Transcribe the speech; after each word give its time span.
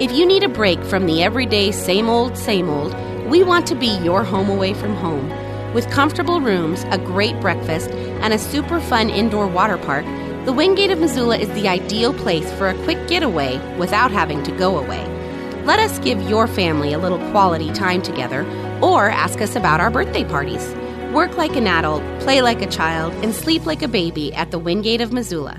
If 0.00 0.12
you 0.12 0.26
need 0.26 0.44
a 0.44 0.48
break 0.48 0.80
from 0.84 1.06
the 1.06 1.24
everyday 1.24 1.72
same 1.72 2.08
old, 2.08 2.38
same 2.38 2.68
old, 2.68 2.94
we 3.28 3.42
want 3.42 3.66
to 3.66 3.74
be 3.74 3.98
your 3.98 4.22
home 4.22 4.48
away 4.48 4.72
from 4.72 4.94
home. 4.94 5.28
With 5.74 5.90
comfortable 5.90 6.40
rooms, 6.40 6.84
a 6.90 6.98
great 6.98 7.40
breakfast, 7.40 7.90
and 7.90 8.32
a 8.32 8.38
super 8.38 8.78
fun 8.78 9.10
indoor 9.10 9.48
water 9.48 9.76
park, 9.76 10.04
the 10.44 10.52
Wingate 10.52 10.92
of 10.92 11.00
Missoula 11.00 11.36
is 11.36 11.48
the 11.48 11.66
ideal 11.66 12.14
place 12.14 12.48
for 12.52 12.68
a 12.68 12.84
quick 12.84 13.08
getaway 13.08 13.58
without 13.76 14.12
having 14.12 14.40
to 14.44 14.56
go 14.56 14.78
away. 14.78 15.04
Let 15.64 15.80
us 15.80 15.98
give 15.98 16.22
your 16.30 16.46
family 16.46 16.92
a 16.92 16.98
little 16.98 17.18
quality 17.32 17.72
time 17.72 18.00
together, 18.00 18.42
or 18.80 19.10
ask 19.10 19.40
us 19.40 19.56
about 19.56 19.80
our 19.80 19.90
birthday 19.90 20.22
parties. 20.22 20.64
Work 21.12 21.36
like 21.36 21.56
an 21.56 21.66
adult, 21.66 22.04
play 22.20 22.40
like 22.40 22.62
a 22.62 22.70
child, 22.70 23.12
and 23.24 23.34
sleep 23.34 23.66
like 23.66 23.82
a 23.82 23.88
baby 23.88 24.32
at 24.32 24.52
the 24.52 24.60
Wingate 24.60 25.00
of 25.00 25.12
Missoula. 25.12 25.58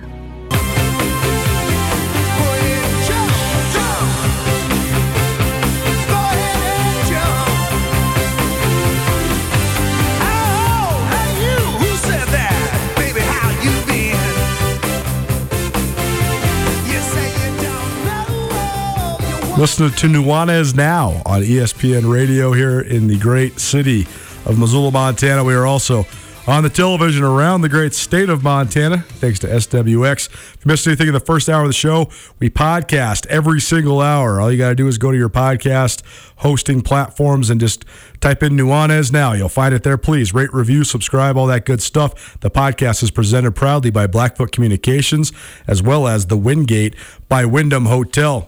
Listening 19.60 19.92
to 19.92 20.08
Nuanez 20.08 20.74
now 20.74 21.22
on 21.26 21.42
ESPN 21.42 22.10
Radio 22.10 22.54
here 22.54 22.80
in 22.80 23.08
the 23.08 23.20
great 23.20 23.60
city 23.60 24.04
of 24.46 24.58
Missoula, 24.58 24.90
Montana. 24.90 25.44
We 25.44 25.54
are 25.54 25.66
also 25.66 26.06
on 26.48 26.64
the 26.64 26.70
television 26.70 27.26
around 27.26 27.60
the 27.60 27.68
great 27.68 27.94
state 27.94 28.30
of 28.30 28.42
Montana, 28.42 29.00
thanks 29.00 29.38
to 29.40 29.48
SWX. 29.48 30.28
If 30.30 30.60
you 30.64 30.70
missed 30.70 30.88
anything 30.88 31.08
in 31.08 31.14
the 31.14 31.20
first 31.20 31.50
hour 31.50 31.64
of 31.64 31.68
the 31.68 31.74
show, 31.74 32.10
we 32.40 32.50
podcast 32.50 33.26
every 33.26 33.60
single 33.60 34.00
hour. 34.00 34.40
All 34.40 34.50
you 34.50 34.58
got 34.58 34.70
to 34.70 34.76
do 34.76 34.88
is 34.88 34.98
go 34.98 35.12
to 35.12 35.18
your 35.18 35.28
podcast 35.28 36.04
hosting 36.38 36.80
platforms 36.80 37.50
and 37.50 37.60
just 37.60 37.84
type 38.22 38.42
in 38.42 38.54
Nuanez 38.54 39.12
now. 39.12 39.34
You'll 39.34 39.50
find 39.50 39.76
it 39.76 39.84
there. 39.84 39.98
Please 39.98 40.34
rate, 40.34 40.54
review, 40.54 40.86
subscribe, 40.86 41.36
all 41.36 41.48
that 41.48 41.66
good 41.66 41.82
stuff. 41.82 42.40
The 42.40 42.50
podcast 42.50 43.04
is 43.04 43.12
presented 43.12 43.58
proudly 43.58 43.92
by 43.92 44.08
Blackfoot 44.08 44.54
Communications 44.54 45.34
as 45.68 45.84
well 45.84 46.08
as 46.08 46.28
the 46.28 46.38
Wingate 46.38 46.96
by 47.28 47.44
Wyndham 47.44 47.88
Hotel. 47.88 48.48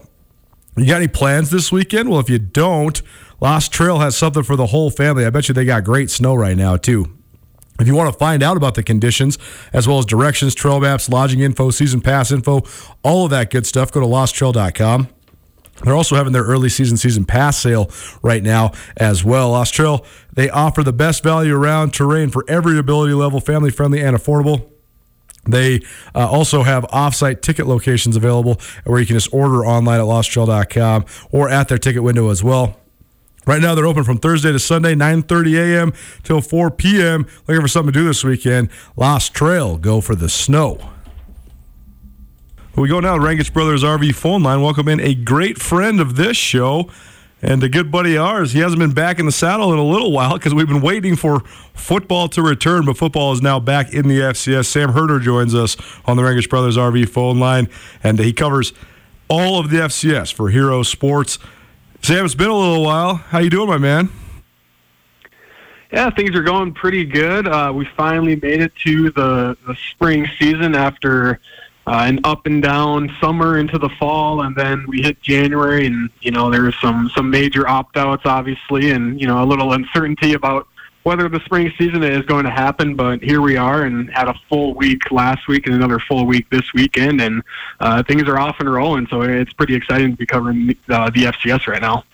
You 0.76 0.86
got 0.86 0.96
any 0.96 1.08
plans 1.08 1.50
this 1.50 1.70
weekend? 1.70 2.08
Well, 2.08 2.20
if 2.20 2.30
you 2.30 2.38
don't, 2.38 3.02
Lost 3.40 3.72
Trail 3.72 3.98
has 3.98 4.16
something 4.16 4.42
for 4.42 4.56
the 4.56 4.66
whole 4.66 4.90
family. 4.90 5.26
I 5.26 5.30
bet 5.30 5.48
you 5.48 5.54
they 5.54 5.66
got 5.66 5.84
great 5.84 6.10
snow 6.10 6.34
right 6.34 6.56
now, 6.56 6.76
too. 6.76 7.18
If 7.78 7.86
you 7.86 7.94
want 7.94 8.12
to 8.12 8.18
find 8.18 8.42
out 8.42 8.56
about 8.56 8.74
the 8.74 8.82
conditions, 8.82 9.38
as 9.72 9.88
well 9.88 9.98
as 9.98 10.06
directions, 10.06 10.54
trail 10.54 10.80
maps, 10.80 11.08
lodging 11.08 11.40
info, 11.40 11.70
season 11.70 12.00
pass 12.00 12.30
info, 12.30 12.62
all 13.02 13.24
of 13.24 13.30
that 13.30 13.50
good 13.50 13.66
stuff, 13.66 13.90
go 13.90 14.00
to 14.00 14.06
losttrail.com. 14.06 15.08
They're 15.82 15.94
also 15.94 16.16
having 16.16 16.32
their 16.32 16.44
early 16.44 16.68
season 16.68 16.96
season 16.96 17.24
pass 17.24 17.58
sale 17.58 17.90
right 18.22 18.42
now 18.42 18.72
as 18.96 19.24
well. 19.24 19.50
Lost 19.50 19.74
Trail, 19.74 20.04
they 20.32 20.48
offer 20.48 20.82
the 20.82 20.92
best 20.92 21.24
value 21.24 21.56
around 21.56 21.92
terrain 21.92 22.30
for 22.30 22.44
every 22.46 22.78
ability 22.78 23.14
level, 23.14 23.40
family 23.40 23.70
friendly 23.70 24.00
and 24.00 24.16
affordable. 24.16 24.71
They 25.48 25.80
uh, 26.14 26.28
also 26.30 26.62
have 26.62 26.84
offsite 26.84 27.42
ticket 27.42 27.66
locations 27.66 28.16
available 28.16 28.60
where 28.84 29.00
you 29.00 29.06
can 29.06 29.16
just 29.16 29.32
order 29.34 29.66
online 29.66 30.00
at 30.00 30.06
losttrail.com 30.06 31.04
or 31.30 31.48
at 31.48 31.68
their 31.68 31.78
ticket 31.78 32.02
window 32.02 32.30
as 32.30 32.44
well. 32.44 32.78
Right 33.44 33.60
now, 33.60 33.74
they're 33.74 33.86
open 33.86 34.04
from 34.04 34.18
Thursday 34.18 34.52
to 34.52 34.60
Sunday, 34.60 34.94
9:30 34.94 35.58
a.m. 35.58 35.92
till 36.22 36.40
4 36.40 36.70
p.m. 36.70 37.26
Looking 37.48 37.60
for 37.60 37.68
something 37.68 37.92
to 37.92 37.98
do 37.98 38.06
this 38.06 38.22
weekend? 38.22 38.68
Lost 38.96 39.34
Trail, 39.34 39.78
go 39.78 40.00
for 40.00 40.14
the 40.14 40.28
snow. 40.28 40.92
We 42.76 42.88
go 42.88 43.00
now 43.00 43.18
to 43.18 43.52
Brothers 43.52 43.82
RV 43.82 44.14
phone 44.14 44.42
line. 44.42 44.62
Welcome 44.62 44.88
in 44.88 45.00
a 45.00 45.14
great 45.14 45.58
friend 45.58 46.00
of 46.00 46.16
this 46.16 46.36
show 46.36 46.88
and 47.42 47.62
a 47.64 47.68
good 47.68 47.90
buddy 47.90 48.14
of 48.14 48.24
ours. 48.24 48.52
He 48.52 48.60
hasn't 48.60 48.78
been 48.78 48.94
back 48.94 49.18
in 49.18 49.26
the 49.26 49.32
saddle 49.32 49.72
in 49.72 49.78
a 49.78 49.84
little 49.84 50.12
while 50.12 50.34
because 50.34 50.54
we've 50.54 50.68
been 50.68 50.80
waiting 50.80 51.16
for 51.16 51.40
football 51.74 52.28
to 52.28 52.42
return, 52.42 52.86
but 52.86 52.96
football 52.96 53.32
is 53.32 53.42
now 53.42 53.58
back 53.58 53.92
in 53.92 54.06
the 54.06 54.20
FCS. 54.20 54.66
Sam 54.66 54.92
Herder 54.92 55.18
joins 55.18 55.54
us 55.54 55.76
on 56.04 56.16
the 56.16 56.22
Rangitsch 56.22 56.48
Brothers 56.48 56.76
RV 56.76 57.08
phone 57.08 57.40
line, 57.40 57.68
and 58.02 58.18
he 58.20 58.32
covers 58.32 58.72
all 59.28 59.58
of 59.58 59.70
the 59.70 59.78
FCS 59.78 60.32
for 60.32 60.50
Hero 60.50 60.84
Sports. 60.84 61.38
Sam, 62.00 62.24
it's 62.24 62.34
been 62.34 62.50
a 62.50 62.56
little 62.56 62.84
while. 62.84 63.16
How 63.16 63.40
you 63.40 63.50
doing, 63.50 63.68
my 63.68 63.78
man? 63.78 64.08
Yeah, 65.92 66.08
things 66.10 66.34
are 66.34 66.42
going 66.42 66.72
pretty 66.72 67.04
good. 67.04 67.46
Uh, 67.46 67.72
we 67.74 67.86
finally 67.96 68.36
made 68.36 68.62
it 68.62 68.74
to 68.84 69.10
the, 69.10 69.56
the 69.66 69.76
spring 69.90 70.26
season 70.38 70.74
after 70.74 71.38
uh, 71.86 72.04
an 72.06 72.20
up 72.24 72.46
and 72.46 72.62
down 72.62 73.10
summer 73.20 73.58
into 73.58 73.78
the 73.78 73.88
fall, 73.98 74.42
and 74.42 74.54
then 74.54 74.84
we 74.86 75.02
hit 75.02 75.20
January, 75.20 75.86
and 75.86 76.10
you 76.20 76.30
know 76.30 76.50
there 76.50 76.70
some 76.72 77.10
some 77.14 77.30
major 77.30 77.68
opt 77.68 77.96
outs, 77.96 78.22
obviously, 78.24 78.90
and 78.90 79.20
you 79.20 79.26
know 79.26 79.42
a 79.42 79.46
little 79.46 79.72
uncertainty 79.72 80.34
about 80.34 80.68
whether 81.02 81.28
the 81.28 81.40
spring 81.40 81.72
season 81.76 82.04
is 82.04 82.24
going 82.26 82.44
to 82.44 82.50
happen. 82.50 82.94
But 82.94 83.22
here 83.22 83.40
we 83.40 83.56
are, 83.56 83.82
and 83.82 84.10
had 84.10 84.28
a 84.28 84.34
full 84.48 84.74
week 84.74 85.10
last 85.10 85.48
week 85.48 85.66
and 85.66 85.74
another 85.74 85.98
full 85.98 86.24
week 86.24 86.48
this 86.50 86.72
weekend, 86.72 87.20
and 87.20 87.42
uh, 87.80 88.02
things 88.04 88.28
are 88.28 88.38
off 88.38 88.60
and 88.60 88.72
rolling. 88.72 89.08
So 89.08 89.22
it's 89.22 89.52
pretty 89.52 89.74
exciting 89.74 90.12
to 90.12 90.16
be 90.16 90.26
covering 90.26 90.76
uh, 90.88 91.10
the 91.10 91.24
FCS 91.24 91.66
right 91.66 91.82
now. 91.82 92.04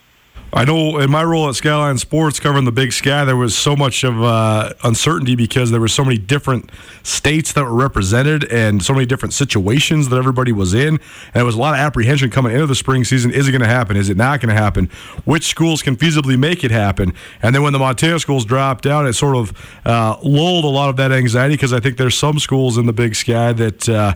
I 0.50 0.64
know 0.64 0.98
in 0.98 1.10
my 1.10 1.22
role 1.22 1.46
at 1.50 1.56
Skyline 1.56 1.98
Sports 1.98 2.40
covering 2.40 2.64
the 2.64 2.72
Big 2.72 2.92
Sky, 2.92 3.22
there 3.26 3.36
was 3.36 3.54
so 3.54 3.76
much 3.76 4.02
of 4.02 4.22
uh, 4.22 4.72
uncertainty 4.82 5.36
because 5.36 5.70
there 5.70 5.80
were 5.80 5.88
so 5.88 6.02
many 6.02 6.16
different 6.16 6.70
states 7.02 7.52
that 7.52 7.64
were 7.64 7.74
represented 7.74 8.50
and 8.50 8.82
so 8.82 8.94
many 8.94 9.04
different 9.04 9.34
situations 9.34 10.08
that 10.08 10.16
everybody 10.16 10.50
was 10.50 10.72
in. 10.72 10.94
And 10.94 11.34
there 11.34 11.44
was 11.44 11.54
a 11.54 11.58
lot 11.58 11.74
of 11.74 11.80
apprehension 11.80 12.30
coming 12.30 12.54
into 12.54 12.66
the 12.66 12.74
spring 12.74 13.04
season. 13.04 13.30
Is 13.30 13.46
it 13.46 13.52
going 13.52 13.60
to 13.60 13.68
happen? 13.68 13.94
Is 13.94 14.08
it 14.08 14.16
not 14.16 14.40
going 14.40 14.48
to 14.48 14.60
happen? 14.60 14.86
Which 15.26 15.44
schools 15.44 15.82
can 15.82 15.96
feasibly 15.96 16.38
make 16.38 16.64
it 16.64 16.70
happen? 16.70 17.12
And 17.42 17.54
then 17.54 17.62
when 17.62 17.74
the 17.74 17.78
Montana 17.78 18.18
schools 18.18 18.46
dropped 18.46 18.86
out, 18.86 19.04
it 19.04 19.12
sort 19.12 19.36
of 19.36 19.80
uh, 19.84 20.16
lulled 20.22 20.64
a 20.64 20.68
lot 20.68 20.88
of 20.88 20.96
that 20.96 21.12
anxiety 21.12 21.54
because 21.54 21.74
I 21.74 21.80
think 21.80 21.98
there's 21.98 22.16
some 22.16 22.38
schools 22.38 22.78
in 22.78 22.86
the 22.86 22.94
Big 22.94 23.16
Sky 23.16 23.52
that 23.52 23.86
uh, 23.86 24.14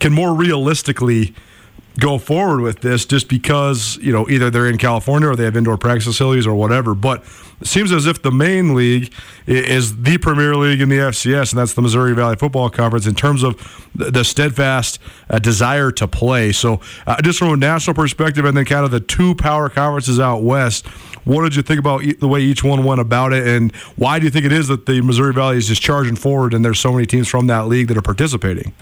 can 0.00 0.12
more 0.12 0.34
realistically 0.34 1.34
go 1.98 2.18
forward 2.18 2.60
with 2.60 2.80
this 2.80 3.06
just 3.06 3.28
because 3.28 3.96
you 3.98 4.12
know 4.12 4.28
either 4.28 4.50
they're 4.50 4.68
in 4.68 4.78
California 4.78 5.28
or 5.28 5.36
they 5.36 5.44
have 5.44 5.56
indoor 5.56 5.76
practice 5.76 6.04
facilities 6.04 6.46
or 6.46 6.54
whatever. 6.54 6.94
But 6.94 7.24
it 7.60 7.66
seems 7.66 7.92
as 7.92 8.06
if 8.06 8.22
the 8.22 8.30
main 8.30 8.74
league 8.74 9.12
is 9.46 10.02
the 10.02 10.18
premier 10.18 10.54
league 10.56 10.80
in 10.80 10.88
the 10.88 10.98
FCS, 10.98 11.52
and 11.52 11.60
that's 11.60 11.72
the 11.72 11.82
Missouri 11.82 12.14
Valley 12.14 12.36
Football 12.36 12.68
Conference 12.68 13.06
in 13.06 13.14
terms 13.14 13.42
of 13.42 13.56
the 13.94 14.24
steadfast 14.24 14.98
uh, 15.30 15.38
desire 15.38 15.90
to 15.92 16.06
play. 16.06 16.52
So, 16.52 16.80
uh, 17.06 17.20
just 17.22 17.38
from 17.38 17.52
a 17.52 17.56
national 17.56 17.94
perspective, 17.94 18.44
and 18.44 18.56
then 18.56 18.66
kind 18.66 18.84
of 18.84 18.90
the 18.90 19.00
two 19.00 19.34
power 19.34 19.68
conferences 19.68 20.20
out 20.20 20.42
west. 20.42 20.86
What 21.24 21.42
did 21.42 21.56
you 21.56 21.62
think 21.62 21.80
about 21.80 22.02
the 22.20 22.28
way 22.28 22.40
each 22.40 22.62
one 22.62 22.84
went 22.84 23.00
about 23.00 23.32
it, 23.32 23.46
and 23.46 23.74
why 23.96 24.20
do 24.20 24.26
you 24.26 24.30
think 24.30 24.44
it 24.44 24.52
is 24.52 24.68
that 24.68 24.86
the 24.86 25.00
Missouri 25.00 25.32
Valley 25.32 25.56
is 25.56 25.66
just 25.66 25.82
charging 25.82 26.14
forward 26.14 26.54
and 26.54 26.64
there's 26.64 26.78
so 26.78 26.92
many 26.92 27.04
teams 27.04 27.26
from 27.26 27.48
that 27.48 27.66
league 27.66 27.88
that 27.88 27.96
are 27.96 28.02
participating? 28.02 28.72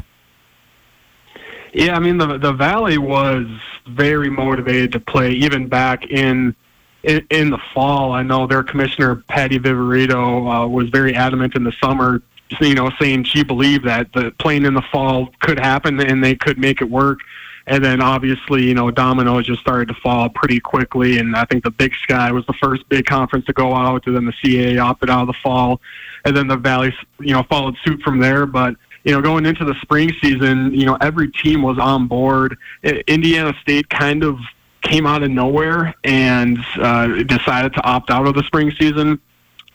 Yeah, 1.74 1.96
I 1.96 1.98
mean 1.98 2.18
the 2.18 2.38
the 2.38 2.52
Valley 2.52 2.98
was 2.98 3.46
very 3.88 4.30
motivated 4.30 4.92
to 4.92 5.00
play 5.00 5.32
even 5.32 5.66
back 5.68 6.06
in 6.06 6.54
in, 7.02 7.26
in 7.30 7.50
the 7.50 7.58
fall. 7.74 8.12
I 8.12 8.22
know 8.22 8.46
their 8.46 8.62
commissioner 8.62 9.16
Patty 9.28 9.58
Viverito 9.58 10.64
uh, 10.64 10.68
was 10.68 10.88
very 10.90 11.16
adamant 11.16 11.56
in 11.56 11.64
the 11.64 11.72
summer, 11.82 12.22
you 12.60 12.74
know, 12.74 12.90
saying 13.00 13.24
she 13.24 13.42
believed 13.42 13.84
that 13.86 14.12
the 14.12 14.30
playing 14.38 14.64
in 14.64 14.74
the 14.74 14.84
fall 14.92 15.28
could 15.40 15.58
happen 15.58 16.00
and 16.00 16.22
they 16.22 16.36
could 16.36 16.58
make 16.58 16.80
it 16.80 16.88
work. 16.88 17.18
And 17.66 17.82
then 17.82 18.00
obviously, 18.00 18.62
you 18.62 18.74
know, 18.74 18.90
dominoes 18.90 19.46
just 19.46 19.60
started 19.60 19.88
to 19.88 19.94
fall 19.94 20.28
pretty 20.28 20.60
quickly. 20.60 21.18
And 21.18 21.34
I 21.34 21.44
think 21.46 21.64
the 21.64 21.70
Big 21.70 21.94
Sky 22.02 22.30
was 22.30 22.44
the 22.46 22.52
first 22.52 22.88
big 22.88 23.06
conference 23.06 23.46
to 23.46 23.54
go 23.54 23.74
out, 23.74 24.06
and 24.06 24.14
then 24.14 24.26
the 24.26 24.32
CAA 24.32 24.78
opted 24.78 25.08
out 25.08 25.22
of 25.22 25.26
the 25.28 25.40
fall, 25.42 25.80
and 26.24 26.36
then 26.36 26.46
the 26.46 26.58
Valley, 26.58 26.94
you 27.20 27.32
know, 27.32 27.42
followed 27.44 27.74
suit 27.82 28.02
from 28.02 28.20
there. 28.20 28.44
But 28.44 28.76
you 29.04 29.12
know, 29.12 29.20
going 29.20 29.46
into 29.46 29.64
the 29.64 29.74
spring 29.82 30.12
season, 30.22 30.74
you 30.74 30.86
know, 30.86 30.96
every 31.00 31.30
team 31.30 31.62
was 31.62 31.78
on 31.78 32.08
board. 32.08 32.56
Indiana 32.82 33.54
State 33.60 33.88
kind 33.90 34.24
of 34.24 34.38
came 34.80 35.06
out 35.06 35.22
of 35.22 35.30
nowhere 35.30 35.94
and 36.04 36.58
uh, 36.76 37.22
decided 37.24 37.72
to 37.74 37.82
opt 37.82 38.10
out 38.10 38.26
of 38.26 38.34
the 38.34 38.42
spring 38.44 38.70
season. 38.72 39.20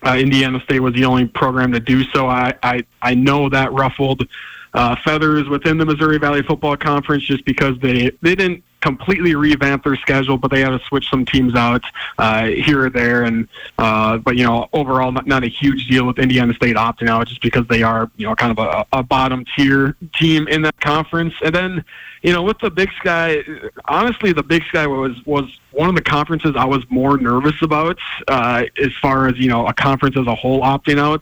Uh, 0.05 0.15
Indiana 0.17 0.59
State 0.61 0.79
was 0.79 0.93
the 0.93 1.05
only 1.05 1.25
program 1.25 1.71
to 1.73 1.79
do 1.79 2.03
so. 2.05 2.27
I 2.27 2.53
I, 2.63 2.85
I 3.01 3.13
know 3.15 3.49
that 3.49 3.71
ruffled 3.73 4.27
uh, 4.73 4.95
feathers 5.03 5.47
within 5.47 5.77
the 5.77 5.85
Missouri 5.85 6.17
Valley 6.17 6.41
Football 6.41 6.77
Conference 6.77 7.23
just 7.23 7.45
because 7.45 7.77
they 7.79 8.11
they 8.21 8.35
didn't 8.35 8.63
completely 8.81 9.35
revamp 9.35 9.83
their 9.83 9.95
schedule, 9.95 10.37
but 10.37 10.51
they 10.51 10.61
had 10.61 10.69
to 10.69 10.79
switch 10.79 11.09
some 11.09 11.25
teams 11.25 11.55
out 11.55 11.83
uh, 12.17 12.45
here 12.45 12.85
or 12.85 12.89
there. 12.89 13.23
And 13.23 13.47
uh, 13.77 14.17
but 14.17 14.37
you 14.37 14.43
know, 14.43 14.69
overall, 14.73 15.11
not, 15.11 15.27
not 15.27 15.43
a 15.43 15.47
huge 15.47 15.87
deal 15.87 16.05
with 16.05 16.19
Indiana 16.19 16.53
State 16.53 16.75
opting 16.75 17.09
out 17.09 17.27
just 17.27 17.41
because 17.41 17.67
they 17.67 17.83
are 17.83 18.09
you 18.17 18.25
know 18.27 18.35
kind 18.35 18.57
of 18.57 18.59
a, 18.59 18.85
a 18.97 19.03
bottom 19.03 19.45
tier 19.55 19.95
team 20.15 20.47
in 20.47 20.61
that 20.63 20.79
conference. 20.79 21.33
And 21.43 21.53
then 21.53 21.85
you 22.21 22.33
know, 22.33 22.43
with 22.43 22.59
the 22.59 22.69
Big 22.69 22.91
Sky, 22.99 23.43
honestly, 23.85 24.33
the 24.33 24.43
Big 24.43 24.63
Sky 24.65 24.87
was 24.87 25.15
was 25.25 25.45
one 25.71 25.89
of 25.89 25.95
the 25.95 26.01
conferences 26.01 26.55
I 26.55 26.65
was 26.65 26.83
more 26.89 27.17
nervous 27.17 27.61
about 27.61 27.97
uh, 28.27 28.65
as 28.77 28.91
far 29.01 29.27
as 29.27 29.37
you 29.37 29.47
know 29.47 29.67
a 29.67 29.73
conference 29.73 30.17
as 30.17 30.27
a 30.27 30.35
whole 30.35 30.61
opting 30.61 30.99
out. 30.99 31.21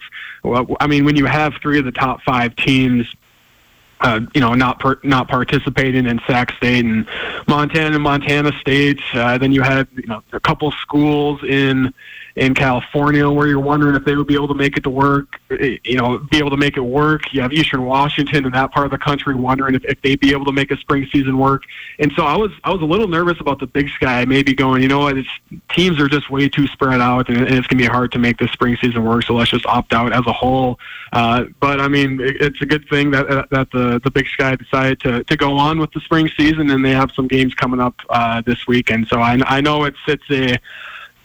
I 0.79 0.87
mean, 0.87 1.05
when 1.05 1.15
you 1.15 1.25
have 1.25 1.55
three 1.61 1.79
of 1.79 1.85
the 1.85 1.91
top 1.91 2.21
five 2.21 2.55
teams 2.55 3.07
uh, 4.01 4.21
you 4.33 4.41
know, 4.41 4.53
not 4.53 4.79
per, 4.79 4.99
not 5.03 5.27
participating 5.27 6.05
in 6.05 6.19
Sac 6.27 6.51
State 6.51 6.85
and 6.85 7.07
Montana 7.47 7.95
and 7.95 8.03
Montana 8.03 8.51
State. 8.59 8.99
Uh, 9.13 9.37
then 9.37 9.51
you 9.51 9.61
had 9.61 9.87
you 9.95 10.07
know 10.07 10.23
a 10.33 10.39
couple 10.39 10.71
schools 10.71 11.43
in 11.43 11.93
in 12.37 12.53
California 12.53 13.27
where 13.27 13.47
you're 13.47 13.59
wondering 13.59 13.95
if 13.95 14.05
they 14.05 14.15
would 14.15 14.27
be 14.27 14.35
able 14.35 14.47
to 14.47 14.53
make 14.53 14.77
it 14.77 14.83
to 14.83 14.91
work, 14.91 15.39
eh, 15.49 15.77
you 15.83 15.97
know, 15.97 16.19
be 16.19 16.37
able 16.37 16.51
to 16.51 16.57
make 16.57 16.77
it 16.77 16.81
work. 16.81 17.33
You 17.33 17.41
have 17.41 17.51
Eastern 17.51 17.83
Washington 17.83 18.45
in 18.45 18.51
that 18.51 18.71
part 18.71 18.85
of 18.85 18.91
the 18.91 18.97
country 18.99 19.33
wondering 19.33 19.73
if, 19.73 19.83
if 19.85 19.99
they'd 20.03 20.19
be 20.19 20.33
able 20.33 20.45
to 20.45 20.51
make 20.51 20.69
a 20.69 20.77
spring 20.77 21.07
season 21.11 21.39
work. 21.39 21.63
And 21.97 22.11
so 22.15 22.25
I 22.25 22.37
was 22.37 22.51
I 22.63 22.71
was 22.71 22.83
a 22.83 22.85
little 22.85 23.07
nervous 23.07 23.41
about 23.41 23.59
the 23.59 23.65
Big 23.65 23.89
Sky 23.89 24.23
maybe 24.25 24.53
going, 24.53 24.83
you 24.83 24.87
know 24.87 24.99
what, 24.99 25.17
teams 25.71 25.99
are 25.99 26.07
just 26.07 26.29
way 26.29 26.47
too 26.47 26.67
spread 26.67 27.01
out 27.01 27.27
and, 27.27 27.39
and 27.39 27.55
it's 27.55 27.65
going 27.65 27.79
to 27.79 27.83
be 27.83 27.85
hard 27.85 28.11
to 28.11 28.19
make 28.19 28.37
the 28.37 28.47
spring 28.49 28.77
season 28.79 29.03
work. 29.03 29.23
So 29.23 29.33
let's 29.33 29.49
just 29.49 29.65
opt 29.65 29.91
out 29.93 30.13
as 30.13 30.27
a 30.27 30.33
whole. 30.33 30.79
Uh, 31.13 31.45
but 31.59 31.79
I 31.79 31.87
mean, 31.87 32.21
it, 32.21 32.39
it's 32.39 32.61
a 32.61 32.67
good 32.67 32.87
thing 32.87 33.09
that 33.11 33.49
that 33.49 33.71
the 33.71 33.99
the 34.03 34.11
Big 34.11 34.27
Sky 34.27 34.55
decided 34.55 34.99
to 34.99 35.23
to 35.23 35.35
go 35.35 35.57
on 35.57 35.79
with 35.79 35.91
the 35.91 36.01
spring 36.01 36.29
season 36.37 36.69
and 36.69 36.85
they 36.85 36.91
have 36.91 37.11
some 37.13 37.27
games 37.27 37.55
coming 37.55 37.79
up 37.79 37.95
uh, 38.11 38.41
this 38.41 38.67
week. 38.67 38.91
And 38.91 39.07
so 39.07 39.21
I 39.21 39.41
I 39.47 39.59
know 39.59 39.85
it's 39.85 39.97
it's 40.05 40.29
a 40.29 40.59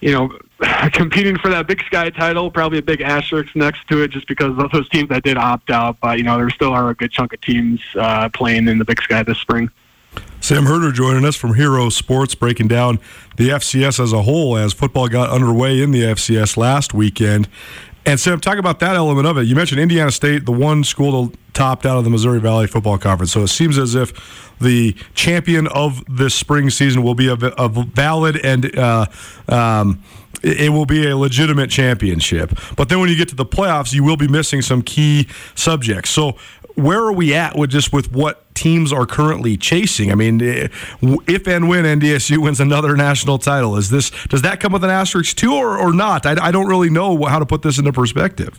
you 0.03 0.11
know, 0.11 0.37
competing 0.93 1.37
for 1.39 1.49
that 1.49 1.67
Big 1.67 1.83
Sky 1.85 2.11
title, 2.11 2.51
probably 2.51 2.79
a 2.79 2.83
big 2.83 3.01
asterisk 3.01 3.55
next 3.57 3.89
to 3.89 4.03
it, 4.03 4.09
just 4.09 4.29
because 4.29 4.57
of 4.59 4.71
those 4.71 4.89
teams 4.91 5.09
that 5.09 5.23
did 5.23 5.37
opt 5.37 5.71
out. 5.71 5.99
But 6.01 6.19
you 6.19 6.25
know, 6.25 6.37
there 6.37 6.51
still 6.51 6.73
are 6.73 6.91
a 6.91 6.95
good 6.95 7.11
chunk 7.11 7.33
of 7.33 7.41
teams 7.41 7.81
uh, 7.97 8.29
playing 8.29 8.69
in 8.69 8.79
the 8.79 8.85
Big 8.85 9.03
Sky 9.03 9.23
this 9.23 9.39
spring. 9.39 9.71
Sam 10.41 10.67
Herder 10.67 10.93
joining 10.93 11.25
us 11.25 11.37
from 11.37 11.55
Hero 11.55 11.89
Sports, 11.89 12.35
breaking 12.35 12.69
down 12.69 12.99
the 13.37 13.51
FCS 13.51 14.01
as 14.03 14.13
a 14.13 14.23
whole 14.23 14.57
as 14.57 14.73
football 14.73 15.09
got 15.09 15.31
underway 15.31 15.81
in 15.81 15.91
the 15.91 16.03
FCS 16.03 16.57
last 16.57 16.93
weekend. 16.93 17.49
And 18.05 18.19
Sam, 18.19 18.41
talk 18.41 18.59
about 18.59 18.81
that 18.81 18.97
element 18.97 19.27
of 19.29 19.39
it. 19.39 19.43
You 19.43 19.55
mentioned 19.55 19.81
Indiana 19.81 20.11
State, 20.11 20.45
the 20.45 20.53
one 20.53 20.83
school 20.83 21.27
that 21.27 21.39
topped 21.55 21.87
out 21.87 21.99
of 21.99 22.05
the 22.05 22.11
Missouri 22.11 22.41
Valley 22.41 22.67
Football 22.67 22.99
Conference. 22.99 23.31
So 23.31 23.43
it 23.43 23.49
seems 23.49 23.79
as 23.79 23.95
if 23.95 24.51
the 24.61 24.97
champion 25.15 25.69
of 25.69 26.03
this 26.09 26.35
spring 26.35 26.71
season 26.71 27.05
will 27.05 27.15
be 27.15 27.29
a, 27.29 27.35
a 27.35 27.69
valid 27.69 28.45
and 28.45 28.77
uh, 28.77 29.07
um, 29.49 30.03
it 30.43 30.71
will 30.71 30.87
be 30.87 31.09
a 31.09 31.17
legitimate 31.17 31.71
championship. 31.71 32.59
But 32.77 32.89
then 32.89 33.01
when 33.01 33.09
you 33.09 33.17
get 33.17 33.29
to 33.29 33.37
the 33.37 33.47
playoffs, 33.47 33.93
you 33.93 34.05
will 34.05 34.17
be 34.17 34.29
missing 34.29 34.63
some 34.63 34.83
key 34.83 35.29
subjects. 35.55 36.11
So 36.11 36.37
where 36.75 37.01
are 37.01 37.13
we 37.13 37.35
at 37.35 37.57
with 37.57 37.71
just 37.71 37.93
with 37.93 38.13
what 38.13 38.55
teams 38.55 38.93
are 38.93 39.07
currently 39.07 39.57
chasing? 39.57 40.11
I 40.11 40.15
mean, 40.15 40.43
eh, 40.43 40.69
if 41.27 41.47
and 41.47 41.69
when 41.69 41.85
NDSU 41.85 42.39
wins 42.39 42.61
another 42.61 42.97
national 42.97 43.39
title, 43.39 43.77
is 43.77 43.91
this 43.91 44.11
does 44.29 44.43
that 44.43 44.61
come 44.61 44.73
with 44.73 44.85
an 44.85 44.91
asterisk 44.91 45.37
too, 45.37 45.55
or, 45.55 45.77
or 45.79 45.93
not? 45.93 46.27
I, 46.27 46.37
I 46.41 46.51
don't 46.51 46.67
really 46.67 46.91
know 46.91 47.25
how 47.25 47.39
to 47.39 47.47
put 47.47 47.63
this 47.63 47.79
into 47.79 47.93
perspective. 47.93 48.59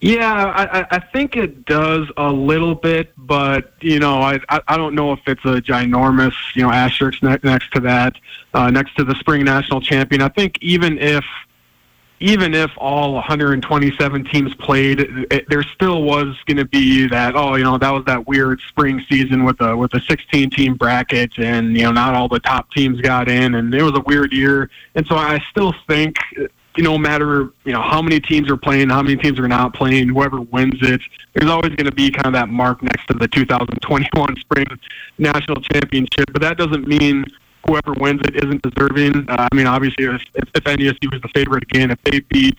Yeah, 0.00 0.44
I, 0.54 0.96
I 0.96 0.98
think 1.00 1.36
it 1.36 1.64
does 1.64 2.06
a 2.16 2.30
little 2.30 2.74
bit, 2.74 3.12
but 3.16 3.72
you 3.80 3.98
know, 3.98 4.22
I 4.22 4.38
I 4.68 4.76
don't 4.76 4.94
know 4.94 5.12
if 5.12 5.20
it's 5.26 5.44
a 5.44 5.60
ginormous 5.60 6.34
you 6.54 6.62
know 6.62 6.70
asterisk 6.70 7.22
next 7.22 7.72
to 7.72 7.80
that, 7.80 8.14
uh, 8.54 8.70
next 8.70 8.94
to 8.96 9.04
the 9.04 9.14
spring 9.16 9.44
national 9.44 9.80
champion. 9.80 10.22
I 10.22 10.28
think 10.28 10.58
even 10.60 10.98
if 10.98 11.24
even 12.20 12.54
if 12.54 12.70
all 12.76 13.14
127 13.14 14.24
teams 14.24 14.54
played, 14.56 15.00
it, 15.30 15.48
there 15.48 15.62
still 15.62 16.02
was 16.02 16.36
going 16.46 16.56
to 16.56 16.64
be 16.64 17.06
that. 17.08 17.36
Oh, 17.36 17.54
you 17.54 17.64
know, 17.64 17.78
that 17.78 17.90
was 17.90 18.04
that 18.06 18.26
weird 18.26 18.60
spring 18.68 19.04
season 19.08 19.44
with 19.44 19.60
a 19.60 19.76
with 19.76 19.94
a 19.94 20.00
16 20.00 20.50
team 20.50 20.74
bracket, 20.74 21.38
and 21.38 21.76
you 21.76 21.84
know, 21.84 21.92
not 21.92 22.14
all 22.14 22.28
the 22.28 22.40
top 22.40 22.70
teams 22.72 23.00
got 23.00 23.28
in, 23.28 23.54
and 23.54 23.74
it 23.74 23.82
was 23.82 23.94
a 23.94 24.00
weird 24.00 24.32
year. 24.32 24.70
And 24.94 25.06
so 25.06 25.16
I 25.16 25.40
still 25.50 25.74
think, 25.86 26.16
you 26.78 26.84
know, 26.84 26.92
no 26.92 26.98
matter 26.98 27.50
you 27.64 27.72
know 27.72 27.82
how 27.82 28.00
many 28.00 28.20
teams 28.20 28.48
are 28.48 28.56
playing, 28.56 28.88
how 28.88 29.02
many 29.02 29.16
teams 29.16 29.38
are 29.40 29.48
not 29.48 29.74
playing, 29.74 30.08
whoever 30.08 30.40
wins 30.40 30.78
it, 30.80 31.00
there's 31.34 31.50
always 31.50 31.74
going 31.74 31.86
to 31.86 31.92
be 31.92 32.08
kind 32.08 32.26
of 32.26 32.32
that 32.34 32.48
mark 32.48 32.80
next 32.84 33.04
to 33.08 33.14
the 33.14 33.26
2021 33.26 34.36
spring 34.40 34.66
national 35.18 35.60
championship. 35.60 36.32
But 36.32 36.40
that 36.42 36.56
doesn't 36.56 36.86
mean 36.86 37.24
whoever 37.66 37.94
wins 37.94 38.20
it 38.24 38.36
isn't 38.36 38.62
deserving. 38.62 39.28
Uh, 39.28 39.48
I 39.50 39.54
mean, 39.56 39.66
obviously, 39.66 40.04
if, 40.04 40.22
if, 40.34 40.48
if 40.54 40.64
was 41.10 41.20
the 41.20 41.28
favorite 41.34 41.64
again, 41.64 41.90
if 41.90 41.98
they 42.04 42.20
beat, 42.20 42.56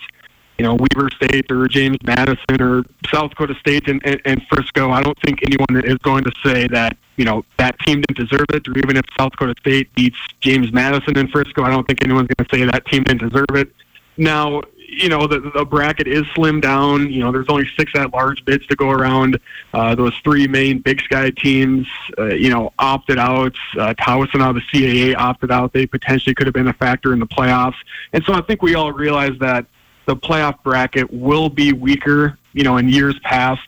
you 0.57 0.65
know, 0.65 0.75
Weber 0.75 1.09
State 1.15 1.49
or 1.49 1.69
James 1.69 1.97
Madison 2.03 2.61
or 2.61 2.83
South 3.09 3.29
Dakota 3.29 3.55
State 3.55 3.87
and, 3.87 4.01
and, 4.05 4.21
and 4.25 4.45
Frisco, 4.51 4.91
I 4.91 5.01
don't 5.01 5.17
think 5.21 5.39
anyone 5.43 5.85
is 5.85 5.97
going 5.99 6.25
to 6.25 6.31
say 6.43 6.67
that, 6.67 6.97
you 7.15 7.23
know, 7.23 7.45
that 7.57 7.79
team 7.79 8.01
didn't 8.01 8.17
deserve 8.17 8.47
it. 8.51 8.67
Or 8.67 8.77
even 8.77 8.97
if 8.97 9.05
South 9.17 9.31
Dakota 9.31 9.55
State 9.61 9.95
beats 9.95 10.17
James 10.41 10.73
Madison 10.73 11.17
and 11.17 11.31
Frisco, 11.31 11.63
I 11.63 11.69
don't 11.69 11.87
think 11.87 12.03
anyone's 12.03 12.27
going 12.27 12.45
to 12.45 12.55
say 12.55 12.65
that 12.65 12.85
team 12.87 13.03
didn't 13.03 13.29
deserve 13.29 13.55
it. 13.55 13.73
Now, 14.19 14.61
you 14.75 15.07
know, 15.07 15.27
the, 15.27 15.39
the 15.39 15.63
bracket 15.63 16.07
is 16.07 16.23
slimmed 16.35 16.61
down. 16.61 17.09
You 17.11 17.21
know, 17.21 17.31
there's 17.31 17.47
only 17.47 17.69
six 17.77 17.93
at-large 17.95 18.43
bids 18.43 18.65
to 18.67 18.75
go 18.75 18.89
around. 18.89 19.39
Uh, 19.73 19.95
those 19.95 20.13
three 20.23 20.45
main 20.45 20.79
Big 20.79 20.99
Sky 21.01 21.29
teams, 21.29 21.87
uh, 22.17 22.25
you 22.25 22.49
know, 22.49 22.73
opted 22.77 23.17
out. 23.17 23.55
Uh, 23.77 23.93
Towson 23.93 24.41
out 24.41 24.55
of 24.55 24.55
the 24.55 24.61
CAA 24.61 25.15
opted 25.15 25.51
out. 25.51 25.71
They 25.71 25.85
potentially 25.85 26.35
could 26.35 26.47
have 26.47 26.53
been 26.53 26.67
a 26.67 26.73
factor 26.73 27.13
in 27.13 27.19
the 27.19 27.27
playoffs. 27.27 27.77
And 28.11 28.23
so 28.25 28.33
I 28.33 28.41
think 28.41 28.61
we 28.61 28.75
all 28.75 28.91
realize 28.91 29.37
that 29.39 29.65
the 30.05 30.17
playoff 30.17 30.61
bracket 30.63 31.11
will 31.13 31.49
be 31.49 31.71
weaker, 31.71 32.37
you 32.51 32.63
know, 32.63 32.75
in 32.75 32.89
years 32.89 33.17
past, 33.19 33.67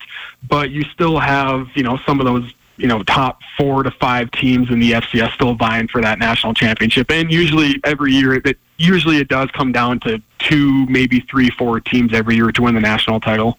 but 0.49 0.71
you 0.71 0.83
still 0.93 1.17
have, 1.17 1.67
you 1.75 1.83
know, 1.83 1.97
some 2.05 2.19
of 2.19 2.25
those 2.25 2.53
you 2.77 2.87
know 2.87 3.03
top 3.03 3.41
four 3.57 3.83
to 3.83 3.91
five 3.91 4.31
teams 4.31 4.71
in 4.71 4.79
the 4.79 4.93
FCS 4.93 5.33
still 5.33 5.53
vying 5.53 5.87
for 5.87 6.01
that 6.01 6.17
national 6.17 6.53
championship. 6.55 7.11
And 7.11 7.31
usually 7.31 7.79
every 7.83 8.11
year 8.11 8.33
it 8.33 8.57
usually 8.81 9.17
it 9.17 9.27
does 9.27 9.49
come 9.51 9.71
down 9.71 9.99
to 10.01 10.21
two, 10.39 10.85
maybe 10.87 11.19
three, 11.21 11.49
four 11.51 11.79
teams 11.79 12.13
every 12.13 12.35
year 12.35 12.51
to 12.51 12.61
win 12.61 12.75
the 12.75 12.81
national 12.81 13.19
title. 13.19 13.57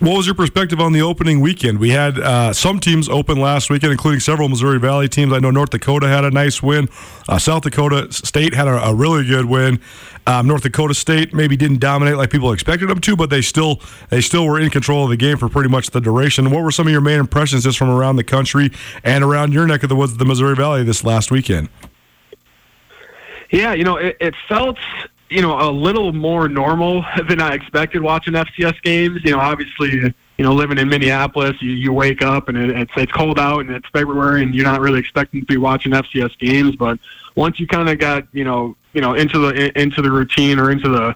What 0.00 0.16
was 0.16 0.24
your 0.24 0.34
perspective 0.34 0.80
on 0.80 0.94
the 0.94 1.02
opening 1.02 1.40
weekend? 1.40 1.78
We 1.78 1.90
had 1.90 2.18
uh, 2.18 2.54
some 2.54 2.80
teams 2.80 3.06
open 3.10 3.38
last 3.38 3.68
weekend, 3.68 3.92
including 3.92 4.20
several 4.20 4.48
Missouri 4.48 4.80
Valley 4.80 5.10
teams. 5.10 5.30
I 5.30 5.40
know 5.40 5.50
North 5.50 5.68
Dakota 5.68 6.08
had 6.08 6.24
a 6.24 6.30
nice 6.30 6.62
win. 6.62 6.88
Uh, 7.28 7.38
South 7.38 7.64
Dakota 7.64 8.10
State 8.10 8.54
had 8.54 8.66
a, 8.66 8.82
a 8.82 8.94
really 8.94 9.26
good 9.26 9.44
win. 9.44 9.78
Um, 10.26 10.46
North 10.46 10.62
Dakota 10.62 10.94
State 10.94 11.34
maybe 11.34 11.54
didn't 11.54 11.80
dominate 11.80 12.16
like 12.16 12.30
people 12.30 12.50
expected 12.50 12.88
them 12.88 12.98
to, 13.02 13.14
but 13.14 13.28
they 13.28 13.42
still 13.42 13.78
they 14.08 14.22
still 14.22 14.46
were 14.46 14.58
in 14.58 14.70
control 14.70 15.04
of 15.04 15.10
the 15.10 15.18
game 15.18 15.36
for 15.36 15.50
pretty 15.50 15.68
much 15.68 15.90
the 15.90 16.00
duration. 16.00 16.50
What 16.50 16.62
were 16.62 16.70
some 16.70 16.86
of 16.86 16.92
your 16.92 17.02
main 17.02 17.20
impressions 17.20 17.64
just 17.64 17.76
from 17.76 17.90
around 17.90 18.16
the 18.16 18.24
country 18.24 18.70
and 19.04 19.22
around 19.22 19.52
your 19.52 19.66
neck 19.66 19.82
of 19.82 19.90
the 19.90 19.96
woods, 19.96 20.16
the 20.16 20.24
Missouri 20.24 20.56
Valley, 20.56 20.82
this 20.82 21.04
last 21.04 21.30
weekend? 21.30 21.68
Yeah, 23.50 23.74
you 23.74 23.84
know, 23.84 23.96
it, 23.96 24.16
it 24.20 24.34
felt 24.48 24.78
you 25.30 25.40
know, 25.40 25.60
a 25.60 25.70
little 25.70 26.12
more 26.12 26.48
normal 26.48 27.04
than 27.28 27.40
I 27.40 27.54
expected 27.54 28.02
watching 28.02 28.34
FCS 28.34 28.82
games. 28.82 29.20
You 29.24 29.32
know, 29.32 29.40
obviously, 29.40 29.90
you 29.90 30.44
know, 30.44 30.52
living 30.52 30.78
in 30.78 30.88
Minneapolis, 30.88 31.60
you, 31.62 31.70
you 31.70 31.92
wake 31.92 32.22
up 32.22 32.48
and 32.48 32.58
it, 32.58 32.70
it's 32.70 32.92
it's 32.96 33.12
cold 33.12 33.38
out 33.38 33.60
and 33.60 33.70
it's 33.70 33.88
February 33.90 34.42
and 34.42 34.54
you're 34.54 34.64
not 34.64 34.80
really 34.80 34.98
expecting 34.98 35.40
to 35.40 35.46
be 35.46 35.56
watching 35.56 35.92
FCS 35.92 36.36
games. 36.38 36.76
But 36.76 36.98
once 37.36 37.60
you 37.60 37.66
kind 37.66 37.88
of 37.88 37.98
got, 37.98 38.26
you 38.32 38.44
know, 38.44 38.76
you 38.92 39.00
know, 39.00 39.14
into 39.14 39.38
the 39.38 39.80
into 39.80 40.02
the 40.02 40.10
routine 40.10 40.58
or 40.58 40.70
into 40.72 40.88
the 40.88 41.14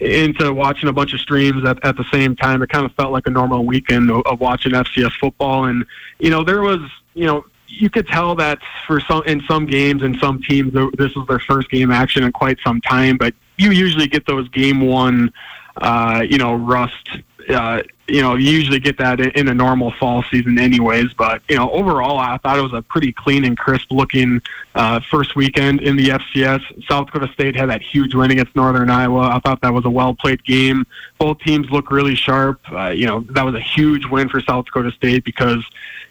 into 0.00 0.52
watching 0.52 0.88
a 0.88 0.92
bunch 0.92 1.12
of 1.12 1.20
streams 1.20 1.64
at, 1.64 1.84
at 1.84 1.96
the 1.96 2.04
same 2.12 2.36
time, 2.36 2.62
it 2.62 2.68
kind 2.68 2.86
of 2.86 2.92
felt 2.92 3.12
like 3.12 3.26
a 3.26 3.30
normal 3.30 3.64
weekend 3.64 4.10
of, 4.10 4.22
of 4.26 4.40
watching 4.40 4.72
FCS 4.72 5.12
football. 5.18 5.64
And 5.64 5.84
you 6.20 6.30
know, 6.30 6.44
there 6.44 6.62
was, 6.62 6.80
you 7.14 7.26
know, 7.26 7.44
you 7.68 7.90
could 7.90 8.06
tell 8.06 8.34
that 8.34 8.58
for 8.86 9.00
some 9.00 9.22
in 9.24 9.42
some 9.48 9.66
games 9.66 10.02
and 10.02 10.16
some 10.18 10.42
teams 10.42 10.72
this 10.96 11.14
was 11.14 11.26
their 11.28 11.38
first 11.38 11.70
game 11.70 11.90
action 11.90 12.22
in 12.22 12.32
quite 12.32 12.58
some 12.64 12.80
time 12.80 13.16
but 13.16 13.34
you 13.58 13.70
usually 13.70 14.06
get 14.06 14.26
those 14.26 14.48
game 14.50 14.80
one 14.80 15.32
uh, 15.78 16.24
you 16.28 16.38
know 16.38 16.54
rust 16.54 17.08
uh, 17.48 17.82
you 18.08 18.22
know 18.22 18.34
you 18.34 18.50
usually 18.50 18.78
get 18.78 18.98
that 18.98 19.20
in 19.20 19.48
a 19.48 19.54
normal 19.54 19.90
fall 19.92 20.22
season 20.30 20.58
anyways 20.58 21.12
but 21.14 21.42
you 21.48 21.56
know 21.56 21.70
overall 21.70 22.18
i 22.18 22.36
thought 22.38 22.58
it 22.58 22.62
was 22.62 22.72
a 22.72 22.82
pretty 22.82 23.12
clean 23.12 23.44
and 23.44 23.58
crisp 23.58 23.90
looking 23.90 24.40
uh, 24.74 25.00
first 25.10 25.34
weekend 25.36 25.80
in 25.80 25.96
the 25.96 26.08
fcs 26.08 26.60
south 26.88 27.06
dakota 27.06 27.32
state 27.32 27.56
had 27.56 27.68
that 27.68 27.82
huge 27.82 28.14
win 28.14 28.30
against 28.30 28.54
northern 28.54 28.90
iowa. 28.90 29.30
I 29.34 29.40
thought 29.40 29.60
that 29.62 29.72
was 29.72 29.84
a 29.84 29.90
well 29.90 30.14
played 30.14 30.42
game. 30.44 30.86
Both 31.18 31.38
teams 31.40 31.70
look 31.70 31.90
really 31.90 32.14
sharp. 32.14 32.60
Uh, 32.70 32.88
you 32.88 33.06
know 33.06 33.20
that 33.30 33.44
was 33.44 33.54
a 33.54 33.60
huge 33.60 34.06
win 34.06 34.28
for 34.28 34.40
south 34.40 34.66
dakota 34.66 34.92
state 34.92 35.24
because 35.24 35.64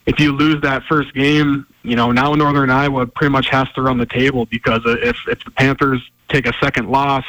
if 0.05 0.19
you 0.19 0.31
lose 0.31 0.61
that 0.61 0.83
first 0.83 1.13
game, 1.13 1.65
you 1.83 1.95
know, 1.95 2.11
now 2.11 2.33
Northern 2.33 2.69
Iowa 2.69 3.07
pretty 3.07 3.31
much 3.31 3.49
has 3.49 3.71
to 3.73 3.81
run 3.81 3.97
the 3.97 4.05
table 4.05 4.45
because 4.45 4.81
if 4.85 5.17
if 5.27 5.43
the 5.43 5.51
Panthers 5.51 6.01
take 6.29 6.47
a 6.47 6.53
second 6.61 6.89
loss, 6.89 7.25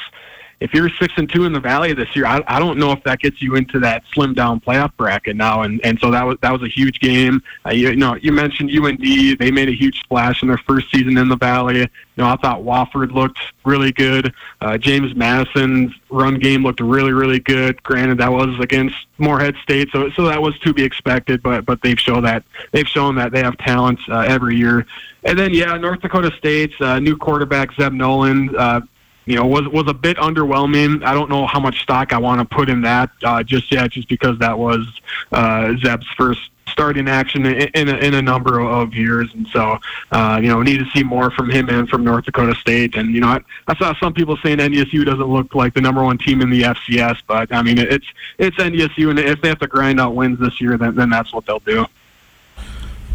if 0.60 0.72
you're 0.72 0.88
six 0.88 1.12
and 1.18 1.30
two 1.30 1.44
in 1.44 1.52
the 1.52 1.60
Valley 1.60 1.92
this 1.92 2.16
year, 2.16 2.24
I, 2.24 2.42
I 2.46 2.58
don't 2.58 2.78
know 2.78 2.90
if 2.92 3.02
that 3.04 3.20
gets 3.20 3.42
you 3.42 3.56
into 3.56 3.78
that 3.80 4.04
slim 4.12 4.32
down 4.32 4.60
playoff 4.60 4.90
bracket 4.96 5.36
now. 5.36 5.62
And 5.62 5.84
and 5.84 5.98
so 6.00 6.10
that 6.10 6.22
was 6.24 6.38
that 6.40 6.50
was 6.50 6.62
a 6.62 6.68
huge 6.68 6.98
game. 7.00 7.42
Uh, 7.66 7.70
you, 7.70 7.90
you 7.90 7.96
know, 7.96 8.14
you 8.14 8.32
mentioned 8.32 8.70
UND; 8.70 8.98
they 9.38 9.50
made 9.50 9.68
a 9.68 9.76
huge 9.76 10.00
splash 10.00 10.42
in 10.42 10.48
their 10.48 10.58
first 10.58 10.90
season 10.90 11.18
in 11.18 11.28
the 11.28 11.36
Valley. 11.36 11.80
You 11.80 11.88
know, 12.16 12.28
I 12.28 12.36
thought 12.36 12.62
Wofford 12.62 13.12
looked 13.12 13.38
really 13.64 13.92
good. 13.92 14.32
Uh, 14.62 14.78
James 14.78 15.14
Madison's 15.14 15.92
run 16.08 16.38
game 16.38 16.62
looked 16.62 16.80
really 16.80 17.12
really 17.12 17.40
good. 17.40 17.82
Granted, 17.82 18.18
that 18.18 18.32
was 18.32 18.58
against 18.58 18.96
Morehead 19.18 19.56
State, 19.62 19.90
so 19.92 20.08
so 20.10 20.24
that 20.24 20.40
was 20.40 20.58
to 20.60 20.72
be 20.72 20.82
expected. 20.82 21.42
But 21.42 21.66
but 21.66 21.82
they've 21.82 22.00
shown 22.00 22.22
that 22.22 22.44
they've 22.72 22.88
shown 22.88 23.14
that 23.16 23.30
they 23.30 23.42
have 23.42 23.58
talent 23.58 24.00
uh, 24.08 24.20
every 24.20 24.56
year. 24.56 24.86
And 25.24 25.38
then 25.38 25.52
yeah, 25.52 25.76
North 25.76 26.00
Dakota 26.00 26.32
State's 26.38 26.80
uh, 26.80 26.98
new 26.98 27.16
quarterback 27.16 27.74
Zeb 27.74 27.92
Noland. 27.92 28.56
Uh, 28.56 28.80
you 29.26 29.34
know, 29.34 29.44
was 29.44 29.68
was 29.68 29.84
a 29.88 29.94
bit 29.94 30.16
underwhelming. 30.16 31.04
I 31.04 31.12
don't 31.12 31.28
know 31.28 31.46
how 31.46 31.60
much 31.60 31.82
stock 31.82 32.12
I 32.12 32.18
want 32.18 32.48
to 32.48 32.56
put 32.56 32.70
in 32.70 32.80
that 32.82 33.10
uh, 33.24 33.42
just 33.42 33.70
yet, 33.72 33.90
just 33.90 34.08
because 34.08 34.38
that 34.38 34.58
was 34.58 34.86
uh, 35.32 35.74
Zeb's 35.78 36.06
first 36.16 36.50
starting 36.68 37.08
action 37.08 37.46
in, 37.46 37.68
in, 37.74 37.88
a, 37.88 37.96
in 37.98 38.14
a 38.14 38.22
number 38.22 38.60
of 38.60 38.94
years, 38.94 39.32
and 39.34 39.46
so 39.48 39.78
uh, 40.12 40.38
you 40.40 40.48
know, 40.48 40.62
need 40.62 40.78
to 40.78 40.84
see 40.94 41.02
more 41.02 41.30
from 41.30 41.50
him 41.50 41.68
and 41.68 41.88
from 41.88 42.04
North 42.04 42.24
Dakota 42.24 42.54
State. 42.54 42.96
And 42.96 43.12
you 43.12 43.20
know, 43.20 43.28
I, 43.28 43.40
I 43.66 43.76
saw 43.76 43.94
some 43.98 44.14
people 44.14 44.36
saying 44.42 44.58
NDSU 44.58 45.04
doesn't 45.04 45.26
look 45.26 45.54
like 45.54 45.74
the 45.74 45.80
number 45.80 46.04
one 46.04 46.18
team 46.18 46.40
in 46.40 46.50
the 46.50 46.62
FCS, 46.62 47.22
but 47.26 47.52
I 47.52 47.62
mean, 47.62 47.78
it's 47.78 48.06
it's 48.38 48.56
NDSU, 48.56 49.10
and 49.10 49.18
if 49.18 49.40
they 49.42 49.48
have 49.48 49.58
to 49.58 49.66
grind 49.66 50.00
out 50.00 50.14
wins 50.14 50.38
this 50.38 50.60
year, 50.60 50.78
then 50.78 50.94
then 50.94 51.10
that's 51.10 51.32
what 51.32 51.46
they'll 51.46 51.58
do. 51.60 51.86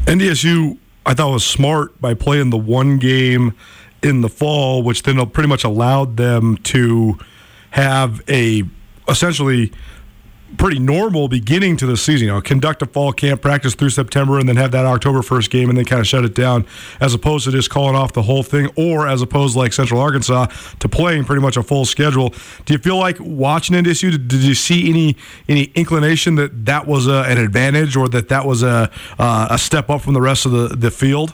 NDSU, 0.05 0.77
I 1.05 1.13
thought 1.13 1.31
was 1.31 1.45
smart 1.45 1.99
by 2.01 2.15
playing 2.15 2.49
the 2.49 2.57
one 2.57 2.97
game 2.97 3.55
in 4.03 4.21
the 4.21 4.29
fall, 4.29 4.83
which 4.83 5.03
then 5.03 5.25
pretty 5.29 5.49
much 5.49 5.63
allowed 5.63 6.17
them 6.17 6.57
to 6.57 7.17
have 7.71 8.21
a 8.29 8.63
essentially 9.07 9.71
pretty 10.57 10.79
normal 10.79 11.27
beginning 11.27 11.77
to 11.77 11.85
the 11.85 11.97
season. 11.97 12.27
You 12.27 12.33
know, 12.33 12.41
conduct 12.41 12.81
a 12.81 12.85
fall 12.85 13.13
camp 13.13 13.41
practice 13.41 13.75
through 13.75 13.91
September 13.91 14.39
and 14.39 14.47
then 14.47 14.55
have 14.57 14.71
that 14.71 14.85
October 14.85 15.19
1st 15.19 15.49
game 15.49 15.69
and 15.69 15.77
then 15.77 15.85
kind 15.85 15.99
of 15.99 16.07
shut 16.07 16.25
it 16.25 16.35
down 16.35 16.65
as 16.99 17.13
opposed 17.13 17.45
to 17.45 17.51
just 17.51 17.69
calling 17.69 17.95
off 17.95 18.13
the 18.13 18.23
whole 18.23 18.43
thing 18.43 18.69
or 18.75 19.07
as 19.07 19.21
opposed 19.21 19.55
like 19.55 19.73
Central 19.73 19.99
Arkansas 19.99 20.47
to 20.79 20.89
playing 20.89 21.23
pretty 21.23 21.41
much 21.41 21.57
a 21.57 21.63
full 21.63 21.85
schedule. 21.85 22.33
Do 22.65 22.73
you 22.73 22.79
feel 22.79 22.97
like 22.97 23.17
watching 23.19 23.75
NDSU, 23.75 24.11
did, 24.11 24.27
did 24.27 24.41
you 24.41 24.55
see 24.55 24.89
any 24.89 25.15
any 25.47 25.65
inclination 25.75 26.35
that 26.35 26.65
that 26.65 26.87
was 26.87 27.07
a, 27.07 27.23
an 27.27 27.37
advantage 27.37 27.95
or 27.95 28.07
that 28.09 28.29
that 28.29 28.45
was 28.45 28.63
a, 28.63 28.91
uh, 29.17 29.47
a 29.49 29.57
step 29.57 29.89
up 29.89 30.01
from 30.01 30.13
the 30.13 30.21
rest 30.21 30.45
of 30.45 30.51
the, 30.51 30.67
the 30.69 30.91
field? 30.91 31.33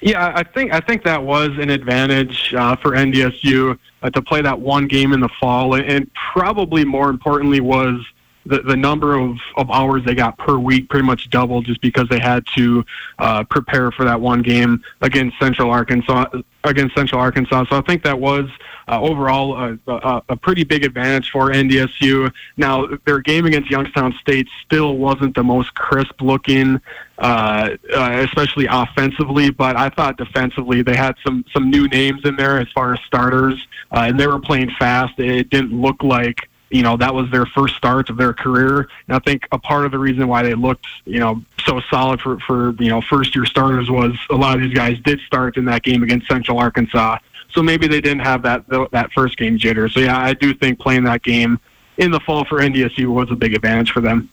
Yeah, 0.00 0.32
I 0.34 0.44
think 0.44 0.72
I 0.72 0.80
think 0.80 1.02
that 1.04 1.22
was 1.22 1.50
an 1.58 1.70
advantage 1.70 2.54
uh, 2.54 2.76
for 2.76 2.92
NDSU 2.92 3.78
uh, 4.02 4.10
to 4.10 4.22
play 4.22 4.40
that 4.42 4.60
one 4.60 4.86
game 4.86 5.12
in 5.12 5.20
the 5.20 5.28
fall, 5.40 5.74
and 5.74 6.08
probably 6.32 6.84
more 6.84 7.10
importantly 7.10 7.60
was 7.60 8.00
the, 8.48 8.62
the 8.62 8.76
number 8.76 9.18
of, 9.18 9.36
of 9.56 9.70
hours 9.70 10.04
they 10.04 10.14
got 10.14 10.36
per 10.38 10.58
week 10.58 10.88
pretty 10.88 11.06
much 11.06 11.28
doubled 11.30 11.66
just 11.66 11.80
because 11.80 12.08
they 12.08 12.18
had 12.18 12.44
to 12.56 12.84
uh, 13.18 13.44
prepare 13.44 13.90
for 13.92 14.04
that 14.04 14.20
one 14.20 14.42
game 14.42 14.82
against 15.02 15.38
Central 15.38 15.70
Arkansas 15.70 16.26
against 16.64 16.94
Central 16.94 17.20
Arkansas. 17.20 17.64
So 17.70 17.78
I 17.78 17.80
think 17.82 18.02
that 18.02 18.18
was 18.18 18.48
uh, 18.88 19.00
overall 19.00 19.54
a, 19.56 19.78
a, 19.86 20.22
a, 20.30 20.36
pretty 20.36 20.64
big 20.64 20.84
advantage 20.84 21.30
for 21.30 21.50
NDSU. 21.50 22.32
Now 22.56 22.88
their 23.04 23.20
game 23.20 23.46
against 23.46 23.70
Youngstown 23.70 24.14
State 24.20 24.48
still 24.64 24.96
wasn't 24.96 25.34
the 25.34 25.44
most 25.44 25.74
crisp 25.74 26.20
looking, 26.20 26.80
uh, 27.18 27.70
uh, 27.94 28.10
especially 28.24 28.66
offensively. 28.66 29.50
But 29.50 29.76
I 29.76 29.88
thought 29.88 30.16
defensively 30.16 30.82
they 30.82 30.96
had 30.96 31.16
some 31.24 31.44
some 31.52 31.70
new 31.70 31.86
names 31.88 32.22
in 32.24 32.36
there 32.36 32.58
as 32.58 32.68
far 32.72 32.94
as 32.94 33.00
starters, 33.00 33.66
uh, 33.92 34.06
and 34.08 34.18
they 34.18 34.26
were 34.26 34.40
playing 34.40 34.70
fast. 34.78 35.18
It 35.18 35.50
didn't 35.50 35.78
look 35.78 36.02
like 36.02 36.48
you 36.70 36.82
know 36.82 36.96
that 36.96 37.14
was 37.14 37.30
their 37.30 37.46
first 37.46 37.76
start 37.76 38.10
of 38.10 38.16
their 38.16 38.32
career. 38.32 38.88
And 39.06 39.16
i 39.16 39.18
think 39.18 39.46
a 39.52 39.58
part 39.58 39.84
of 39.84 39.92
the 39.92 39.98
reason 39.98 40.28
why 40.28 40.42
they 40.42 40.54
looked 40.54 40.86
you 41.04 41.20
know 41.20 41.42
so 41.64 41.80
solid 41.90 42.20
for 42.20 42.38
for 42.40 42.74
you 42.78 42.88
know 42.88 43.00
first 43.00 43.34
year 43.34 43.44
starters 43.44 43.90
was 43.90 44.12
a 44.30 44.36
lot 44.36 44.56
of 44.56 44.62
these 44.62 44.74
guys 44.74 44.98
did 45.00 45.20
start 45.20 45.56
in 45.56 45.64
that 45.66 45.82
game 45.82 46.02
against 46.02 46.28
central 46.28 46.58
arkansas. 46.58 47.18
So 47.50 47.62
maybe 47.62 47.86
they 47.86 48.00
didn't 48.00 48.20
have 48.20 48.42
that 48.42 48.68
that 48.92 49.10
first 49.12 49.36
game 49.38 49.58
jitter. 49.58 49.90
So 49.90 50.00
yeah 50.00 50.18
i 50.18 50.34
do 50.34 50.54
think 50.54 50.78
playing 50.78 51.04
that 51.04 51.22
game 51.22 51.58
in 51.96 52.10
the 52.10 52.20
fall 52.20 52.44
for 52.44 52.60
ndsu 52.60 53.06
was 53.08 53.30
a 53.30 53.36
big 53.36 53.54
advantage 53.54 53.90
for 53.90 54.00
them 54.00 54.30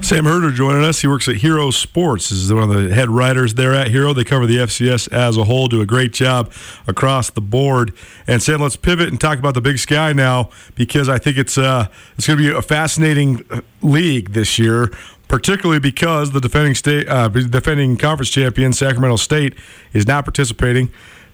Sam 0.00 0.24
Herder 0.24 0.50
joining 0.52 0.84
us. 0.84 1.00
He 1.00 1.08
works 1.08 1.28
at 1.28 1.36
Hero 1.36 1.70
Sports. 1.70 2.30
This 2.30 2.38
is 2.38 2.52
one 2.52 2.70
of 2.70 2.70
the 2.70 2.94
head 2.94 3.10
writers 3.10 3.54
there 3.54 3.74
at 3.74 3.88
Hero. 3.88 4.12
They 4.12 4.24
cover 4.24 4.46
the 4.46 4.56
FCS 4.56 5.12
as 5.12 5.36
a 5.36 5.44
whole, 5.44 5.68
do 5.68 5.80
a 5.80 5.86
great 5.86 6.12
job 6.12 6.52
across 6.86 7.30
the 7.30 7.40
board. 7.40 7.92
And 8.26 8.42
Sam, 8.42 8.60
let's 8.60 8.76
pivot 8.76 9.08
and 9.08 9.20
talk 9.20 9.38
about 9.38 9.54
the 9.54 9.60
Big 9.60 9.78
Sky 9.78 10.12
now 10.12 10.50
because 10.74 11.08
I 11.08 11.18
think 11.18 11.36
it's 11.36 11.58
uh, 11.58 11.88
it's 12.16 12.26
going 12.26 12.38
to 12.38 12.42
be 12.42 12.56
a 12.56 12.62
fascinating 12.62 13.44
uh, 13.50 13.60
league 13.82 14.30
this 14.30 14.58
year 14.58 14.90
particularly 15.28 15.78
because 15.78 16.32
the 16.32 16.40
defending 16.40 16.74
state, 16.74 17.06
uh, 17.06 17.28
defending 17.28 17.98
conference 17.98 18.30
champion 18.30 18.72
Sacramento 18.72 19.16
State 19.16 19.54
is 19.92 20.06
not 20.06 20.24
participating. 20.24 20.90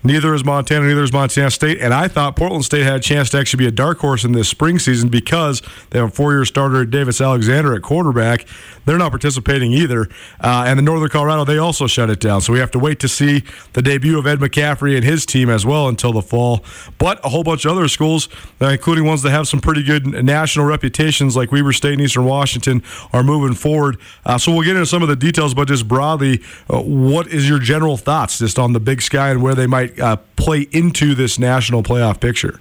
Neither 0.06 0.34
is 0.34 0.44
Montana, 0.44 0.86
neither 0.86 1.02
is 1.02 1.14
Montana 1.14 1.50
State. 1.50 1.80
And 1.80 1.94
I 1.94 2.08
thought 2.08 2.36
Portland 2.36 2.66
State 2.66 2.82
had 2.82 2.96
a 2.96 3.00
chance 3.00 3.30
to 3.30 3.38
actually 3.38 3.64
be 3.64 3.66
a 3.66 3.70
dark 3.70 3.98
horse 4.00 4.22
in 4.22 4.32
this 4.32 4.50
spring 4.50 4.78
season 4.78 5.08
because 5.08 5.62
they 5.90 5.98
have 5.98 6.08
a 6.08 6.12
four 6.12 6.32
year 6.32 6.44
starter, 6.44 6.84
Davis 6.84 7.22
Alexander, 7.22 7.74
at 7.74 7.80
quarterback. 7.80 8.46
They're 8.84 8.98
not 8.98 9.12
participating 9.12 9.72
either. 9.72 10.02
Uh, 10.40 10.64
and 10.66 10.78
the 10.78 10.82
Northern 10.82 11.08
Colorado, 11.08 11.46
they 11.46 11.56
also 11.56 11.86
shut 11.86 12.10
it 12.10 12.20
down. 12.20 12.42
So 12.42 12.52
we 12.52 12.58
have 12.58 12.70
to 12.72 12.78
wait 12.78 13.00
to 13.00 13.08
see 13.08 13.44
the 13.72 13.80
debut 13.80 14.18
of 14.18 14.26
Ed 14.26 14.40
McCaffrey 14.40 14.94
and 14.94 15.02
his 15.02 15.24
team 15.24 15.48
as 15.48 15.64
well 15.64 15.88
until 15.88 16.12
the 16.12 16.20
fall. 16.20 16.62
But 16.98 17.24
a 17.24 17.30
whole 17.30 17.42
bunch 17.42 17.64
of 17.64 17.72
other 17.72 17.88
schools, 17.88 18.28
uh, 18.60 18.66
including 18.66 19.06
ones 19.06 19.22
that 19.22 19.30
have 19.30 19.48
some 19.48 19.60
pretty 19.60 19.82
good 19.82 20.06
national 20.06 20.66
reputations 20.66 21.34
like 21.34 21.50
Weber 21.50 21.72
State 21.72 21.94
and 21.94 22.02
Eastern 22.02 22.26
Washington, 22.26 22.82
are 23.14 23.22
moving 23.22 23.54
forward. 23.54 23.96
Uh, 24.26 24.36
so 24.36 24.52
we'll 24.52 24.64
get 24.64 24.76
into 24.76 24.84
some 24.84 25.02
of 25.02 25.08
the 25.08 25.16
details, 25.16 25.54
but 25.54 25.66
just 25.66 25.88
broadly, 25.88 26.42
uh, 26.68 26.82
what 26.82 27.26
is 27.28 27.48
your 27.48 27.58
general 27.58 27.96
thoughts 27.96 28.38
just 28.38 28.58
on 28.58 28.74
the 28.74 28.80
big 28.80 29.00
sky 29.00 29.30
and 29.30 29.42
where 29.42 29.54
they 29.54 29.66
might 29.66 29.93
uh, 30.00 30.16
play 30.36 30.66
into 30.72 31.14
this 31.14 31.38
national 31.38 31.82
playoff 31.82 32.20
picture? 32.20 32.60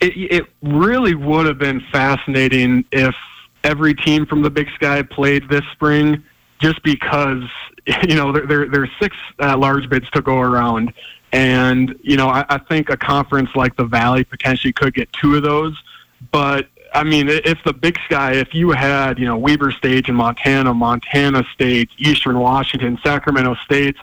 It, 0.00 0.12
it 0.16 0.44
really 0.62 1.14
would 1.14 1.46
have 1.46 1.58
been 1.58 1.80
fascinating 1.92 2.84
if 2.92 3.14
every 3.64 3.94
team 3.94 4.26
from 4.26 4.42
the 4.42 4.50
Big 4.50 4.68
Sky 4.74 5.02
played 5.02 5.48
this 5.48 5.64
spring, 5.72 6.22
just 6.60 6.82
because 6.82 7.42
you 8.08 8.14
know 8.14 8.32
there 8.32 8.46
there 8.46 8.68
there's 8.68 8.90
six 9.00 9.16
uh, 9.40 9.56
large 9.56 9.88
bids 9.88 10.08
to 10.10 10.20
go 10.20 10.40
around, 10.40 10.92
and 11.32 11.98
you 12.02 12.16
know 12.16 12.28
I, 12.28 12.44
I 12.48 12.58
think 12.58 12.90
a 12.90 12.96
conference 12.96 13.50
like 13.54 13.76
the 13.76 13.84
Valley 13.84 14.24
potentially 14.24 14.72
could 14.72 14.94
get 14.94 15.10
two 15.12 15.36
of 15.36 15.42
those, 15.42 15.76
but 16.30 16.68
I 16.94 17.04
mean, 17.04 17.28
if 17.28 17.58
the 17.64 17.74
Big 17.74 17.98
Sky, 18.06 18.34
if 18.34 18.54
you 18.54 18.70
had, 18.70 19.18
you 19.18 19.26
know, 19.26 19.36
Weber 19.36 19.70
State 19.70 20.08
and 20.08 20.16
Montana, 20.16 20.72
Montana 20.72 21.44
State, 21.52 21.90
Eastern 21.98 22.38
Washington, 22.38 22.98
Sacramento 23.02 23.54
State, 23.56 23.96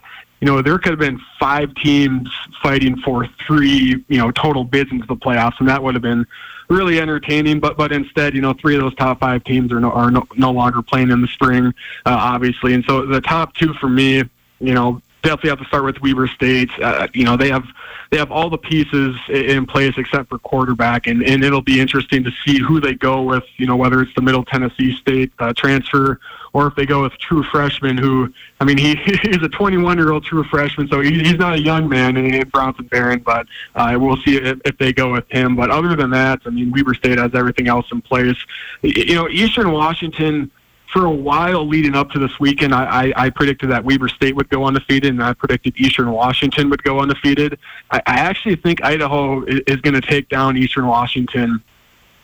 you 0.44 0.50
know, 0.50 0.60
there 0.60 0.78
could 0.78 0.90
have 0.90 0.98
been 0.98 1.18
five 1.40 1.74
teams 1.76 2.28
fighting 2.62 2.98
for 2.98 3.26
three, 3.46 4.04
you 4.08 4.18
know, 4.18 4.30
total 4.30 4.62
bids 4.62 4.92
into 4.92 5.06
the 5.06 5.16
playoffs, 5.16 5.58
and 5.58 5.66
that 5.70 5.82
would 5.82 5.94
have 5.94 6.02
been 6.02 6.26
really 6.68 7.00
entertaining. 7.00 7.60
But 7.60 7.78
but 7.78 7.92
instead, 7.92 8.34
you 8.34 8.42
know, 8.42 8.52
three 8.52 8.74
of 8.74 8.82
those 8.82 8.94
top 8.96 9.20
five 9.20 9.42
teams 9.44 9.72
are 9.72 9.80
no, 9.80 9.90
are 9.90 10.10
no, 10.10 10.28
no 10.36 10.50
longer 10.50 10.82
playing 10.82 11.10
in 11.10 11.22
the 11.22 11.28
spring, 11.28 11.68
uh, 12.04 12.10
obviously, 12.20 12.74
and 12.74 12.84
so 12.84 13.06
the 13.06 13.22
top 13.22 13.54
two 13.54 13.72
for 13.72 13.88
me, 13.88 14.16
you 14.60 14.74
know, 14.74 15.00
definitely 15.22 15.48
have 15.48 15.60
to 15.60 15.64
start 15.64 15.84
with 15.84 16.02
Weber 16.02 16.26
State. 16.26 16.68
Uh, 16.78 17.08
you 17.14 17.24
know, 17.24 17.38
they 17.38 17.48
have 17.48 17.64
they 18.10 18.18
have 18.18 18.30
all 18.30 18.50
the 18.50 18.58
pieces 18.58 19.16
in 19.30 19.64
place 19.64 19.94
except 19.96 20.28
for 20.28 20.38
quarterback, 20.38 21.06
and, 21.06 21.24
and 21.24 21.42
it'll 21.42 21.62
be 21.62 21.80
interesting 21.80 22.22
to 22.22 22.30
see 22.44 22.58
who 22.60 22.80
they 22.80 22.92
go 22.92 23.22
with. 23.22 23.44
You 23.56 23.66
know, 23.66 23.76
whether 23.76 24.02
it's 24.02 24.14
the 24.14 24.20
Middle 24.20 24.44
Tennessee 24.44 24.94
State 24.94 25.32
uh, 25.38 25.54
transfer 25.54 26.20
or 26.54 26.68
if 26.68 26.74
they 26.76 26.86
go 26.86 27.02
with 27.02 27.12
true 27.18 27.42
freshman 27.42 27.98
who, 27.98 28.32
I 28.60 28.64
mean, 28.64 28.78
he 28.78 28.94
he's 29.22 29.42
a 29.42 29.48
21 29.48 29.98
year 29.98 30.12
old 30.12 30.24
true 30.24 30.44
freshman, 30.44 30.88
so 30.88 31.00
he, 31.00 31.22
he's 31.22 31.34
not 31.34 31.52
a 31.52 31.60
young 31.60 31.88
man 31.88 32.16
in 32.16 32.48
Bronson 32.48 32.86
Barron, 32.86 33.18
but 33.18 33.46
uh, 33.74 33.96
we'll 34.00 34.16
see 34.18 34.36
if, 34.36 34.58
if 34.64 34.78
they 34.78 34.92
go 34.92 35.12
with 35.12 35.30
him. 35.30 35.56
But 35.56 35.70
other 35.70 35.94
than 35.94 36.10
that, 36.10 36.40
I 36.46 36.50
mean, 36.50 36.70
Weber 36.70 36.94
State 36.94 37.18
has 37.18 37.34
everything 37.34 37.68
else 37.68 37.86
in 37.92 38.00
place. 38.00 38.38
You 38.82 39.14
know, 39.14 39.28
Eastern 39.28 39.70
Washington 39.72 40.50
for 40.94 41.06
a 41.06 41.10
while 41.10 41.66
leading 41.66 41.96
up 41.96 42.10
to 42.10 42.20
this 42.20 42.38
weekend, 42.38 42.72
I, 42.72 43.06
I, 43.06 43.12
I, 43.24 43.30
predicted 43.30 43.68
that 43.70 43.84
Weber 43.84 44.08
State 44.08 44.36
would 44.36 44.48
go 44.48 44.64
undefeated, 44.64 45.12
and 45.12 45.24
I 45.24 45.32
predicted 45.32 45.74
Eastern 45.76 46.12
Washington 46.12 46.70
would 46.70 46.84
go 46.84 47.00
undefeated. 47.00 47.58
I, 47.90 47.98
I 48.06 48.14
actually 48.20 48.54
think 48.54 48.84
Idaho 48.84 49.42
is, 49.42 49.60
is 49.66 49.76
going 49.78 49.94
to 49.94 50.00
take 50.00 50.28
down 50.28 50.56
Eastern 50.56 50.86
Washington. 50.86 51.60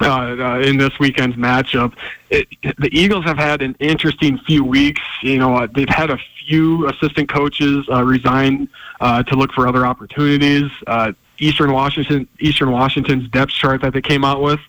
Uh, 0.00 0.36
uh, 0.38 0.60
in 0.60 0.78
this 0.78 0.98
weekend's 0.98 1.36
matchup, 1.36 1.94
it, 2.30 2.48
the 2.78 2.88
Eagles 2.90 3.24
have 3.24 3.36
had 3.36 3.60
an 3.60 3.76
interesting 3.80 4.38
few 4.46 4.64
weeks. 4.64 5.02
You 5.22 5.38
know, 5.38 5.56
uh, 5.56 5.66
they've 5.74 5.88
had 5.88 6.10
a 6.10 6.18
few 6.46 6.88
assistant 6.88 7.28
coaches 7.28 7.86
uh, 7.92 8.02
resign 8.02 8.68
uh, 9.00 9.22
to 9.24 9.34
look 9.34 9.52
for 9.52 9.68
other 9.68 9.86
opportunities. 9.86 10.70
Uh, 10.86 11.12
Eastern 11.38 11.72
Washington, 11.72 12.28
Eastern 12.38 12.70
Washington's 12.70 13.28
depth 13.28 13.52
chart 13.52 13.82
that 13.82 13.92
they 13.92 14.02
came 14.02 14.24
out 14.24 14.40
with 14.40 14.60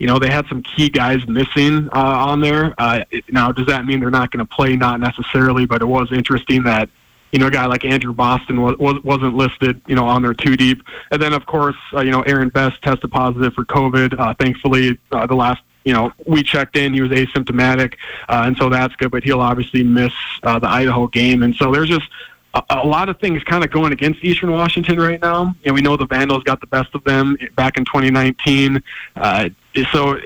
you 0.00 0.06
know, 0.06 0.18
they 0.18 0.30
had 0.30 0.46
some 0.48 0.62
key 0.62 0.88
guys 0.88 1.28
missing 1.28 1.86
uh, 1.92 1.98
on 1.98 2.40
there. 2.40 2.74
Uh, 2.78 3.04
now, 3.28 3.52
does 3.52 3.66
that 3.66 3.84
mean 3.84 4.00
they're 4.00 4.10
not 4.10 4.30
going 4.30 4.44
to 4.44 4.50
play? 4.50 4.74
Not 4.74 4.98
necessarily, 4.98 5.66
but 5.66 5.82
it 5.82 5.84
was 5.84 6.10
interesting 6.10 6.62
that 6.62 6.88
you 7.32 7.38
know, 7.38 7.46
a 7.46 7.50
guy 7.50 7.66
like 7.66 7.84
Andrew 7.84 8.12
Boston 8.12 8.60
was, 8.60 8.76
wasn't 8.78 9.34
listed, 9.34 9.80
you 9.86 9.94
know, 9.94 10.06
on 10.06 10.22
their 10.22 10.34
two 10.34 10.56
deep. 10.56 10.82
And 11.10 11.20
then, 11.20 11.32
of 11.32 11.46
course, 11.46 11.76
uh, 11.92 12.00
you 12.00 12.10
know, 12.10 12.22
Aaron 12.22 12.48
Best 12.48 12.82
tested 12.82 13.10
positive 13.10 13.54
for 13.54 13.64
COVID. 13.64 14.18
Uh, 14.18 14.34
thankfully, 14.34 14.98
uh, 15.12 15.26
the 15.26 15.36
last, 15.36 15.62
you 15.84 15.92
know, 15.92 16.12
we 16.26 16.42
checked 16.42 16.76
in, 16.76 16.92
he 16.92 17.00
was 17.00 17.10
asymptomatic, 17.10 17.94
uh, 18.28 18.42
and 18.46 18.56
so 18.56 18.68
that's 18.68 18.94
good. 18.96 19.10
But 19.10 19.24
he'll 19.24 19.40
obviously 19.40 19.82
miss 19.82 20.12
uh, 20.42 20.58
the 20.58 20.68
Idaho 20.68 21.06
game, 21.06 21.42
and 21.42 21.54
so 21.54 21.72
there's 21.72 21.88
just 21.88 22.08
a, 22.54 22.62
a 22.70 22.86
lot 22.86 23.08
of 23.08 23.18
things 23.18 23.42
kind 23.44 23.64
of 23.64 23.70
going 23.70 23.92
against 23.92 24.22
Eastern 24.22 24.50
Washington 24.50 25.00
right 25.00 25.20
now. 25.20 25.54
And 25.64 25.74
we 25.74 25.80
know 25.80 25.96
the 25.96 26.06
Vandals 26.06 26.42
got 26.44 26.60
the 26.60 26.66
best 26.66 26.94
of 26.94 27.04
them 27.04 27.36
back 27.56 27.76
in 27.76 27.84
2019. 27.84 28.82
Uh, 29.16 29.48
so 29.92 30.18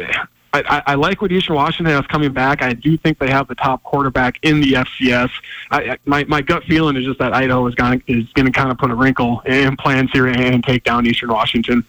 I, 0.55 0.83
I, 0.87 0.95
like 0.95 1.21
what 1.21 1.33
Eastern 1.33 1.57
Washington 1.57 1.95
has 1.95 2.07
coming 2.07 2.33
back. 2.33 2.63
I 2.63 2.75
do 2.75 2.97
think 2.97 3.19
they 3.19 3.31
have 3.31 3.49
the 3.49 3.57
top 3.57 3.83
quarterback 3.83 4.39
in 4.43 4.61
the 4.61 4.73
FCS. 4.73 5.31
I, 5.71 5.99
my 6.05 6.25
my 6.25 6.43
gut 6.43 6.63
feeling 6.65 6.97
is 6.97 7.05
just 7.05 7.19
that 7.19 7.33
Idaho 7.33 7.67
is 7.67 7.75
going 7.75 8.03
is 8.07 8.31
going 8.35 8.47
to 8.47 8.53
kind 8.53 8.71
of 8.71 8.79
put 8.79 8.91
a 8.91 8.95
wrinkle 8.95 9.41
in 9.41 9.77
plans 9.77 10.13
here 10.13 10.29
and 10.29 10.63
take 10.63 10.85
down 10.85 11.07
Eastern 11.07 11.31
Washington. 11.31 11.85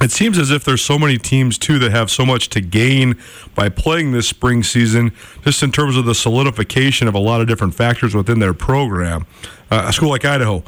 It 0.00 0.10
seems 0.10 0.38
as 0.38 0.50
if 0.50 0.64
there's 0.64 0.80
so 0.80 0.98
many 0.98 1.18
teams 1.18 1.58
too 1.58 1.78
that 1.80 1.90
have 1.90 2.10
so 2.10 2.24
much 2.24 2.48
to 2.50 2.62
gain 2.62 3.16
by 3.54 3.68
playing 3.68 4.12
this 4.12 4.26
spring 4.26 4.62
season, 4.62 5.12
just 5.44 5.62
in 5.62 5.70
terms 5.70 5.96
of 5.96 6.06
the 6.06 6.14
solidification 6.14 7.06
of 7.06 7.14
a 7.14 7.18
lot 7.18 7.42
of 7.42 7.46
different 7.46 7.74
factors 7.74 8.14
within 8.14 8.38
their 8.38 8.54
program. 8.54 9.26
Uh, 9.70 9.84
a 9.88 9.92
school 9.92 10.08
like 10.08 10.24
Idaho, 10.24 10.64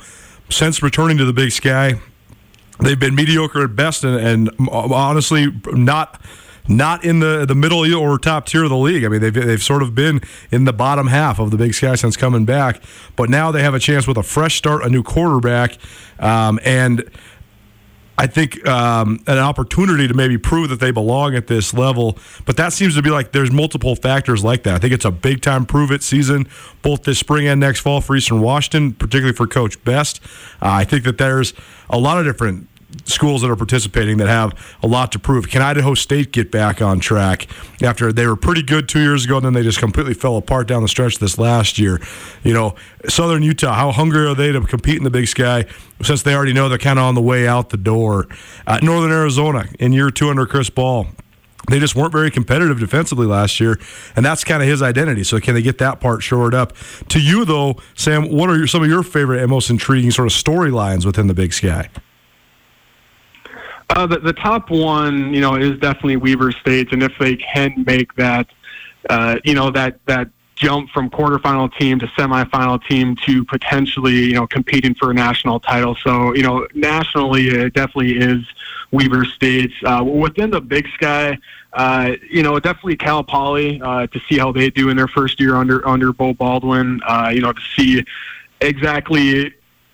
since 0.50 0.82
returning 0.82 1.16
to 1.16 1.24
the 1.24 1.32
Big 1.32 1.52
Sky, 1.52 1.94
they've 2.80 3.00
been 3.00 3.14
mediocre 3.14 3.64
at 3.64 3.74
best, 3.74 4.04
and, 4.04 4.50
and 4.50 4.68
honestly, 4.70 5.46
not 5.72 6.20
not 6.68 7.04
in 7.04 7.20
the 7.20 7.44
the 7.46 7.54
middle 7.54 7.80
or 7.94 8.18
top 8.18 8.46
tier 8.46 8.64
of 8.64 8.70
the 8.70 8.76
league. 8.76 9.04
I 9.04 9.08
mean, 9.08 9.20
they've 9.20 9.34
they've 9.34 9.62
sort 9.62 9.82
of 9.82 9.94
been 9.94 10.20
in 10.50 10.64
the 10.64 10.72
bottom 10.72 11.08
half 11.08 11.38
of 11.38 11.50
the 11.50 11.56
Big 11.56 11.74
Sky 11.74 11.94
since 11.94 12.16
coming 12.16 12.44
back, 12.44 12.82
but 13.16 13.28
now 13.28 13.50
they 13.50 13.62
have 13.62 13.74
a 13.74 13.78
chance 13.80 14.06
with 14.06 14.16
a 14.16 14.22
fresh 14.22 14.56
start, 14.56 14.84
a 14.84 14.88
new 14.88 15.02
quarterback, 15.02 15.78
um, 16.18 16.60
and 16.64 17.10
I 18.18 18.26
think 18.26 18.66
um, 18.68 19.18
an 19.26 19.38
opportunity 19.38 20.06
to 20.06 20.14
maybe 20.14 20.38
prove 20.38 20.68
that 20.68 20.78
they 20.78 20.90
belong 20.90 21.34
at 21.34 21.48
this 21.48 21.74
level. 21.74 22.18
But 22.44 22.56
that 22.56 22.72
seems 22.72 22.94
to 22.94 23.02
be 23.02 23.10
like 23.10 23.32
there's 23.32 23.50
multiple 23.50 23.96
factors 23.96 24.44
like 24.44 24.62
that. 24.62 24.74
I 24.74 24.78
think 24.78 24.92
it's 24.92 25.04
a 25.04 25.10
big 25.10 25.40
time 25.42 25.66
prove 25.66 25.90
it 25.90 26.02
season, 26.02 26.46
both 26.82 27.02
this 27.02 27.18
spring 27.18 27.48
and 27.48 27.58
next 27.58 27.80
fall 27.80 28.00
for 28.00 28.14
Eastern 28.14 28.40
Washington, 28.40 28.92
particularly 28.92 29.34
for 29.34 29.46
Coach 29.46 29.82
Best. 29.84 30.20
Uh, 30.60 30.70
I 30.70 30.84
think 30.84 31.04
that 31.04 31.18
there's 31.18 31.52
a 31.90 31.98
lot 31.98 32.18
of 32.18 32.24
different 32.24 32.68
schools 33.04 33.42
that 33.42 33.50
are 33.50 33.56
participating 33.56 34.18
that 34.18 34.28
have 34.28 34.52
a 34.82 34.86
lot 34.86 35.12
to 35.12 35.18
prove. 35.18 35.48
Can 35.48 35.62
Idaho 35.62 35.94
State 35.94 36.32
get 36.32 36.50
back 36.50 36.80
on 36.80 37.00
track 37.00 37.46
after 37.82 38.12
they 38.12 38.26
were 38.26 38.36
pretty 38.36 38.62
good 38.62 38.88
two 38.88 39.00
years 39.00 39.24
ago 39.24 39.36
and 39.36 39.46
then 39.46 39.52
they 39.52 39.62
just 39.62 39.78
completely 39.78 40.14
fell 40.14 40.36
apart 40.36 40.68
down 40.68 40.82
the 40.82 40.88
stretch 40.88 41.18
this 41.18 41.38
last 41.38 41.78
year? 41.78 42.00
You 42.42 42.54
know, 42.54 42.74
Southern 43.08 43.42
Utah, 43.42 43.74
how 43.74 43.92
hungry 43.92 44.26
are 44.26 44.34
they 44.34 44.52
to 44.52 44.60
compete 44.60 44.96
in 44.96 45.04
the 45.04 45.10
Big 45.10 45.28
Sky 45.28 45.66
since 46.02 46.22
they 46.22 46.34
already 46.34 46.52
know 46.52 46.68
they're 46.68 46.78
kind 46.78 46.98
of 46.98 47.04
on 47.04 47.14
the 47.14 47.22
way 47.22 47.46
out 47.46 47.70
the 47.70 47.76
door? 47.76 48.28
Uh, 48.66 48.78
Northern 48.82 49.12
Arizona 49.12 49.66
in 49.78 49.92
year 49.92 50.10
two 50.10 50.28
under 50.28 50.46
Chris 50.46 50.70
Ball. 50.70 51.06
They 51.70 51.78
just 51.78 51.94
weren't 51.94 52.10
very 52.10 52.30
competitive 52.30 52.80
defensively 52.80 53.26
last 53.26 53.60
year, 53.60 53.78
and 54.16 54.24
that's 54.24 54.42
kind 54.42 54.62
of 54.62 54.68
his 54.68 54.82
identity. 54.82 55.22
So, 55.22 55.38
can 55.38 55.54
they 55.54 55.62
get 55.62 55.78
that 55.78 56.00
part 56.00 56.22
shored 56.22 56.54
up? 56.54 56.72
To 57.10 57.20
you, 57.20 57.44
though, 57.44 57.76
Sam, 57.94 58.28
what 58.30 58.50
are 58.50 58.56
your, 58.56 58.66
some 58.66 58.82
of 58.82 58.88
your 58.88 59.04
favorite 59.04 59.40
and 59.40 59.48
most 59.48 59.70
intriguing 59.70 60.10
sort 60.10 60.26
of 60.26 60.32
storylines 60.32 61.06
within 61.06 61.28
the 61.28 61.34
Big 61.34 61.52
Sky? 61.52 61.88
Uh, 63.94 64.06
the, 64.06 64.18
the 64.18 64.32
top 64.32 64.70
one, 64.70 65.34
you 65.34 65.40
know, 65.40 65.54
is 65.54 65.78
definitely 65.78 66.16
Weber 66.16 66.50
State, 66.50 66.92
and 66.92 67.02
if 67.02 67.12
they 67.18 67.36
can 67.36 67.84
make 67.86 68.14
that, 68.14 68.46
uh, 69.10 69.36
you 69.44 69.54
know, 69.54 69.70
that 69.70 69.98
that 70.06 70.30
jump 70.54 70.88
from 70.90 71.10
quarterfinal 71.10 71.76
team 71.76 71.98
to 71.98 72.06
semifinal 72.08 72.82
team 72.86 73.16
to 73.16 73.44
potentially, 73.44 74.14
you 74.14 74.34
know, 74.34 74.46
competing 74.46 74.94
for 74.94 75.10
a 75.10 75.14
national 75.14 75.60
title. 75.60 75.94
So, 75.96 76.34
you 76.34 76.42
know, 76.42 76.66
nationally, 76.74 77.48
it 77.48 77.74
definitely 77.74 78.16
is 78.16 78.44
Weber 78.92 79.24
State. 79.26 79.72
Uh, 79.84 80.04
within 80.04 80.50
the 80.50 80.60
Big 80.60 80.88
Sky, 80.94 81.36
uh, 81.74 82.12
you 82.30 82.42
know, 82.42 82.58
definitely 82.60 82.96
Cal 82.96 83.22
Poly 83.22 83.80
uh, 83.82 84.06
to 84.06 84.20
see 84.28 84.38
how 84.38 84.52
they 84.52 84.70
do 84.70 84.88
in 84.88 84.96
their 84.96 85.08
first 85.08 85.38
year 85.38 85.56
under 85.56 85.86
under 85.86 86.14
Beau 86.14 86.32
Baldwin. 86.32 87.00
Uh, 87.06 87.30
you 87.34 87.42
know, 87.42 87.52
to 87.52 87.62
see 87.76 88.04
exactly 88.62 89.52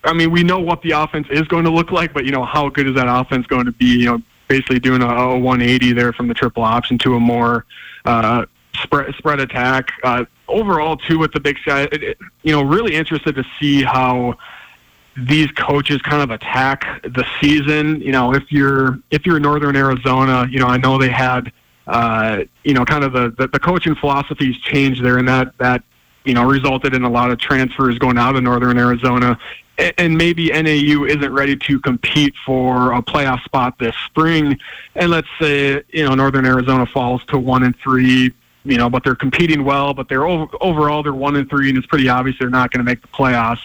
I 0.09 0.15
mean, 0.15 0.31
we 0.31 0.43
know 0.43 0.59
what 0.59 0.81
the 0.81 0.93
offense 0.93 1.27
is 1.31 1.43
going 1.43 1.65
to 1.65 1.71
look 1.71 1.93
like, 1.93 2.15
but 2.15 2.25
you 2.25 2.33
know, 2.33 2.45
how 2.45 2.71
good 2.71 2.89
is 2.89 2.95
that 2.95 3.07
offense 3.09 3.47
going 3.47 3.67
to 3.67 3.73
be? 3.73 3.87
You 3.87 4.07
know, 4.07 4.23
basically 4.49 4.81
doing 4.81 5.03
a, 5.03 5.07
a 5.07 5.39
180 5.39 5.93
there 5.93 6.13
from 6.13 6.29
the 6.29 6.35
triple 6.35 6.63
option 6.63 6.97
to 6.99 7.15
a 7.15 7.21
more 7.21 7.67
uh, 8.07 8.47
spread 8.83 9.15
spread 9.17 9.39
attack. 9.39 9.93
Uh, 10.03 10.25
overall, 10.49 10.97
too, 10.97 11.19
with 11.19 11.33
the 11.33 11.41
Big 11.41 11.59
Sky, 11.59 11.87
you 12.43 12.53
know, 12.53 12.63
really 12.63 12.95
interested 12.95 13.35
to 13.35 13.45
see 13.61 13.83
how 13.83 14.39
these 15.15 15.51
coaches 15.53 16.01
kind 16.01 16.23
of 16.23 16.31
attack 16.31 17.03
the 17.03 17.27
season. 17.41 18.01
You 18.01 18.13
know, 18.13 18.35
if 18.35 18.51
you're 18.51 18.99
if 19.11 19.27
you're 19.27 19.37
in 19.37 19.43
Northern 19.43 19.77
Arizona, 19.77 20.49
you 20.51 20.59
know, 20.59 20.67
I 20.67 20.79
know 20.79 20.99
they 20.99 21.11
had. 21.11 21.53
Uh, 21.87 22.45
you 22.65 22.75
know, 22.75 22.85
kind 22.85 23.03
of 23.03 23.15
the, 23.15 23.35
the, 23.39 23.49
the 23.49 23.59
coaching 23.59 23.95
philosophies 23.95 24.59
changed 24.59 25.03
there, 25.03 25.17
and 25.17 25.27
that 25.27 25.57
that 25.57 25.83
you 26.27 26.35
know 26.35 26.45
resulted 26.45 26.93
in 26.93 27.03
a 27.03 27.09
lot 27.09 27.31
of 27.31 27.39
transfers 27.39 27.99
going 27.99 28.19
out 28.19 28.37
of 28.37 28.43
Northern 28.43 28.77
Arizona 28.77 29.39
and 29.79 30.17
maybe 30.17 30.51
NAU 30.51 31.05
isn't 31.05 31.33
ready 31.33 31.57
to 31.57 31.81
compete 31.81 32.35
for 32.45 32.93
a 32.93 33.03
playoff 33.03 33.43
spot 33.45 33.79
this 33.79 33.95
spring, 34.07 34.59
and 34.97 35.11
let's 35.11 35.29
say 35.41 35.83
you 35.91 36.05
know 36.05 36.15
Northern 36.15 36.45
Arizona 36.45 36.87
falls 36.87 37.25
to 37.27 37.39
one 37.39 37.63
and 37.63 37.77
three, 37.79 38.33
you 38.65 38.77
know, 38.77 38.91
but 38.91 39.05
they're 39.05 39.15
competing 39.15 39.65
well, 39.65 39.95
but 39.95 40.09
they're 40.09 40.27
over, 40.27 40.49
overall 40.61 41.03
they're 41.03 41.15
one 41.15 41.37
and 41.37 41.49
three, 41.49 41.69
and 41.69 41.79
it's 41.79 41.87
pretty 41.87 42.09
obvious 42.09 42.37
they're 42.39 42.51
not 42.51 42.71
going 42.71 42.85
to 42.85 42.85
make 42.85 43.01
the 43.03 43.09
playoffs. 43.09 43.61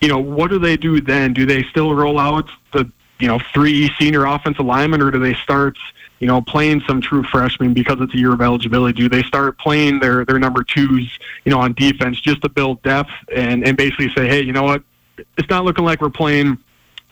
You 0.00 0.08
know, 0.08 0.18
what 0.18 0.50
do 0.50 0.58
they 0.58 0.76
do 0.76 1.00
then? 1.00 1.32
Do 1.32 1.46
they 1.46 1.64
still 1.64 1.94
roll 1.94 2.18
out 2.18 2.48
the 2.72 2.90
you 3.18 3.26
know 3.26 3.40
three 3.52 3.90
senior 3.98 4.24
offensive 4.26 4.64
linemen, 4.64 5.02
or 5.02 5.10
do 5.10 5.18
they 5.18 5.34
start? 5.34 5.76
you 6.18 6.26
know, 6.26 6.40
playing 6.40 6.80
some 6.86 6.98
true 7.00 7.22
freshmen 7.22 7.74
because 7.74 7.98
it's 8.00 8.14
a 8.14 8.16
year 8.16 8.32
of 8.32 8.40
eligibility? 8.40 8.94
Do 9.02 9.08
they 9.08 9.22
start 9.22 9.58
playing 9.58 10.00
their 10.00 10.24
their 10.24 10.38
number 10.38 10.64
twos, 10.64 11.18
you 11.44 11.50
know, 11.50 11.60
on 11.60 11.74
defense 11.74 12.18
just 12.18 12.40
to 12.40 12.48
build 12.48 12.82
depth 12.82 13.10
and 13.34 13.66
and 13.66 13.76
basically 13.76 14.08
say, 14.14 14.26
hey, 14.26 14.40
you 14.40 14.54
know 14.54 14.62
what, 14.62 14.82
it's 15.36 15.48
not 15.48 15.64
looking 15.64 15.84
like 15.84 16.00
we're 16.00 16.10
playing 16.10 16.58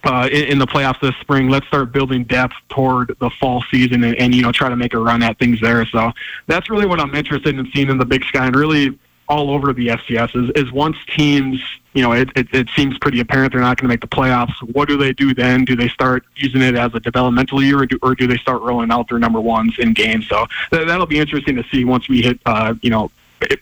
uh, 0.04 0.28
in, 0.30 0.44
in, 0.44 0.58
the 0.58 0.66
playoffs 0.66 1.00
this 1.00 1.14
spring. 1.20 1.48
Let's 1.48 1.66
start 1.66 1.92
building 1.92 2.24
depth 2.24 2.54
toward 2.68 3.16
the 3.20 3.30
fall 3.30 3.64
season 3.70 4.04
and, 4.04 4.16
and, 4.16 4.34
you 4.34 4.42
know 4.42 4.52
try 4.52 4.68
to 4.68 4.76
make 4.76 4.92
a 4.94 4.98
run 4.98 5.22
at 5.22 5.38
things 5.38 5.60
there. 5.60 5.86
So 5.86 6.12
that's 6.46 6.68
really 6.68 6.86
what 6.86 7.00
I'm 7.00 7.14
interested 7.14 7.58
in 7.58 7.70
seeing 7.72 7.88
in 7.88 7.98
the 7.98 8.04
Big 8.04 8.24
Sky, 8.24 8.46
and 8.46 8.54
really 8.54 8.98
all 9.28 9.50
over 9.50 9.72
the 9.72 9.88
FCS 9.88 10.36
is, 10.36 10.50
is 10.54 10.72
once 10.72 10.96
teams, 11.16 11.60
you 11.94 12.02
know, 12.02 12.12
it, 12.12 12.28
it, 12.36 12.46
it 12.52 12.68
seems 12.76 12.98
pretty 12.98 13.20
apparent 13.20 13.52
they're 13.52 13.60
not 13.60 13.78
going 13.78 13.88
to 13.88 13.92
make 13.92 14.00
the 14.00 14.06
playoffs. 14.06 14.54
What 14.74 14.88
do 14.88 14.96
they 14.96 15.12
do 15.12 15.32
then? 15.32 15.64
Do 15.64 15.76
they 15.76 15.88
start 15.88 16.24
using 16.36 16.60
it 16.60 16.74
as 16.74 16.94
a 16.94 17.00
developmental 17.00 17.62
year, 17.62 17.80
or 17.80 17.86
do, 17.86 17.98
or 18.02 18.14
do 18.14 18.26
they 18.26 18.36
start 18.36 18.62
rolling 18.62 18.90
out 18.90 19.08
their 19.08 19.18
number 19.18 19.40
ones 19.40 19.74
in 19.78 19.94
games? 19.94 20.28
So 20.28 20.46
th- 20.70 20.86
that'll 20.86 21.06
be 21.06 21.18
interesting 21.18 21.56
to 21.56 21.64
see 21.72 21.84
once 21.84 22.08
we 22.08 22.22
hit, 22.22 22.38
uh, 22.44 22.74
you 22.82 22.90
know, 22.90 23.10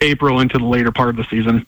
April 0.00 0.40
into 0.40 0.59
the 0.59 0.64
later 0.64 0.90
part 0.90 1.11
of 1.11 1.16
the 1.16 1.24
season. 1.24 1.66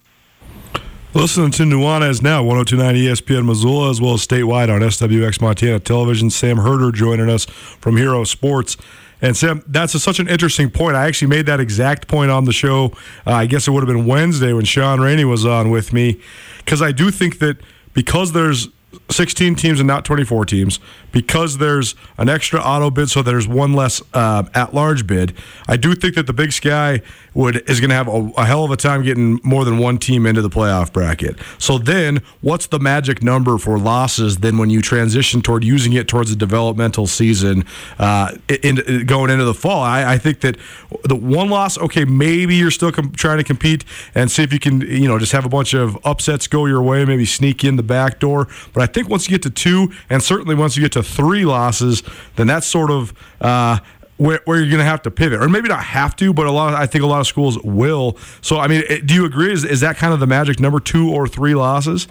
Listening 1.17 1.53
to 1.53 1.63
Nuanez 1.63 2.23
now, 2.23 2.43
1029 2.43 2.97
ESPN 2.97 3.47
Missoula, 3.47 3.89
as 3.89 4.01
well 4.01 4.15
as 4.15 4.27
statewide 4.27 4.69
on 4.69 4.81
SWX 4.81 5.41
Montana 5.41 5.79
Television. 5.79 6.29
Sam 6.29 6.57
Herder 6.57 6.91
joining 6.91 7.31
us 7.31 7.45
from 7.45 7.97
Hero 7.97 8.25
Sports. 8.25 8.77
And 9.23 9.37
Sam, 9.37 9.63
that's 9.69 9.95
a, 9.95 10.01
such 10.01 10.19
an 10.19 10.27
interesting 10.27 10.71
point. 10.71 10.97
I 10.97 11.07
actually 11.07 11.29
made 11.29 11.47
that 11.47 11.61
exact 11.61 12.09
point 12.09 12.33
on 12.33 12.47
the 12.47 12.53
show. 12.53 12.87
Uh, 13.25 13.31
I 13.31 13.47
guess 13.47 13.69
it 13.69 13.71
would 13.71 13.87
have 13.87 13.97
been 13.97 14.07
Wednesday 14.07 14.53
when 14.53 14.65
Sean 14.65 15.01
Rainey 15.01 15.25
was 15.25 15.47
on 15.47 15.71
with 15.71 15.93
me, 15.93 16.21
because 16.59 16.83
I 16.83 16.91
do 16.91 17.13
think 17.13 17.39
that 17.39 17.59
because 17.93 18.33
there's 18.33 18.69
16 19.11 19.55
teams 19.57 19.81
and 19.81 19.87
not 19.87 20.05
24 20.05 20.45
teams 20.47 20.81
because 21.13 21.59
there's 21.59 21.95
an 22.19 22.29
extra 22.29 22.61
auto 22.61 22.91
bid, 22.91 23.09
so 23.09 23.23
there's 23.23 23.47
one 23.47 23.73
less 23.73 24.03
uh, 24.13 24.43
at-large 24.55 25.07
bid. 25.07 25.33
I 25.69 25.77
do 25.77 25.95
think 25.95 26.17
that 26.17 26.27
the 26.27 26.33
Big 26.33 26.53
Sky 26.53 27.03
would 27.35 27.69
is 27.69 27.81
going 27.81 27.91
to 27.91 27.97
have 27.97 28.09
a, 28.09 28.31
a, 28.37 28.47
hell 28.47 28.65
of 28.65 28.71
a 28.71 28.77
time 28.77 29.03
getting 29.03 29.41
more 29.43 29.65
than 29.65 29.79
one 29.79 29.99
team 29.99 30.25
into 30.25 30.41
the 30.41 30.49
playoff 30.49 30.93
bracket. 30.93 31.37
So 31.59 31.79
then, 31.79 32.23
what's 32.41 32.67
the 32.69 32.79
magic 32.79 33.23
number 33.23 33.59
for 33.59 33.79
losses? 33.79 34.39
Then 34.39 34.59
when 34.59 34.71
you 34.71 34.81
transition 34.81 35.43
toward 35.43 35.65
using 35.65 35.93
it 35.93 36.09
towards 36.09 36.31
a 36.31 36.37
developmental 36.37 37.07
season, 37.07 37.65
uh, 37.99 38.33
in, 38.49 38.81
in, 38.81 39.07
going 39.07 39.31
into 39.31 39.45
the 39.45 39.55
fall, 39.55 39.83
I, 39.83 40.15
I, 40.15 40.19
think 40.19 40.41
that 40.41 40.57
the 41.05 41.17
one 41.17 41.49
loss, 41.49 41.77
okay, 41.79 42.05
maybe 42.05 42.55
you're 42.55 42.71
still 42.71 42.93
com- 42.93 43.13
trying 43.13 43.39
to 43.39 43.45
compete 43.45 43.85
and 44.15 44.31
see 44.31 44.43
if 44.43 44.53
you 44.53 44.61
can, 44.61 44.81
you 44.81 45.09
know, 45.09 45.19
just 45.19 45.33
have 45.33 45.45
a 45.45 45.49
bunch 45.49 45.75
of 45.75 45.99
upsets 46.05 46.47
go 46.47 46.67
your 46.67 46.83
way, 46.83 47.05
maybe 47.05 47.25
sneak 47.25 47.65
in 47.65 47.77
the 47.77 47.83
back 47.83 48.21
door. 48.21 48.49
But 48.73 48.83
I 48.83 48.84
think 48.87 49.09
once 49.09 49.29
you 49.29 49.33
get 49.33 49.43
to 49.43 49.51
two, 49.51 49.93
and 50.11 50.23
certainly 50.23 50.55
once 50.55 50.77
you 50.77 50.83
get 50.83 50.93
to 50.93 51.03
three 51.03 51.45
losses, 51.45 52.03
then 52.37 52.47
that's 52.47 52.67
sort 52.67 52.91
of 52.91 53.13
uh, 53.41 53.79
where, 54.17 54.41
where, 54.45 54.59
you're 54.59 54.69
going 54.69 54.79
to 54.79 54.85
have 54.85 55.03
to 55.03 55.11
pivot, 55.11 55.41
or 55.41 55.49
maybe 55.49 55.69
not 55.69 55.85
have 55.85 56.15
to, 56.17 56.33
but 56.33 56.47
a 56.47 56.51
lot. 56.51 56.73
Of, 56.73 56.79
I 56.79 56.87
think 56.87 57.05
a 57.05 57.07
lot 57.07 57.21
of 57.21 57.27
schools 57.27 57.59
will. 57.63 58.17
So, 58.41 58.59
I 58.59 58.69
mean, 58.69 58.83
do 59.05 59.15
you 59.15 59.25
agree? 59.25 59.53
Is, 59.53 59.65
is 59.65 59.81
that 59.81 59.97
kind 59.97 60.13
of 60.13 60.21
the 60.21 60.27
magic 60.27 60.61
number, 60.61 60.81
two 60.81 61.11
or 61.11 61.27
three 61.27 61.55
losses? 61.55 62.09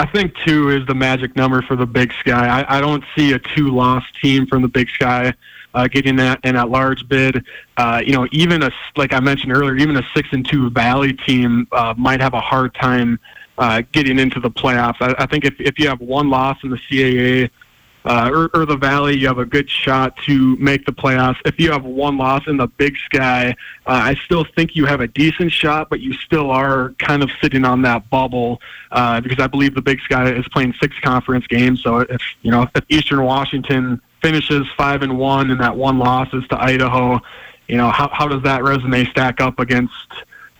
I 0.00 0.06
think 0.06 0.34
two 0.46 0.70
is 0.70 0.86
the 0.86 0.94
magic 0.94 1.34
number 1.34 1.60
for 1.62 1.74
the 1.74 1.86
Big 1.86 2.12
Sky. 2.20 2.60
I, 2.60 2.78
I 2.78 2.80
don't 2.80 3.02
see 3.16 3.32
a 3.32 3.38
two-loss 3.38 4.04
team 4.22 4.46
from 4.46 4.62
the 4.62 4.68
Big 4.68 4.88
Sky 4.90 5.34
uh, 5.74 5.88
getting 5.88 6.16
that 6.16 6.40
in 6.44 6.54
that 6.54 6.70
large 6.70 7.08
bid. 7.08 7.44
Uh, 7.76 8.02
you 8.04 8.12
know, 8.12 8.26
even 8.32 8.62
a 8.62 8.70
like 8.96 9.12
I 9.12 9.20
mentioned 9.20 9.52
earlier, 9.52 9.76
even 9.76 9.96
a 9.96 10.02
six 10.14 10.28
and 10.32 10.48
two 10.48 10.70
Valley 10.70 11.12
team 11.12 11.66
uh, 11.72 11.94
might 11.96 12.20
have 12.20 12.34
a 12.34 12.40
hard 12.40 12.74
time 12.74 13.18
uh, 13.58 13.82
getting 13.92 14.18
into 14.18 14.40
the 14.40 14.50
playoffs. 14.50 14.96
I, 15.00 15.14
I 15.22 15.26
think 15.26 15.44
if 15.44 15.60
if 15.60 15.78
you 15.78 15.88
have 15.88 16.00
one 16.00 16.30
loss 16.30 16.58
in 16.62 16.70
the 16.70 16.78
CAA 16.90 17.50
uh, 18.04 18.30
or, 18.32 18.48
or 18.54 18.64
the 18.64 18.76
Valley, 18.76 19.18
you 19.18 19.26
have 19.26 19.38
a 19.38 19.44
good 19.44 19.68
shot 19.68 20.16
to 20.24 20.56
make 20.56 20.86
the 20.86 20.92
playoffs. 20.92 21.36
If 21.44 21.60
you 21.60 21.70
have 21.72 21.84
one 21.84 22.16
loss 22.16 22.46
in 22.46 22.56
the 22.56 22.68
Big 22.68 22.96
Sky, 22.96 23.50
uh, 23.86 23.90
I 23.90 24.14
still 24.24 24.44
think 24.56 24.74
you 24.74 24.86
have 24.86 25.00
a 25.00 25.08
decent 25.08 25.52
shot, 25.52 25.90
but 25.90 26.00
you 26.00 26.14
still 26.14 26.50
are 26.50 26.94
kind 26.98 27.22
of 27.22 27.30
sitting 27.42 27.64
on 27.64 27.82
that 27.82 28.08
bubble 28.08 28.60
uh, 28.92 29.20
because 29.20 29.38
I 29.38 29.46
believe 29.46 29.74
the 29.74 29.82
Big 29.82 30.00
Sky 30.00 30.32
is 30.32 30.46
playing 30.48 30.74
six 30.80 30.98
conference 31.00 31.46
games. 31.48 31.82
So 31.82 31.98
if 32.00 32.22
you 32.42 32.50
know 32.50 32.66
if 32.74 32.84
Eastern 32.88 33.22
Washington 33.24 34.00
finishes 34.22 34.66
five 34.76 35.02
and 35.02 35.18
one 35.18 35.50
and 35.50 35.60
that 35.60 35.76
one 35.76 35.98
loss 35.98 36.32
is 36.32 36.46
to 36.48 36.62
Idaho, 36.62 37.20
you 37.66 37.76
know 37.76 37.90
how 37.90 38.08
how 38.08 38.28
does 38.28 38.42
that 38.44 38.62
resume 38.62 39.04
stack 39.06 39.40
up 39.40 39.58
against 39.58 39.92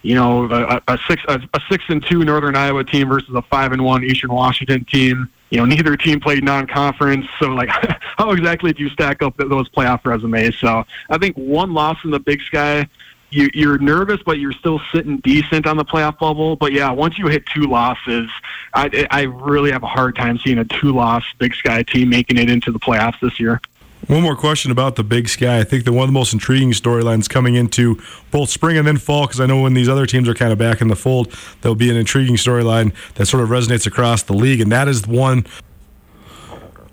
you 0.03 0.15
know, 0.15 0.45
a, 0.45 0.81
a 0.89 0.99
six 1.09 1.23
a, 1.29 1.41
a, 1.55 1.61
six 1.69 1.85
and 1.89 2.05
two 2.05 2.25
Northern 2.25 2.57
Iowa 2.57 2.85
team 2.85 3.09
versus 3.09 3.35
a 3.35 3.43
five 3.43 3.73
and 3.73 3.85
one 3.85 4.05
Eastern 4.05 4.33
Washington 4.33 4.85
team. 4.85 5.29
You 5.51 5.59
know, 5.59 5.65
neither 5.65 5.97
team 5.97 6.21
played 6.21 6.45
non-conference, 6.45 7.27
so 7.39 7.49
like, 7.49 7.69
how 8.19 8.31
exactly 8.33 8.73
do 8.73 8.83
you 8.83 8.91
stack 8.91 9.23
up 9.23 9.37
those 9.39 9.69
playoff 9.71 10.05
resumes? 10.05 10.57
So 10.59 10.85
I 11.09 11.19
think 11.19 11.37
one 11.37 11.73
loss 11.73 11.97
in 12.05 12.11
the 12.11 12.21
Big 12.21 12.43
Sky, 12.43 12.87
you, 13.31 13.49
you're 13.55 13.79
nervous, 13.79 14.21
but 14.25 14.39
you're 14.39 14.53
still 14.53 14.81
sitting 14.93 15.19
decent 15.19 15.67
on 15.67 15.77
the 15.79 15.85
playoff 15.85 16.19
bubble. 16.19 16.57
But 16.57 16.73
yeah, 16.73 16.91
once 16.91 17.19
you 17.19 17.29
hit 17.29 17.47
two 17.47 17.63
losses, 17.63 18.31
I, 18.75 19.07
I 19.11 19.23
really 19.23 19.73
have 19.73 19.83
a 19.83 19.89
hard 19.89 20.17
time 20.17 20.39
seeing 20.39 20.59
a 20.59 20.65
two-loss 20.65 21.25
Big 21.39 21.55
Sky 21.55 21.83
team 21.83 22.11
making 22.11 22.37
it 22.37 22.51
into 22.51 22.71
the 22.71 22.79
playoffs 22.79 23.19
this 23.21 23.41
year. 23.41 23.61
One 24.09 24.23
more 24.23 24.37
question 24.37 24.71
about 24.71 24.97
the 24.97 25.05
Big 25.05 25.29
Sky. 25.29 25.59
I 25.59 25.64
think 25.64 25.85
that 25.85 25.92
one 25.92 26.05
of 26.05 26.09
the 26.09 26.14
most 26.14 26.33
intriguing 26.33 26.73
storylines 26.73 27.29
coming 27.29 27.57
into 27.57 28.01
both 28.31 28.49
spring 28.49 28.79
and 28.79 28.87
then 28.87 28.97
fall, 28.97 29.27
because 29.27 29.38
I 29.38 29.44
know 29.44 29.61
when 29.61 29.75
these 29.75 29.87
other 29.87 30.07
teams 30.07 30.31
are 30.31 30.35
kind 30.35 30.51
of 30.51 30.57
back 30.57 30.81
in 30.81 30.88
the 30.88 30.97
fold, 30.97 31.31
there'll 31.61 31.75
be 31.75 31.90
an 31.90 31.97
intriguing 31.97 32.37
storyline 32.37 32.94
that 33.16 33.27
sort 33.27 33.42
of 33.42 33.51
resonates 33.51 33.87
across 33.87 34.23
the 34.23 34.33
league, 34.33 34.62
and 34.62 34.73
that 34.73 34.88
is 34.88 35.07
one 35.07 35.44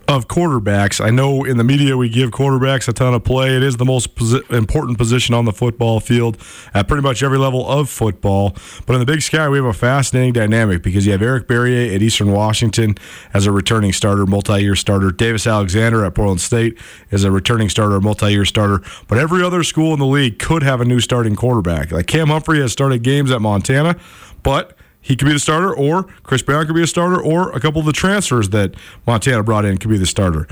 of 0.08 0.28
quarterbacks. 0.28 1.04
I 1.04 1.10
know 1.10 1.44
in 1.44 1.58
the 1.58 1.64
media 1.64 1.98
we 1.98 2.10
give 2.10 2.32
quarterbacks 2.32 2.88
a 2.88 2.94
ton 2.94 3.14
of 3.14 3.24
play. 3.24 3.56
It 3.56 3.64
is 3.64 3.78
the 3.78 3.86
most 3.86 4.16
posi- 4.16 4.50
important 4.52 4.98
position 4.98 5.34
on 5.34 5.46
the 5.46 5.52
football 5.52 6.00
field 6.00 6.38
at 6.74 6.88
pretty 6.88 7.02
much 7.02 7.24
every 7.24 7.38
level 7.38 7.68
of 7.68 7.90
football. 7.90 8.56
But 8.86 8.94
in 8.94 9.00
the 9.00 9.06
Big 9.06 9.22
Sky, 9.22 9.50
we 9.50 9.58
have 9.58 9.66
a 9.66 9.74
fascinating 9.74 10.34
dynamic 10.34 10.84
because 10.84 11.06
you 11.06 11.12
have 11.12 11.22
Eric 11.22 11.48
Barriere 11.48 11.94
at 11.96 12.02
Eastern 12.02 12.32
Washington 12.32 12.96
as 13.34 13.46
a 13.46 13.52
returning 13.52 13.94
starter, 13.94 14.26
multi-year 14.26 14.76
starter. 14.76 15.12
Davis 15.12 15.48
Alexander 15.48 16.06
at 16.06 16.16
Portland 16.16 16.42
State 16.42 16.78
is 17.12 17.24
a 17.24 17.32
returning 17.32 17.70
starter, 17.70 18.00
multi-year 18.00 18.46
starter. 18.46 18.82
But 19.08 19.18
every 19.18 19.44
other 19.44 19.64
school 19.64 19.94
in 19.94 20.00
the 20.00 20.06
league 20.06 20.40
could 20.40 20.64
have 20.64 20.82
a 20.82 20.86
new 20.86 21.00
starting 21.00 21.36
quarterback. 21.36 21.92
Like 21.92 22.08
Cam 22.08 22.28
Humphrey 22.28 22.60
has 22.62 22.72
started 22.72 23.04
games 23.04 23.32
at 23.32 23.42
Montana, 23.42 23.98
but 24.44 24.78
he 25.06 25.16
could 25.16 25.26
be 25.26 25.34
the 25.34 25.40
starter, 25.40 25.72
or 25.72 26.06
Chris 26.24 26.42
Brown 26.42 26.66
could 26.66 26.74
be 26.74 26.82
a 26.82 26.88
starter, 26.88 27.22
or 27.22 27.52
a 27.52 27.60
couple 27.60 27.80
of 27.80 27.86
the 27.86 27.94
transfers 27.94 28.50
that 28.50 28.74
Montana 29.06 29.44
brought 29.44 29.64
in 29.64 29.78
could 29.78 29.92
be 29.92 30.00
the 30.00 30.08
starter. 30.08 30.48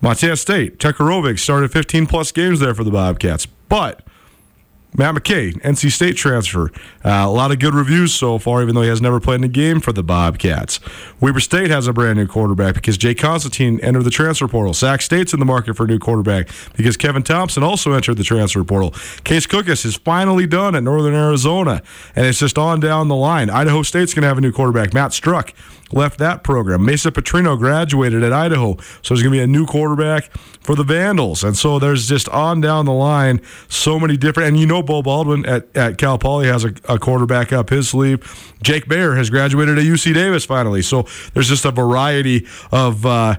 Montana 0.00 0.36
State, 0.36 0.78
Tucker 0.78 1.02
Rovig 1.02 1.40
started 1.40 1.72
15 1.72 2.06
plus 2.06 2.30
games 2.30 2.60
there 2.60 2.72
for 2.72 2.84
the 2.84 2.92
Bobcats, 2.92 3.46
but 3.46 4.05
Matt 4.96 5.14
McKay, 5.14 5.52
NC 5.60 5.92
State 5.92 6.16
transfer. 6.16 6.70
Uh, 7.04 7.24
a 7.26 7.30
lot 7.30 7.52
of 7.52 7.58
good 7.58 7.74
reviews 7.74 8.14
so 8.14 8.38
far, 8.38 8.62
even 8.62 8.74
though 8.74 8.82
he 8.82 8.88
has 8.88 9.02
never 9.02 9.20
played 9.20 9.36
in 9.36 9.44
a 9.44 9.48
game 9.48 9.78
for 9.80 9.92
the 9.92 10.02
Bobcats. 10.02 10.80
Weber 11.20 11.40
State 11.40 11.68
has 11.70 11.86
a 11.86 11.92
brand 11.92 12.18
new 12.18 12.26
quarterback 12.26 12.74
because 12.74 12.96
Jake 12.96 13.18
Constantine 13.18 13.78
entered 13.80 14.04
the 14.04 14.10
transfer 14.10 14.48
portal. 14.48 14.72
Sac 14.72 15.02
State's 15.02 15.34
in 15.34 15.38
the 15.38 15.44
market 15.44 15.76
for 15.76 15.84
a 15.84 15.86
new 15.86 15.98
quarterback 15.98 16.48
because 16.74 16.96
Kevin 16.96 17.22
Thompson 17.22 17.62
also 17.62 17.92
entered 17.92 18.16
the 18.16 18.24
transfer 18.24 18.64
portal. 18.64 18.92
Case 19.24 19.46
Cookus 19.46 19.84
is 19.84 19.96
finally 19.96 20.46
done 20.46 20.74
at 20.74 20.82
Northern 20.82 21.14
Arizona, 21.14 21.82
and 22.14 22.24
it's 22.24 22.38
just 22.38 22.56
on 22.56 22.80
down 22.80 23.08
the 23.08 23.16
line. 23.16 23.50
Idaho 23.50 23.82
State's 23.82 24.14
going 24.14 24.22
to 24.22 24.28
have 24.28 24.38
a 24.38 24.40
new 24.40 24.52
quarterback. 24.52 24.94
Matt 24.94 25.12
Struck 25.12 25.52
left 25.92 26.18
that 26.18 26.42
program. 26.42 26.84
Mason 26.84 27.12
Petrino 27.12 27.58
graduated 27.58 28.22
at 28.22 28.32
Idaho, 28.32 28.76
so 29.02 29.14
there's 29.14 29.22
going 29.22 29.32
to 29.32 29.38
be 29.38 29.40
a 29.40 29.46
new 29.46 29.66
quarterback 29.66 30.36
for 30.60 30.74
the 30.74 30.82
Vandals. 30.82 31.44
And 31.44 31.56
so 31.56 31.78
there's 31.78 32.08
just 32.08 32.28
on 32.28 32.60
down 32.60 32.86
the 32.86 32.92
line 32.92 33.40
so 33.68 33.98
many 34.00 34.16
different. 34.16 34.48
And 34.48 34.58
you 34.58 34.66
know, 34.66 34.82
Beau 34.82 35.02
Baldwin 35.02 35.46
at, 35.46 35.74
at 35.76 35.98
Cal 35.98 36.18
Poly 36.18 36.46
has 36.48 36.64
a, 36.64 36.74
a 36.88 36.98
quarterback 36.98 37.52
up 37.52 37.70
his 37.70 37.88
sleeve. 37.88 38.54
Jake 38.62 38.86
Maier 38.86 39.16
has 39.16 39.30
graduated 39.30 39.78
at 39.78 39.84
UC 39.84 40.14
Davis 40.14 40.44
finally. 40.44 40.82
So 40.82 41.06
there's 41.34 41.48
just 41.48 41.64
a 41.64 41.70
variety 41.70 42.46
of. 42.72 43.06
Uh, 43.06 43.36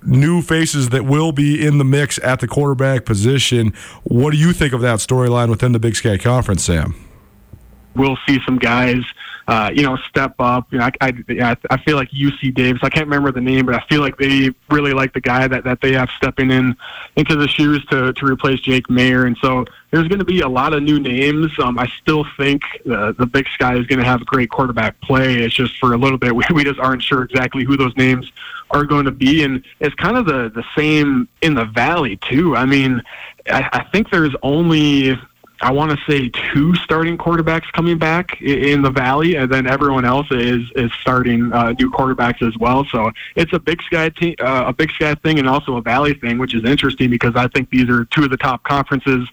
new 0.00 0.40
faces 0.40 0.90
that 0.90 1.04
will 1.04 1.32
be 1.32 1.66
in 1.66 1.78
the 1.78 1.84
mix 1.84 2.18
at 2.22 2.38
the 2.38 2.46
quarterback 2.46 3.04
position. 3.04 3.74
What 4.04 4.30
do 4.30 4.38
you 4.38 4.52
think 4.52 4.72
of 4.72 4.80
that 4.80 5.00
storyline 5.00 5.50
within 5.50 5.72
the 5.72 5.80
Big 5.80 5.96
Sky 5.96 6.16
Conference, 6.16 6.64
Sam? 6.64 6.94
We'll 7.96 8.16
see 8.26 8.38
some 8.46 8.58
guys 8.58 9.02
uh, 9.48 9.70
you 9.74 9.82
know, 9.82 9.96
step 9.96 10.34
up. 10.38 10.70
You 10.70 10.78
know, 10.78 10.90
I, 11.00 11.12
I, 11.40 11.56
I 11.70 11.76
feel 11.78 11.96
like 11.96 12.10
UC 12.10 12.54
Davis. 12.54 12.80
I 12.84 12.90
can't 12.90 13.06
remember 13.06 13.32
the 13.32 13.40
name, 13.40 13.64
but 13.64 13.74
I 13.74 13.80
feel 13.88 14.02
like 14.02 14.18
they 14.18 14.50
really 14.70 14.92
like 14.92 15.14
the 15.14 15.22
guy 15.22 15.48
that, 15.48 15.64
that 15.64 15.80
they 15.80 15.94
have 15.94 16.10
stepping 16.10 16.50
in 16.50 16.76
into 17.16 17.34
the 17.34 17.48
shoes 17.48 17.82
to, 17.86 18.12
to 18.12 18.26
replace 18.26 18.60
Jake 18.60 18.86
Maier. 18.88 19.26
And 19.26 19.38
so 19.38 19.64
there's 19.90 20.06
going 20.06 20.18
to 20.18 20.24
be 20.26 20.42
a 20.42 20.48
lot 20.48 20.74
of 20.74 20.82
new 20.82 21.00
names. 21.00 21.50
Um, 21.58 21.78
I 21.78 21.86
still 22.02 22.26
think 22.36 22.60
uh, 22.90 23.12
the 23.12 23.24
Big 23.24 23.48
Sky 23.54 23.76
is 23.76 23.86
going 23.86 24.00
to 24.00 24.04
have 24.04 24.24
great 24.26 24.50
quarterback 24.50 25.00
play. 25.00 25.36
It's 25.36 25.54
just 25.54 25.78
for 25.78 25.94
a 25.94 25.96
little 25.96 26.18
bit 26.18 26.36
we, 26.36 26.44
we 26.52 26.62
just 26.62 26.78
aren't 26.78 27.02
sure 27.02 27.22
exactly 27.22 27.64
who 27.64 27.78
those 27.78 27.96
names 27.96 28.30
are 28.70 28.84
going 28.84 29.06
to 29.06 29.10
be. 29.10 29.44
And 29.44 29.64
it's 29.80 29.94
kind 29.94 30.18
of 30.18 30.26
the 30.26 30.50
the 30.54 30.64
same 30.76 31.26
in 31.40 31.54
the 31.54 31.64
Valley 31.64 32.18
too. 32.18 32.54
I 32.54 32.66
mean, 32.66 33.02
I, 33.50 33.66
I 33.72 33.84
think 33.84 34.10
there's 34.10 34.36
only 34.42 35.18
I 35.60 35.72
want 35.72 35.90
to 35.90 35.98
say 36.10 36.28
two 36.52 36.74
starting 36.76 37.18
quarterbacks 37.18 37.70
coming 37.72 37.98
back 37.98 38.40
in 38.40 38.82
the 38.82 38.90
Valley, 38.90 39.34
and 39.34 39.50
then 39.50 39.66
everyone 39.66 40.04
else 40.04 40.26
is 40.30 40.62
is 40.76 40.92
starting 41.00 41.52
uh, 41.52 41.72
new 41.72 41.90
quarterbacks 41.90 42.46
as 42.46 42.56
well. 42.58 42.84
So 42.84 43.10
it's 43.34 43.52
a 43.52 43.58
Big 43.58 43.82
Sky 43.82 44.08
te- 44.10 44.36
uh, 44.36 44.68
a 44.68 44.72
Big 44.72 44.90
Sky 44.92 45.14
thing, 45.16 45.38
and 45.38 45.48
also 45.48 45.76
a 45.76 45.82
Valley 45.82 46.14
thing, 46.14 46.38
which 46.38 46.54
is 46.54 46.64
interesting 46.64 47.10
because 47.10 47.34
I 47.34 47.48
think 47.48 47.70
these 47.70 47.88
are 47.88 48.04
two 48.06 48.24
of 48.24 48.30
the 48.30 48.36
top 48.36 48.62
conferences 48.64 49.28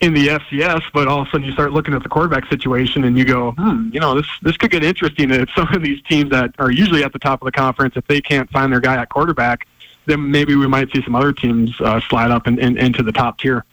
in 0.00 0.14
the 0.14 0.28
FCS. 0.28 0.82
But 0.92 1.06
all 1.06 1.22
of 1.22 1.28
a 1.28 1.30
sudden, 1.30 1.46
you 1.46 1.52
start 1.52 1.72
looking 1.72 1.94
at 1.94 2.02
the 2.02 2.08
quarterback 2.08 2.48
situation, 2.48 3.04
and 3.04 3.16
you 3.16 3.24
go, 3.24 3.52
hmm, 3.52 3.88
you 3.92 4.00
know, 4.00 4.14
this 4.14 4.26
this 4.42 4.56
could 4.56 4.72
get 4.72 4.82
interesting. 4.82 5.30
If 5.30 5.48
some 5.54 5.72
of 5.72 5.82
these 5.82 6.02
teams 6.02 6.30
that 6.30 6.54
are 6.58 6.72
usually 6.72 7.04
at 7.04 7.12
the 7.12 7.20
top 7.20 7.40
of 7.40 7.46
the 7.46 7.52
conference, 7.52 7.96
if 7.96 8.06
they 8.08 8.20
can't 8.20 8.50
find 8.50 8.72
their 8.72 8.80
guy 8.80 8.96
at 8.96 9.10
quarterback, 9.10 9.68
then 10.06 10.30
maybe 10.30 10.56
we 10.56 10.66
might 10.66 10.90
see 10.92 11.02
some 11.02 11.14
other 11.14 11.32
teams 11.32 11.80
uh, 11.80 12.00
slide 12.08 12.32
up 12.32 12.48
and 12.48 12.58
in, 12.58 12.76
into 12.78 13.04
the 13.04 13.12
top 13.12 13.38
tier. 13.38 13.64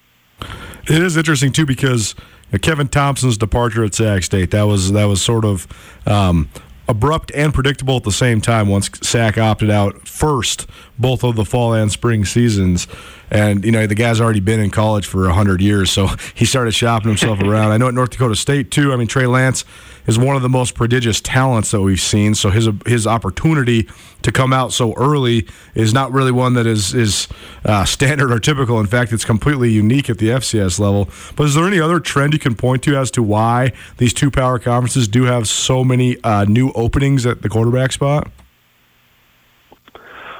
It 0.88 1.02
is 1.02 1.18
interesting 1.18 1.52
too 1.52 1.66
because 1.66 2.16
Kevin 2.62 2.88
Thompson's 2.88 3.38
departure 3.38 3.84
at 3.84 3.94
Sac 3.94 4.24
State. 4.24 4.52
That 4.52 4.64
was 4.64 4.92
that 4.92 5.06
was 5.06 5.22
sort 5.22 5.46
of 5.46 5.68
um, 6.06 6.50
abrupt 6.88 7.32
and 7.34 7.54
predictable 7.54 7.98
at 7.98 8.04
the 8.04 8.12
same 8.12 8.42
time 8.42 8.68
once 8.68 8.90
Sac 9.02 9.38
opted 9.38 9.70
out 9.70 10.08
first 10.08 10.68
both 10.98 11.24
of 11.24 11.36
the 11.36 11.46
fall 11.46 11.74
and 11.74 11.92
spring 11.92 12.26
seasons. 12.26 12.88
And, 13.32 13.66
you 13.66 13.72
know, 13.72 13.88
the 13.88 13.96
guy's 13.96 14.22
already 14.22 14.40
been 14.40 14.60
in 14.60 14.70
college 14.70 15.08
for 15.08 15.22
100 15.24 15.62
years, 15.62 15.92
so 15.92 16.08
he 16.36 16.46
started 16.46 16.74
shopping 16.74 17.08
himself 17.08 17.40
around. 17.44 17.72
I 17.72 17.78
know 17.78 17.88
at 17.88 17.94
North 17.94 18.12
Dakota 18.12 18.36
State, 18.36 18.72
too. 18.72 18.94
I 18.94 18.96
mean, 18.96 19.08
Trey 19.08 19.26
Lance 19.26 19.66
is 20.08 20.20
one 20.20 20.36
of 20.36 20.44
the 20.44 20.50
most 20.50 20.76
prodigious 20.76 21.20
talents 21.20 21.72
that 21.72 21.82
we've 21.82 22.00
seen, 22.00 22.36
so 22.36 22.52
his 22.52 22.70
his 22.86 23.08
opportunity 23.08 23.90
to 24.22 24.32
come 24.32 24.54
out 24.54 24.72
so 24.72 24.94
early 24.94 25.48
is 25.74 25.94
not 25.94 26.12
really 26.12 26.32
one 26.32 26.54
that 26.54 26.68
is, 26.68 26.94
is 26.94 27.28
uh, 27.66 27.84
standard 27.84 28.32
or 28.32 28.40
typical. 28.40 28.80
In 28.80 28.86
fact, 28.86 29.12
it's 29.12 29.26
completely 29.26 29.72
unique 29.72 30.10
at 30.10 30.20
the 30.20 30.30
FCS 30.30 30.80
level. 30.80 31.10
But 31.36 31.48
is 31.48 31.56
there 31.56 31.66
any 31.66 31.80
other 31.80 32.00
trend 32.00 32.34
you 32.34 32.40
can 32.40 32.56
point 32.56 32.84
to 32.84 32.96
as 32.96 33.12
to 33.12 33.24
why 33.24 33.74
these 33.98 34.14
two 34.14 34.30
power 34.32 34.60
conferences 34.60 35.08
do 35.08 35.24
have 35.24 35.48
so 35.48 35.84
many 35.84 36.22
uh, 36.24 36.46
new 36.46 36.72
openings 36.74 37.26
at 37.26 37.42
the 37.42 37.50
quarterback 37.50 37.92
spot? 37.92 38.30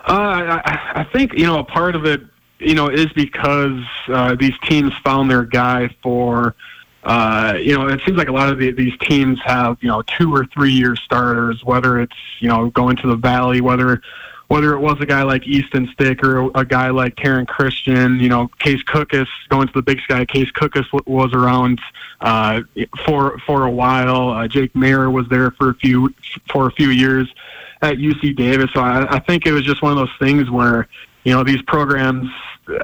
Uh, 0.08 0.62
I, 0.64 0.92
I 0.96 1.04
think 1.04 1.34
you 1.34 1.48
know 1.48 1.60
a 1.60 1.64
part 1.64 1.96
of 1.96 2.06
it, 2.06 2.22
you 2.60 2.76
know, 2.76 2.90
is 2.90 3.12
because 3.14 3.84
uh, 4.08 4.36
these 4.36 4.54
teams 4.64 4.94
found 5.04 5.30
their 5.30 5.44
guy 5.44 5.90
for. 6.02 6.56
Uh, 7.04 7.56
you 7.62 7.78
know, 7.78 7.88
it 7.88 8.02
seems 8.04 8.18
like 8.18 8.30
a 8.30 8.32
lot 8.32 8.50
of 8.50 8.58
the, 8.58 8.72
these 8.72 8.98
teams 8.98 9.40
have 9.44 9.78
you 9.80 9.88
know 9.88 10.02
two 10.04 10.34
or 10.34 10.44
three 10.48 10.72
year 10.72 10.96
starters. 10.96 11.64
Whether 11.64 12.00
it's 12.00 12.16
you 12.40 12.48
know 12.48 12.70
going 12.72 12.96
to 12.98 13.08
the 13.08 13.16
Valley, 13.16 13.62
whether 13.62 14.02
whether 14.48 14.74
it 14.74 14.80
was 14.80 14.98
a 15.00 15.06
guy 15.06 15.24
like 15.24 15.48
Easton 15.48 15.88
Stick 15.94 16.24
or 16.24 16.52
a 16.56 16.66
guy 16.66 16.90
like 16.90 17.16
Taryn 17.16 17.48
Christion, 17.48 18.20
you 18.20 18.30
know, 18.30 18.48
Case 18.60 18.84
Cookus 18.84 19.28
going 19.50 19.68
to 19.68 19.74
the 19.74 19.82
Big 19.82 20.00
Sky. 20.02 20.26
Case 20.26 20.52
Cookus 20.52 20.86
was 21.08 21.34
around 21.34 21.82
uh, 22.22 22.62
for 23.06 23.40
for 23.40 23.66
a 23.66 23.72
while. 23.72 24.30
Uh, 24.30 24.48
Jake 24.48 24.74
Maier 24.74 25.12
was 25.12 25.28
there 25.30 25.52
for 25.52 25.70
a 25.70 25.76
few 25.76 26.14
for 26.52 26.68
a 26.68 26.72
few 26.72 26.90
years 26.90 27.28
at 27.82 27.98
UC 27.98 28.36
Davis. 28.36 28.72
So 28.74 28.82
I, 28.82 29.16
I 29.16 29.20
think 29.20 29.46
it 29.46 29.52
was 29.52 29.64
just 29.64 29.82
one 29.82 29.92
of 29.92 29.98
those 29.98 30.16
things 30.20 30.50
where, 30.50 30.88
you 31.24 31.34
know, 31.34 31.44
these 31.44 31.62
programs 31.64 32.30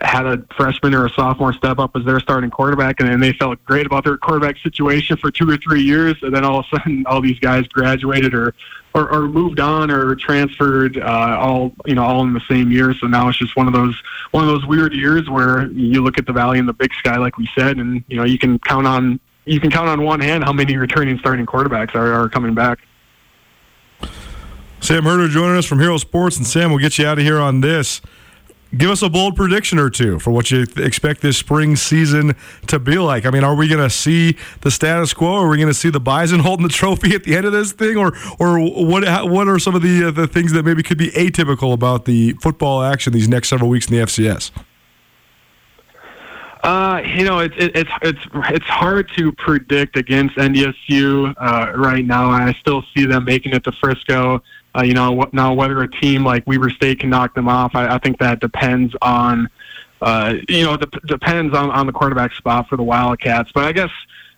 had 0.01 0.25
a 0.25 0.43
freshman 0.55 0.93
or 0.93 1.07
a 1.07 1.09
sophomore 1.11 1.53
step 1.53 1.79
up 1.79 1.95
as 1.95 2.05
their 2.05 2.19
starting 2.19 2.49
quarterback, 2.49 2.99
and 2.99 3.09
then 3.09 3.19
they 3.19 3.33
felt 3.33 3.63
great 3.65 3.85
about 3.85 4.03
their 4.03 4.17
quarterback 4.17 4.57
situation 4.59 5.17
for 5.17 5.31
two 5.31 5.49
or 5.49 5.57
three 5.57 5.81
years, 5.81 6.15
and 6.21 6.33
then 6.33 6.43
all 6.43 6.59
of 6.59 6.65
a 6.71 6.77
sudden, 6.77 7.03
all 7.07 7.21
these 7.21 7.39
guys 7.39 7.67
graduated 7.67 8.33
or 8.33 8.53
or, 8.93 9.11
or 9.11 9.27
moved 9.27 9.59
on 9.59 9.89
or 9.89 10.15
transferred, 10.15 10.97
uh, 10.97 11.37
all 11.39 11.73
you 11.85 11.95
know, 11.95 12.03
all 12.03 12.21
in 12.23 12.33
the 12.33 12.41
same 12.49 12.71
year. 12.71 12.93
So 12.93 13.07
now 13.07 13.29
it's 13.29 13.37
just 13.37 13.55
one 13.55 13.67
of 13.67 13.73
those 13.73 14.01
one 14.31 14.43
of 14.43 14.49
those 14.49 14.65
weird 14.65 14.93
years 14.93 15.29
where 15.29 15.71
you 15.71 16.03
look 16.03 16.17
at 16.17 16.25
the 16.25 16.33
Valley 16.33 16.59
and 16.59 16.67
the 16.67 16.73
Big 16.73 16.93
Sky, 16.93 17.17
like 17.17 17.37
we 17.37 17.49
said, 17.55 17.77
and 17.77 18.03
you 18.07 18.17
know, 18.17 18.23
you 18.23 18.37
can 18.37 18.59
count 18.59 18.87
on 18.87 19.19
you 19.45 19.59
can 19.59 19.71
count 19.71 19.89
on 19.89 20.03
one 20.03 20.19
hand 20.19 20.43
how 20.43 20.53
many 20.53 20.77
returning 20.77 21.17
starting 21.17 21.45
quarterbacks 21.45 21.95
are, 21.95 22.13
are 22.13 22.29
coming 22.29 22.53
back. 22.53 22.79
Sam 24.81 25.03
Herder 25.03 25.27
joining 25.27 25.57
us 25.57 25.65
from 25.65 25.79
Hero 25.79 25.97
Sports, 25.97 26.37
and 26.37 26.45
Sam, 26.45 26.71
we'll 26.71 26.79
get 26.79 26.97
you 26.97 27.05
out 27.05 27.19
of 27.19 27.23
here 27.23 27.39
on 27.39 27.61
this. 27.61 28.01
Give 28.75 28.89
us 28.89 29.01
a 29.01 29.09
bold 29.09 29.35
prediction 29.35 29.79
or 29.79 29.89
two 29.89 30.17
for 30.19 30.31
what 30.31 30.49
you 30.49 30.65
expect 30.77 31.21
this 31.21 31.37
spring 31.37 31.75
season 31.75 32.35
to 32.67 32.79
be 32.79 32.97
like. 32.97 33.25
I 33.25 33.29
mean, 33.29 33.43
are 33.43 33.53
we 33.53 33.67
going 33.67 33.81
to 33.81 33.89
see 33.89 34.37
the 34.61 34.71
status 34.71 35.13
quo? 35.13 35.33
Are 35.33 35.49
we 35.49 35.57
going 35.57 35.67
to 35.67 35.73
see 35.73 35.89
the 35.89 35.99
Bison 35.99 36.39
holding 36.39 36.65
the 36.65 36.73
trophy 36.73 37.13
at 37.13 37.25
the 37.25 37.35
end 37.35 37.45
of 37.45 37.51
this 37.51 37.73
thing, 37.73 37.97
or 37.97 38.13
or 38.39 38.59
what? 38.59 39.29
What 39.29 39.49
are 39.49 39.59
some 39.59 39.75
of 39.75 39.81
the 39.81 40.05
uh, 40.05 40.11
the 40.11 40.25
things 40.25 40.53
that 40.53 40.63
maybe 40.63 40.83
could 40.83 40.97
be 40.97 41.09
atypical 41.11 41.73
about 41.73 42.05
the 42.05 42.31
football 42.41 42.81
action 42.81 43.11
these 43.11 43.27
next 43.27 43.49
several 43.49 43.69
weeks 43.69 43.87
in 43.89 43.97
the 43.97 44.03
FCS? 44.03 44.51
Uh, 46.63 47.01
you 47.03 47.25
know, 47.25 47.39
it's 47.39 47.55
it, 47.57 47.75
it's 47.75 47.91
it's 48.01 48.19
it's 48.49 48.65
hard 48.65 49.09
to 49.17 49.31
predict 49.33 49.97
against 49.97 50.35
NDSU 50.35 51.33
uh, 51.37 51.73
right 51.75 52.05
now. 52.05 52.29
I 52.29 52.53
still 52.53 52.83
see 52.95 53.05
them 53.05 53.25
making 53.25 53.53
it 53.53 53.63
to 53.65 53.71
Frisco. 53.71 54.41
Uh, 54.75 54.83
you 54.83 54.93
know, 54.93 55.29
now 55.33 55.53
whether 55.53 55.81
a 55.81 55.91
team 55.91 56.23
like 56.23 56.47
Weber 56.47 56.69
State 56.69 56.99
can 56.99 57.09
knock 57.09 57.35
them 57.35 57.49
off, 57.49 57.75
I, 57.75 57.95
I 57.95 57.97
think 57.97 58.19
that 58.19 58.39
depends 58.39 58.95
on, 59.01 59.49
uh, 60.01 60.35
you 60.47 60.63
know, 60.63 60.75
it 60.75 60.89
depends 61.07 61.55
on, 61.55 61.69
on 61.71 61.87
the 61.87 61.91
quarterback 61.91 62.33
spot 62.33 62.69
for 62.69 62.77
the 62.77 62.83
Wildcats. 62.83 63.51
But 63.51 63.65
I 63.65 63.71
guess 63.73 63.91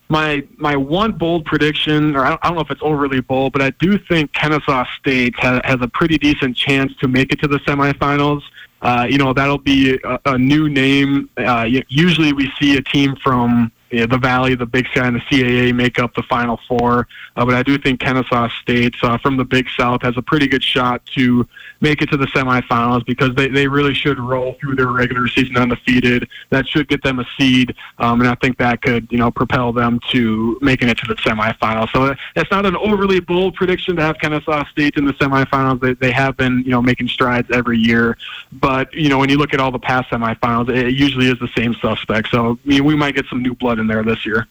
my 0.08 0.42
my 0.56 0.76
one 0.76 1.12
bold 1.12 1.44
prediction, 1.44 2.16
or 2.16 2.24
I 2.24 2.30
don't, 2.30 2.40
I 2.42 2.48
don't 2.48 2.56
know 2.56 2.62
if 2.62 2.70
it's 2.70 2.82
overly 2.82 3.20
bold, 3.20 3.52
but 3.52 3.62
I 3.62 3.70
do 3.70 3.96
think 3.96 4.32
Kennesaw 4.32 4.84
State 4.98 5.38
has, 5.38 5.60
has 5.64 5.80
a 5.80 5.88
pretty 5.88 6.18
decent 6.18 6.56
chance 6.56 6.94
to 6.96 7.08
make 7.08 7.32
it 7.32 7.40
to 7.40 7.48
the 7.48 7.58
semifinals. 7.60 8.42
Uh, 8.82 9.06
you 9.08 9.16
know, 9.16 9.32
that'll 9.32 9.56
be 9.56 9.98
a, 10.04 10.20
a 10.26 10.36
new 10.36 10.68
name. 10.68 11.30
Uh, 11.38 11.66
usually 11.88 12.32
we 12.34 12.52
see 12.60 12.76
a 12.76 12.82
team 12.82 13.16
from 13.16 13.72
yeah, 13.94 14.06
the 14.06 14.18
Valley, 14.18 14.56
the 14.56 14.66
Big 14.66 14.88
Sky, 14.88 15.06
and 15.06 15.14
the 15.14 15.20
CAA 15.20 15.72
make 15.72 16.00
up 16.00 16.14
the 16.14 16.22
Final 16.24 16.58
Four. 16.66 17.06
Uh, 17.36 17.44
but 17.44 17.54
I 17.54 17.62
do 17.62 17.78
think 17.78 18.00
Kennesaw 18.00 18.48
State 18.60 18.94
uh, 19.02 19.18
from 19.18 19.36
the 19.36 19.44
Big 19.44 19.68
South 19.76 20.02
has 20.02 20.16
a 20.16 20.22
pretty 20.22 20.48
good 20.48 20.64
shot 20.64 21.04
to 21.14 21.46
make 21.80 22.02
it 22.02 22.06
to 22.10 22.16
the 22.16 22.26
semifinals 22.26 23.06
because 23.06 23.34
they, 23.36 23.46
they 23.48 23.68
really 23.68 23.94
should 23.94 24.18
roll 24.18 24.54
through 24.60 24.74
their 24.74 24.88
regular 24.88 25.28
season 25.28 25.56
undefeated. 25.56 26.28
That 26.50 26.66
should 26.66 26.88
get 26.88 27.04
them 27.04 27.20
a 27.20 27.26
seed, 27.38 27.74
um, 27.98 28.20
and 28.20 28.28
I 28.28 28.34
think 28.36 28.58
that 28.58 28.82
could 28.82 29.06
you 29.12 29.18
know 29.18 29.30
propel 29.30 29.72
them 29.72 30.00
to 30.10 30.58
making 30.60 30.88
it 30.88 30.98
to 30.98 31.06
the 31.06 31.14
semifinals. 31.14 31.92
So 31.92 32.16
it's 32.34 32.50
not 32.50 32.66
an 32.66 32.76
overly 32.76 33.20
bold 33.20 33.54
prediction 33.54 33.94
to 33.96 34.02
have 34.02 34.18
Kennesaw 34.18 34.64
State 34.70 34.96
in 34.96 35.04
the 35.04 35.12
semifinals. 35.14 35.80
They, 35.80 35.94
they 35.94 36.10
have 36.10 36.36
been 36.36 36.62
you 36.64 36.70
know 36.70 36.82
making 36.82 37.08
strides 37.08 37.48
every 37.52 37.78
year, 37.78 38.16
but 38.52 38.92
you 38.92 39.08
know 39.08 39.18
when 39.18 39.28
you 39.28 39.38
look 39.38 39.54
at 39.54 39.60
all 39.60 39.70
the 39.70 39.78
past 39.78 40.10
semifinals, 40.10 40.68
it 40.68 40.94
usually 40.94 41.28
is 41.28 41.38
the 41.38 41.50
same 41.56 41.74
suspect. 41.74 42.30
So 42.30 42.58
I 42.64 42.68
mean, 42.68 42.84
we 42.84 42.96
might 42.96 43.14
get 43.14 43.26
some 43.26 43.40
new 43.40 43.54
blood 43.54 43.78
in 43.78 43.83
there 43.86 44.02
this 44.02 44.24
year. 44.24 44.46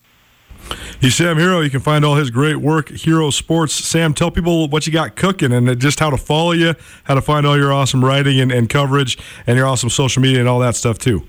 He's 1.01 1.15
Sam 1.15 1.37
Hero. 1.37 1.59
You 1.59 1.69
can 1.69 1.81
find 1.81 2.05
all 2.05 2.15
his 2.15 2.29
great 2.29 2.57
work, 2.57 2.89
Hero 2.89 3.29
Sports. 3.29 3.73
Sam, 3.73 4.13
tell 4.13 4.31
people 4.31 4.69
what 4.69 4.87
you 4.87 4.93
got 4.93 5.15
cooking 5.15 5.51
and 5.51 5.79
just 5.79 5.99
how 5.99 6.09
to 6.09 6.17
follow 6.17 6.53
you, 6.53 6.75
how 7.03 7.15
to 7.15 7.21
find 7.21 7.45
all 7.45 7.57
your 7.57 7.73
awesome 7.73 8.03
writing 8.03 8.39
and, 8.39 8.51
and 8.51 8.69
coverage, 8.69 9.17
and 9.45 9.57
your 9.57 9.67
awesome 9.67 9.89
social 9.89 10.21
media 10.21 10.39
and 10.39 10.47
all 10.47 10.59
that 10.59 10.75
stuff, 10.75 10.97
too. 10.97 11.27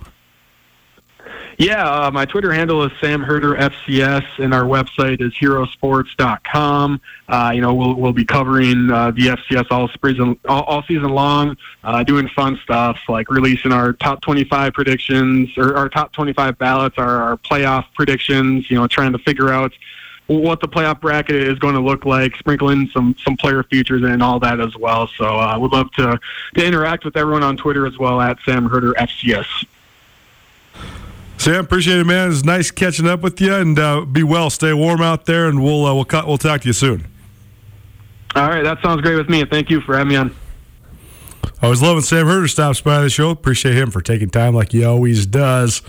Yeah, 1.58 1.88
uh, 1.88 2.10
my 2.10 2.24
Twitter 2.24 2.52
handle 2.52 2.82
is 2.82 2.92
Sam 3.00 3.22
Herder 3.22 3.54
FCS, 3.54 4.38
and 4.38 4.52
our 4.52 4.64
website 4.64 5.20
is 5.20 5.32
herosports.com. 5.34 7.00
Uh, 7.28 7.52
you 7.54 7.60
know, 7.60 7.74
we'll 7.74 7.94
we'll 7.94 8.12
be 8.12 8.24
covering 8.24 8.90
uh, 8.90 9.12
the 9.12 9.28
FCS 9.28 9.66
all 9.70 9.88
season 10.02 10.38
all, 10.48 10.62
all 10.64 10.82
season 10.82 11.10
long, 11.10 11.56
uh, 11.84 12.02
doing 12.02 12.28
fun 12.28 12.58
stuff 12.64 12.98
like 13.08 13.30
releasing 13.30 13.72
our 13.72 13.92
top 13.92 14.20
25 14.22 14.72
predictions 14.72 15.50
or 15.56 15.76
our 15.76 15.88
top 15.88 16.12
25 16.12 16.58
ballots, 16.58 16.98
our, 16.98 17.22
our 17.22 17.36
playoff 17.36 17.84
predictions. 17.94 18.70
You 18.70 18.78
know, 18.78 18.86
trying 18.88 19.12
to 19.12 19.18
figure 19.18 19.50
out 19.50 19.72
what 20.26 20.60
the 20.60 20.68
playoff 20.68 21.00
bracket 21.00 21.36
is 21.36 21.58
going 21.58 21.74
to 21.74 21.80
look 21.80 22.04
like, 22.04 22.34
sprinkling 22.36 22.88
some 22.92 23.14
some 23.22 23.36
player 23.36 23.62
features 23.62 24.02
and 24.02 24.22
all 24.22 24.40
that 24.40 24.60
as 24.60 24.76
well. 24.76 25.08
So 25.16 25.24
I 25.24 25.54
uh, 25.54 25.58
would 25.60 25.72
love 25.72 25.92
to 25.92 26.18
to 26.54 26.64
interact 26.64 27.04
with 27.04 27.16
everyone 27.16 27.44
on 27.44 27.56
Twitter 27.56 27.86
as 27.86 27.96
well 27.96 28.20
at 28.20 28.38
Sam 28.44 28.66
Herder 28.66 28.94
FCS. 28.94 29.66
Sam, 31.44 31.56
appreciate 31.56 31.98
it, 31.98 32.06
man. 32.06 32.30
It's 32.30 32.42
nice 32.42 32.70
catching 32.70 33.06
up 33.06 33.20
with 33.20 33.38
you, 33.38 33.54
and 33.54 33.78
uh, 33.78 34.06
be 34.06 34.22
well. 34.22 34.48
Stay 34.48 34.72
warm 34.72 35.02
out 35.02 35.26
there, 35.26 35.46
and 35.46 35.62
we'll 35.62 35.84
uh, 35.84 35.94
we'll 35.94 36.06
cut, 36.06 36.26
we'll 36.26 36.38
talk 36.38 36.62
to 36.62 36.66
you 36.66 36.72
soon. 36.72 37.06
All 38.34 38.48
right, 38.48 38.62
that 38.62 38.80
sounds 38.82 39.02
great 39.02 39.16
with 39.16 39.28
me. 39.28 39.44
Thank 39.44 39.68
you 39.68 39.82
for 39.82 39.94
having 39.94 40.08
me 40.08 40.16
on. 40.16 40.34
I 41.60 41.68
was 41.68 41.82
loving 41.82 42.00
Sam 42.00 42.26
Herder 42.26 42.48
stops 42.48 42.80
by 42.80 43.02
the 43.02 43.10
show. 43.10 43.28
Appreciate 43.28 43.74
him 43.74 43.90
for 43.90 44.00
taking 44.00 44.30
time 44.30 44.54
like 44.54 44.72
he 44.72 44.86
always 44.86 45.26
does. 45.26 45.82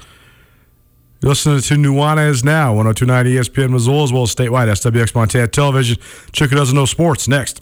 You're 1.22 1.30
listening 1.30 1.62
to 1.62 1.76
Nuanez 1.76 2.44
now, 2.44 2.74
1029 2.74 3.26
ESPN 3.26 3.70
Missoula, 3.70 4.04
as 4.04 4.12
well 4.12 4.24
as 4.24 4.36
statewide 4.36 4.68
SWX 4.68 5.16
Montana 5.16 5.48
Television. 5.48 5.96
Chick 6.34 6.52
doesn't 6.52 6.76
know 6.76 6.84
sports 6.84 7.30
next. 7.30 7.62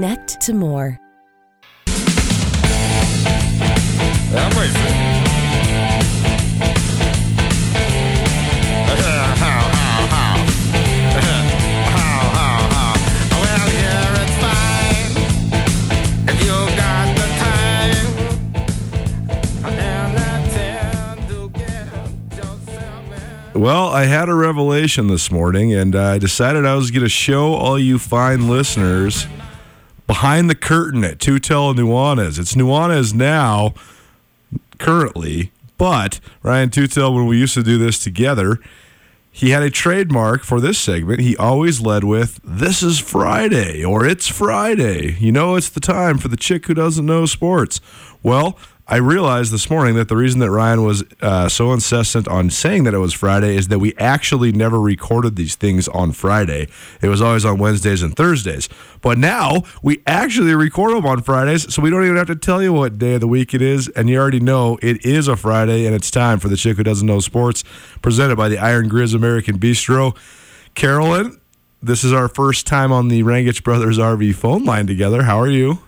Connect 0.01 0.41
to 0.41 0.53
more. 0.55 0.99
I'm. 4.33 4.51
Well, 23.53 23.89
I 23.89 24.05
had 24.05 24.27
a 24.29 24.33
revelation 24.33 25.05
this 25.05 25.29
morning, 25.29 25.71
and 25.75 25.95
I 25.95 26.17
decided 26.17 26.65
I 26.65 26.73
was 26.73 26.89
going 26.89 27.03
to 27.03 27.09
show 27.09 27.53
all 27.53 27.77
you 27.77 27.99
fine 27.99 28.49
listeners 28.49 29.27
behind 30.07 30.49
the 30.49 30.55
curtain 30.55 31.03
at 31.03 31.19
Tutel 31.19 31.75
Nuanez. 31.75 32.39
It's 32.39 32.55
Nuanez 32.55 33.13
now, 33.13 33.73
currently, 34.77 35.51
but 35.77 36.19
Ryan 36.43 36.69
Tutel, 36.69 37.15
when 37.15 37.25
we 37.25 37.37
used 37.37 37.53
to 37.55 37.63
do 37.63 37.77
this 37.77 38.03
together, 38.03 38.59
he 39.31 39.51
had 39.51 39.63
a 39.63 39.69
trademark 39.69 40.43
for 40.43 40.59
this 40.59 40.77
segment. 40.77 41.21
He 41.21 41.37
always 41.37 41.79
led 41.79 42.03
with, 42.03 42.39
This 42.43 42.83
is 42.83 42.99
Friday, 42.99 43.83
or 43.83 44.05
It's 44.05 44.27
Friday. 44.27 45.15
You 45.19 45.31
know, 45.31 45.55
it's 45.55 45.69
the 45.69 45.79
time 45.79 46.17
for 46.17 46.27
the 46.27 46.35
chick 46.35 46.65
who 46.65 46.73
doesn't 46.73 47.05
know 47.05 47.25
sports. 47.25 47.79
Well, 48.21 48.57
I 48.91 48.97
realized 48.97 49.53
this 49.53 49.69
morning 49.69 49.95
that 49.95 50.09
the 50.09 50.17
reason 50.17 50.41
that 50.41 50.51
Ryan 50.51 50.83
was 50.83 51.01
uh, 51.21 51.47
so 51.47 51.71
incessant 51.71 52.27
on 52.27 52.49
saying 52.49 52.83
that 52.83 52.93
it 52.93 52.97
was 52.97 53.13
Friday 53.13 53.55
is 53.55 53.69
that 53.69 53.79
we 53.79 53.95
actually 53.95 54.51
never 54.51 54.81
recorded 54.81 55.37
these 55.37 55.55
things 55.55 55.87
on 55.87 56.11
Friday. 56.11 56.67
It 57.01 57.07
was 57.07 57.21
always 57.21 57.45
on 57.45 57.57
Wednesdays 57.57 58.03
and 58.03 58.13
Thursdays. 58.13 58.67
But 58.99 59.17
now 59.17 59.63
we 59.81 60.03
actually 60.05 60.53
record 60.55 60.93
them 60.93 61.05
on 61.05 61.21
Fridays, 61.21 61.73
so 61.73 61.81
we 61.81 61.89
don't 61.89 62.03
even 62.03 62.17
have 62.17 62.27
to 62.27 62.35
tell 62.35 62.61
you 62.61 62.73
what 62.73 62.97
day 62.97 63.13
of 63.13 63.21
the 63.21 63.29
week 63.29 63.53
it 63.53 63.61
is. 63.61 63.87
And 63.87 64.09
you 64.09 64.19
already 64.19 64.41
know 64.41 64.77
it 64.81 65.05
is 65.05 65.29
a 65.29 65.37
Friday, 65.37 65.85
and 65.85 65.95
it's 65.95 66.11
time 66.11 66.39
for 66.39 66.49
the 66.49 66.57
chick 66.57 66.75
who 66.75 66.83
doesn't 66.83 67.07
know 67.07 67.21
sports, 67.21 67.63
presented 68.01 68.35
by 68.35 68.49
the 68.49 68.57
Iron 68.57 68.89
Grizz 68.89 69.15
American 69.15 69.57
Bistro. 69.57 70.17
Carolyn, 70.75 71.39
this 71.81 72.03
is 72.03 72.11
our 72.11 72.27
first 72.27 72.67
time 72.67 72.91
on 72.91 73.07
the 73.07 73.23
Rangitsch 73.23 73.63
Brothers 73.63 73.97
RV 73.97 74.35
phone 74.35 74.65
line 74.65 74.85
together. 74.85 75.23
How 75.23 75.39
are 75.39 75.47
you? 75.47 75.79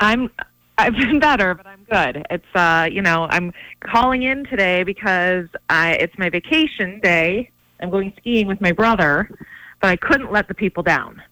I'm 0.00 0.28
I've 0.82 0.96
been 0.96 1.20
better, 1.20 1.54
but 1.54 1.64
I'm 1.64 1.84
good. 1.84 2.26
It's 2.28 2.54
uh, 2.54 2.88
you 2.90 3.02
know, 3.02 3.28
I'm 3.30 3.52
calling 3.80 4.24
in 4.24 4.44
today 4.46 4.82
because 4.82 5.46
I 5.70 5.92
it's 5.92 6.18
my 6.18 6.28
vacation 6.28 6.98
day. 7.00 7.50
I'm 7.80 7.88
going 7.88 8.12
skiing 8.18 8.48
with 8.48 8.60
my 8.60 8.72
brother, 8.72 9.30
but 9.80 9.90
I 9.90 9.96
couldn't 9.96 10.32
let 10.32 10.48
the 10.48 10.54
people 10.54 10.82
down. 10.82 11.22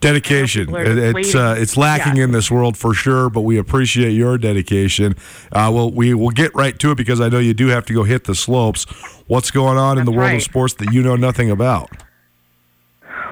Dedication. 0.00 0.68
It's 0.70 1.34
uh, 1.34 1.56
it's 1.56 1.78
lacking 1.78 2.16
yeah. 2.16 2.24
in 2.24 2.32
this 2.32 2.50
world 2.50 2.76
for 2.76 2.92
sure, 2.92 3.30
but 3.30 3.40
we 3.40 3.56
appreciate 3.56 4.10
your 4.10 4.36
dedication. 4.36 5.14
Uh, 5.50 5.70
well, 5.72 5.90
we 5.90 6.12
will 6.12 6.28
get 6.28 6.54
right 6.54 6.78
to 6.80 6.90
it 6.90 6.96
because 6.96 7.22
I 7.22 7.30
know 7.30 7.38
you 7.38 7.54
do 7.54 7.68
have 7.68 7.86
to 7.86 7.94
go 7.94 8.02
hit 8.02 8.24
the 8.24 8.34
slopes. 8.34 8.84
What's 9.28 9.50
going 9.50 9.78
on 9.78 9.96
That's 9.96 10.06
in 10.06 10.12
the 10.12 10.18
world 10.18 10.32
right. 10.32 10.36
of 10.36 10.42
sports 10.42 10.74
that 10.74 10.92
you 10.92 11.02
know 11.02 11.16
nothing 11.16 11.50
about? 11.50 11.90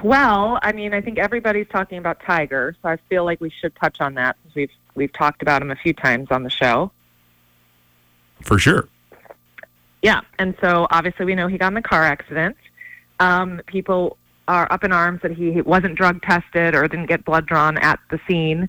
Well, 0.03 0.59
I 0.61 0.73
mean, 0.73 0.93
I 0.93 0.99
think 0.99 1.17
everybody's 1.17 1.67
talking 1.69 1.97
about 1.97 2.19
Tiger, 2.19 2.75
so 2.81 2.89
I 2.89 2.97
feel 3.09 3.23
like 3.23 3.39
we 3.39 3.49
should 3.49 3.73
touch 3.77 4.01
on 4.01 4.15
that 4.15 4.35
because 4.43 4.55
we've 4.55 4.71
we've 4.95 5.13
talked 5.13 5.41
about 5.41 5.61
him 5.61 5.71
a 5.71 5.75
few 5.77 5.93
times 5.93 6.27
on 6.29 6.43
the 6.43 6.49
show. 6.49 6.91
For 8.41 8.59
sure. 8.59 8.89
Yeah, 10.01 10.21
and 10.37 10.55
so 10.61 10.87
obviously 10.91 11.25
we 11.25 11.35
know 11.35 11.47
he 11.47 11.57
got 11.57 11.69
in 11.69 11.75
the 11.75 11.81
car 11.81 12.03
accident. 12.03 12.57
Um, 13.21 13.61
people 13.65 14.17
are 14.49 14.69
up 14.69 14.83
in 14.83 14.91
arms 14.91 15.21
that 15.23 15.31
he 15.31 15.61
wasn't 15.61 15.95
drug 15.95 16.21
tested 16.21 16.75
or 16.75 16.85
didn't 16.89 17.05
get 17.05 17.23
blood 17.23 17.45
drawn 17.45 17.77
at 17.77 17.97
the 18.11 18.19
scene. 18.27 18.67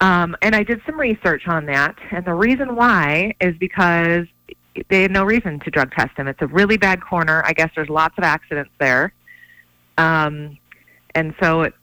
Um, 0.00 0.36
and 0.40 0.54
I 0.54 0.62
did 0.62 0.80
some 0.86 0.98
research 0.98 1.48
on 1.48 1.66
that, 1.66 1.96
and 2.12 2.24
the 2.24 2.34
reason 2.34 2.76
why 2.76 3.34
is 3.40 3.56
because 3.58 4.26
they 4.88 5.02
had 5.02 5.10
no 5.10 5.24
reason 5.24 5.58
to 5.60 5.70
drug 5.70 5.90
test 5.90 6.16
him. 6.16 6.28
It's 6.28 6.42
a 6.42 6.46
really 6.46 6.76
bad 6.76 7.00
corner. 7.00 7.42
I 7.44 7.52
guess 7.52 7.70
there's 7.74 7.88
lots 7.88 8.16
of 8.18 8.22
accidents 8.22 8.70
there. 8.78 9.12
Um, 9.98 10.58
and 11.14 11.34
so 11.40 11.62
it 11.62 11.74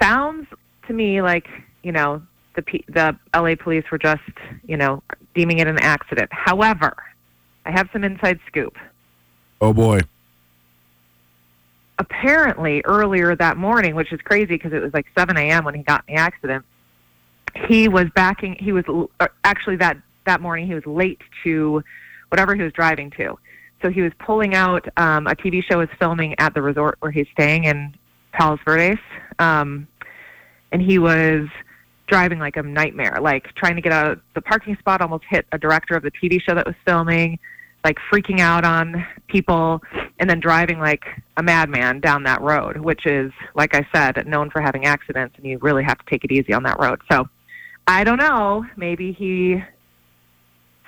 sounds 0.00 0.46
to 0.86 0.92
me 0.92 1.22
like, 1.22 1.46
you 1.82 1.92
know, 1.92 2.22
the, 2.56 2.62
P- 2.62 2.84
the 2.88 3.16
LA 3.34 3.54
police 3.56 3.84
were 3.90 3.98
just, 3.98 4.22
you 4.66 4.76
know, 4.76 5.02
deeming 5.34 5.58
it 5.58 5.66
an 5.66 5.78
accident. 5.78 6.30
However, 6.32 6.94
I 7.64 7.70
have 7.70 7.88
some 7.92 8.04
inside 8.04 8.38
scoop. 8.46 8.76
Oh 9.60 9.72
boy. 9.72 10.00
Apparently, 11.98 12.82
earlier 12.84 13.36
that 13.36 13.56
morning, 13.56 13.94
which 13.94 14.12
is 14.12 14.20
crazy 14.20 14.46
because 14.56 14.72
it 14.72 14.82
was 14.82 14.92
like 14.92 15.06
7 15.16 15.36
a.m. 15.36 15.64
when 15.64 15.74
he 15.74 15.82
got 15.82 16.04
in 16.08 16.16
the 16.16 16.20
accident, 16.20 16.64
he 17.68 17.88
was 17.88 18.06
backing. 18.14 18.56
He 18.58 18.72
was 18.72 18.84
actually 19.44 19.76
that 19.76 19.96
that 20.26 20.40
morning 20.40 20.66
he 20.66 20.74
was 20.74 20.84
late 20.86 21.20
to 21.44 21.82
whatever 22.30 22.54
he 22.54 22.62
was 22.62 22.72
driving 22.72 23.10
to. 23.12 23.38
So 23.82 23.90
he 23.90 24.02
was 24.02 24.12
pulling 24.18 24.54
out. 24.54 24.86
Um, 24.96 25.26
a 25.26 25.34
TV 25.34 25.62
show 25.62 25.78
was 25.78 25.88
filming 25.98 26.34
at 26.38 26.54
the 26.54 26.62
resort 26.62 26.96
where 27.00 27.12
he's 27.12 27.26
staying 27.32 27.64
in 27.64 27.94
Palos 28.32 28.58
Verdes, 28.64 28.98
um, 29.38 29.86
and 30.72 30.80
he 30.82 30.98
was 30.98 31.48
driving 32.06 32.38
like 32.38 32.56
a 32.56 32.62
nightmare, 32.62 33.18
like 33.20 33.54
trying 33.54 33.76
to 33.76 33.82
get 33.82 33.92
out 33.92 34.12
of 34.12 34.20
the 34.34 34.40
parking 34.40 34.76
spot. 34.78 35.00
Almost 35.00 35.24
hit 35.28 35.46
a 35.52 35.58
director 35.58 35.94
of 35.94 36.02
the 36.02 36.10
TV 36.10 36.40
show 36.40 36.54
that 36.54 36.66
was 36.66 36.74
filming, 36.86 37.38
like 37.84 37.98
freaking 38.12 38.40
out 38.40 38.64
on 38.64 39.06
people, 39.28 39.82
and 40.18 40.28
then 40.28 40.40
driving 40.40 40.78
like 40.78 41.04
a 41.36 41.42
madman 41.42 42.00
down 42.00 42.22
that 42.24 42.40
road, 42.40 42.78
which 42.78 43.06
is, 43.06 43.32
like 43.54 43.74
I 43.74 43.86
said, 43.94 44.26
known 44.26 44.50
for 44.50 44.60
having 44.60 44.86
accidents, 44.86 45.36
and 45.36 45.46
you 45.46 45.58
really 45.58 45.84
have 45.84 45.98
to 45.98 46.04
take 46.08 46.24
it 46.24 46.32
easy 46.32 46.52
on 46.52 46.62
that 46.64 46.78
road. 46.80 47.00
So 47.10 47.28
I 47.86 48.04
don't 48.04 48.18
know. 48.18 48.64
Maybe 48.76 49.12
he 49.12 49.62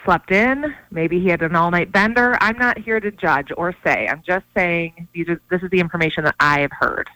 slept 0.06 0.30
in. 0.30 0.74
Maybe 0.90 1.20
he 1.20 1.28
had 1.28 1.42
an 1.42 1.54
all 1.54 1.70
night 1.70 1.92
bender. 1.92 2.38
I'm 2.40 2.56
not 2.56 2.78
here 2.78 2.98
to 2.98 3.10
judge 3.10 3.52
or 3.54 3.74
say. 3.84 4.08
I'm 4.08 4.22
just 4.26 4.46
saying 4.54 5.08
this 5.14 5.62
is 5.62 5.70
the 5.70 5.80
information 5.80 6.24
that 6.24 6.36
I 6.40 6.60
have 6.60 6.72
heard. 6.72 7.10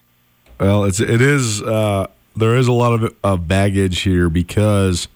Well, 0.59 0.83
it's 0.83 0.99
it 0.99 1.21
is 1.21 1.63
uh, 1.63 2.05
there 2.35 2.55
is 2.55 2.67
a 2.67 2.71
lot 2.71 3.01
of, 3.01 3.15
of 3.23 3.47
baggage 3.47 4.01
here 4.01 4.29
because 4.29 5.07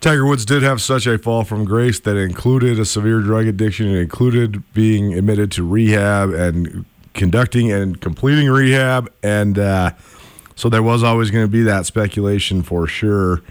Tiger 0.00 0.26
Woods 0.26 0.44
did 0.44 0.64
have 0.64 0.80
such 0.82 1.06
a 1.06 1.16
fall 1.18 1.44
from 1.44 1.64
grace 1.64 2.00
that 2.00 2.16
included 2.16 2.80
a 2.80 2.84
severe 2.84 3.20
drug 3.20 3.46
addiction. 3.46 3.86
It 3.88 4.00
included 4.00 4.72
being 4.72 5.14
admitted 5.14 5.52
to 5.52 5.62
rehab 5.62 6.30
and 6.30 6.84
conducting 7.14 7.70
and 7.70 8.00
completing 8.00 8.48
rehab, 8.48 9.12
and 9.22 9.58
uh, 9.58 9.92
so 10.56 10.68
there 10.68 10.82
was 10.82 11.02
always 11.02 11.30
going 11.30 11.44
to 11.44 11.50
be 11.50 11.62
that 11.62 11.86
speculation 11.86 12.62
for 12.62 12.86
sure. 12.86 13.42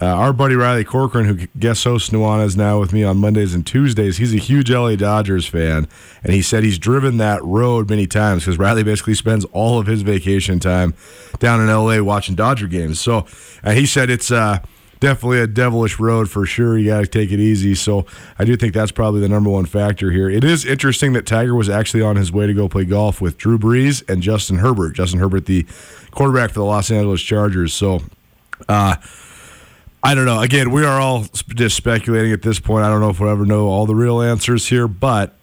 Uh, 0.00 0.06
our 0.06 0.32
buddy 0.32 0.54
Riley 0.54 0.84
Corcoran, 0.84 1.26
who 1.26 1.46
guest 1.58 1.84
hosts 1.84 2.10
Nuanez 2.10 2.56
now 2.56 2.78
with 2.78 2.92
me 2.92 3.02
on 3.02 3.18
Mondays 3.18 3.54
and 3.54 3.66
Tuesdays, 3.66 4.18
he's 4.18 4.32
a 4.32 4.38
huge 4.38 4.70
LA 4.70 4.96
Dodgers 4.96 5.46
fan, 5.46 5.88
and 6.22 6.32
he 6.32 6.42
said 6.42 6.62
he's 6.62 6.78
driven 6.78 7.16
that 7.18 7.42
road 7.44 7.90
many 7.90 8.06
times 8.06 8.44
because 8.44 8.58
Riley 8.58 8.82
basically 8.82 9.14
spends 9.14 9.44
all 9.46 9.78
of 9.78 9.86
his 9.86 10.02
vacation 10.02 10.60
time 10.60 10.94
down 11.38 11.60
in 11.60 11.66
LA 11.66 12.02
watching 12.02 12.34
Dodger 12.34 12.68
games. 12.68 13.00
So 13.00 13.26
uh, 13.64 13.72
he 13.72 13.84
said 13.84 14.10
it's 14.10 14.30
uh, 14.30 14.60
definitely 15.00 15.40
a 15.40 15.46
devilish 15.46 15.98
road 15.98 16.30
for 16.30 16.46
sure. 16.46 16.78
You 16.78 16.86
got 16.86 17.00
to 17.00 17.06
take 17.06 17.32
it 17.32 17.40
easy. 17.40 17.74
So 17.74 18.06
I 18.38 18.44
do 18.44 18.56
think 18.56 18.72
that's 18.72 18.92
probably 18.92 19.20
the 19.20 19.28
number 19.28 19.50
one 19.50 19.66
factor 19.66 20.12
here. 20.12 20.30
It 20.30 20.44
is 20.44 20.64
interesting 20.64 21.14
that 21.14 21.26
Tiger 21.26 21.54
was 21.54 21.68
actually 21.68 22.02
on 22.02 22.16
his 22.16 22.30
way 22.30 22.46
to 22.46 22.54
go 22.54 22.68
play 22.68 22.84
golf 22.84 23.20
with 23.20 23.36
Drew 23.36 23.58
Brees 23.58 24.08
and 24.08 24.22
Justin 24.22 24.58
Herbert. 24.58 24.94
Justin 24.94 25.18
Herbert, 25.18 25.46
the 25.46 25.66
quarterback 26.12 26.50
for 26.50 26.60
the 26.60 26.64
Los 26.64 26.90
Angeles 26.90 27.20
Chargers. 27.20 27.74
So. 27.74 28.02
I 30.02 30.14
don't 30.14 30.24
know. 30.24 30.40
Again, 30.40 30.70
we 30.70 30.84
are 30.84 30.98
all 31.00 31.26
just 31.54 31.76
speculating 31.76 32.32
at 32.32 32.42
this 32.42 32.58
point. 32.58 32.84
I 32.84 32.88
don't 32.88 33.00
know 33.00 33.10
if 33.10 33.20
we'll 33.20 33.30
ever 33.30 33.44
know 33.44 33.66
all 33.66 33.84
the 33.86 33.94
real 33.94 34.22
answers 34.22 34.66
here, 34.68 34.88
but 34.88 35.36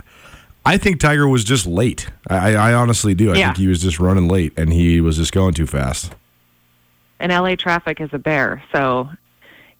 I 0.65 0.77
think 0.77 0.99
Tiger 0.99 1.27
was 1.27 1.43
just 1.43 1.67
late. 1.67 2.09
I, 2.27 2.55
I 2.55 2.73
honestly 2.73 3.13
do. 3.13 3.31
I 3.31 3.35
Yeah. 3.37 3.45
think 3.47 3.57
he 3.57 3.67
was 3.67 3.81
just 3.81 3.99
running 3.99 4.27
late 4.27 4.53
and 4.57 4.73
he 4.73 4.99
was 4.99 5.17
just 5.17 5.31
going 5.31 5.53
too 5.53 5.67
fast. 5.67 6.13
And 7.19 7.31
LA 7.31 7.55
traffic 7.55 8.01
is 8.01 8.09
a 8.13 8.19
bear, 8.19 8.61
so 8.71 9.09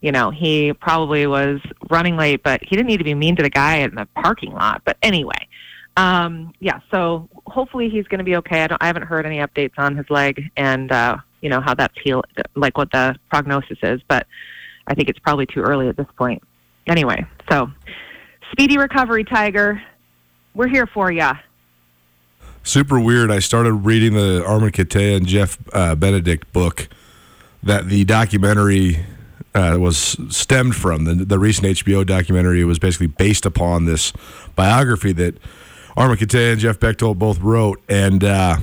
you 0.00 0.10
know 0.12 0.30
he 0.30 0.72
probably 0.72 1.26
was 1.26 1.60
running 1.90 2.16
late, 2.16 2.42
but 2.42 2.60
he 2.64 2.74
didn't 2.76 2.88
need 2.88 2.98
to 2.98 3.04
be 3.04 3.14
mean 3.14 3.36
to 3.36 3.42
the 3.42 3.50
guy 3.50 3.76
in 3.76 3.94
the 3.94 4.06
parking 4.16 4.52
lot. 4.52 4.82
But 4.84 4.96
anyway, 5.02 5.46
um, 5.96 6.52
yeah. 6.58 6.80
So 6.90 7.28
hopefully 7.46 7.88
he's 7.90 8.06
going 8.08 8.18
to 8.18 8.24
be 8.24 8.34
okay. 8.36 8.62
I, 8.64 8.66
don't, 8.68 8.82
I 8.82 8.86
haven't 8.86 9.04
heard 9.04 9.24
any 9.26 9.38
updates 9.38 9.74
on 9.78 9.96
his 9.96 10.08
leg 10.10 10.50
and 10.56 10.90
uh, 10.90 11.18
you 11.40 11.48
know 11.48 11.60
how 11.60 11.74
that's 11.74 11.94
heal, 12.02 12.22
like 12.56 12.76
what 12.76 12.90
the 12.90 13.14
prognosis 13.30 13.78
is, 13.84 14.00
but 14.08 14.26
I 14.88 14.94
think 14.94 15.08
it's 15.08 15.18
probably 15.18 15.46
too 15.46 15.60
early 15.60 15.88
at 15.88 15.96
this 15.96 16.06
point. 16.16 16.42
Anyway, 16.86 17.24
so 17.50 17.70
speedy 18.50 18.78
recovery, 18.78 19.22
Tiger. 19.22 19.80
We're 20.54 20.68
here 20.68 20.86
for 20.86 21.12
you. 21.12 21.30
Super 22.62 22.98
weird. 22.98 23.30
I 23.30 23.38
started 23.38 23.72
reading 23.74 24.14
the 24.14 24.44
Armen 24.44 24.72
Keteyian 24.72 25.18
and 25.18 25.26
Jeff 25.26 25.58
uh, 25.72 25.94
Benedict 25.94 26.52
book 26.52 26.88
that 27.62 27.88
the 27.88 28.04
documentary 28.04 29.04
uh, 29.54 29.76
was 29.78 30.16
stemmed 30.30 30.74
from. 30.74 31.04
The, 31.04 31.14
the 31.14 31.38
recent 31.38 31.66
HBO 31.66 32.04
documentary 32.06 32.64
was 32.64 32.78
basically 32.78 33.06
based 33.08 33.44
upon 33.44 33.84
this 33.84 34.12
biography 34.56 35.12
that 35.12 35.36
Armen 35.96 36.16
Keteyian 36.16 36.52
and 36.52 36.60
Jeff 36.60 36.80
Bechtold 36.80 37.18
both 37.18 37.40
wrote. 37.40 37.80
And 37.88 38.24
uh, 38.24 38.56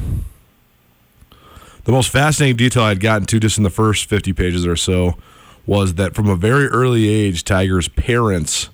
the 1.83 1.91
most 1.91 2.09
fascinating 2.09 2.57
detail 2.57 2.83
I'd 2.83 2.99
gotten 2.99 3.27
to 3.27 3.39
just 3.39 3.57
in 3.57 3.63
the 3.63 3.69
first 3.69 4.09
50 4.09 4.33
pages 4.33 4.65
or 4.65 4.75
so 4.75 5.17
was 5.65 5.95
that 5.95 6.15
from 6.15 6.29
a 6.29 6.35
very 6.35 6.67
early 6.67 7.07
age, 7.09 7.43
Tiger's 7.43 7.87
parents 7.87 8.69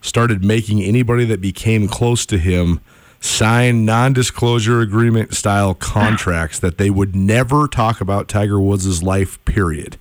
started 0.00 0.44
making 0.44 0.82
anybody 0.82 1.24
that 1.24 1.40
became 1.40 1.88
close 1.88 2.26
to 2.26 2.38
him 2.38 2.80
sign 3.20 3.86
non-disclosure 3.86 4.80
agreement 4.80 5.34
style 5.34 5.74
contracts 5.74 6.58
that 6.58 6.76
they 6.76 6.90
would 6.90 7.16
never 7.16 7.66
talk 7.66 8.02
about 8.02 8.28
Tiger 8.28 8.60
Woods' 8.60 9.02
life 9.02 9.42
period. 9.46 9.96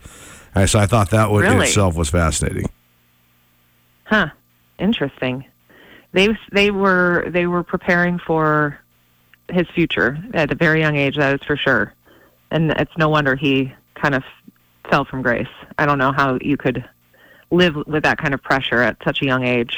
And 0.53 0.69
so 0.69 0.77
I 0.79 0.86
thought 0.86 1.10
that 1.12 1.32
was, 1.32 1.45
in 1.45 1.62
itself 1.62 1.95
was 1.95 2.10
fascinating. 2.10 2.69
Huh. 4.04 4.27
Interesting. 4.77 5.46
they 6.12 6.29
they 6.52 6.69
were 6.71 7.25
they 7.29 7.48
were 7.48 7.63
preparing 7.63 8.19
for 8.19 8.77
his 9.50 9.67
future 9.73 10.17
at 10.33 10.52
a 10.52 10.56
very 10.56 10.81
young 10.81 10.96
age. 10.96 11.15
That 11.15 11.35
is 11.35 11.46
for 11.46 11.56
sure, 11.56 11.94
and 12.52 12.71
it's 12.71 12.91
no 12.98 13.08
wonder 13.08 13.35
he 13.35 13.73
kind 13.96 14.15
of 14.15 14.23
fell 14.90 15.06
from 15.06 15.21
grace. 15.21 15.48
I 15.77 15.86
don't 15.86 15.98
know 15.98 16.12
how 16.12 16.38
you 16.42 16.58
could 16.58 16.84
live 17.52 17.75
with 17.88 18.04
that 18.04 18.17
kind 18.17 18.34
of 18.34 18.42
pressure 18.42 18.81
at 18.81 18.98
such 19.04 19.21
a 19.21 19.25
young 19.25 19.44
age. 19.44 19.77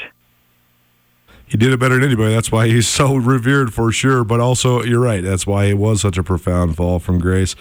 He 1.48 1.56
did 1.56 1.72
it 1.72 1.78
better 1.78 1.94
than 1.94 2.02
anybody. 2.02 2.34
That's 2.34 2.50
why 2.50 2.66
he's 2.66 2.88
so 2.88 3.14
revered 3.14 3.72
for 3.72 3.92
sure. 3.92 4.24
But 4.24 4.40
also, 4.40 4.82
you're 4.82 5.00
right. 5.00 5.22
That's 5.22 5.46
why 5.46 5.66
it 5.66 5.78
was 5.78 6.00
such 6.00 6.18
a 6.18 6.24
profound 6.24 6.76
fall 6.76 6.98
from 6.98 7.20
grace. 7.20 7.54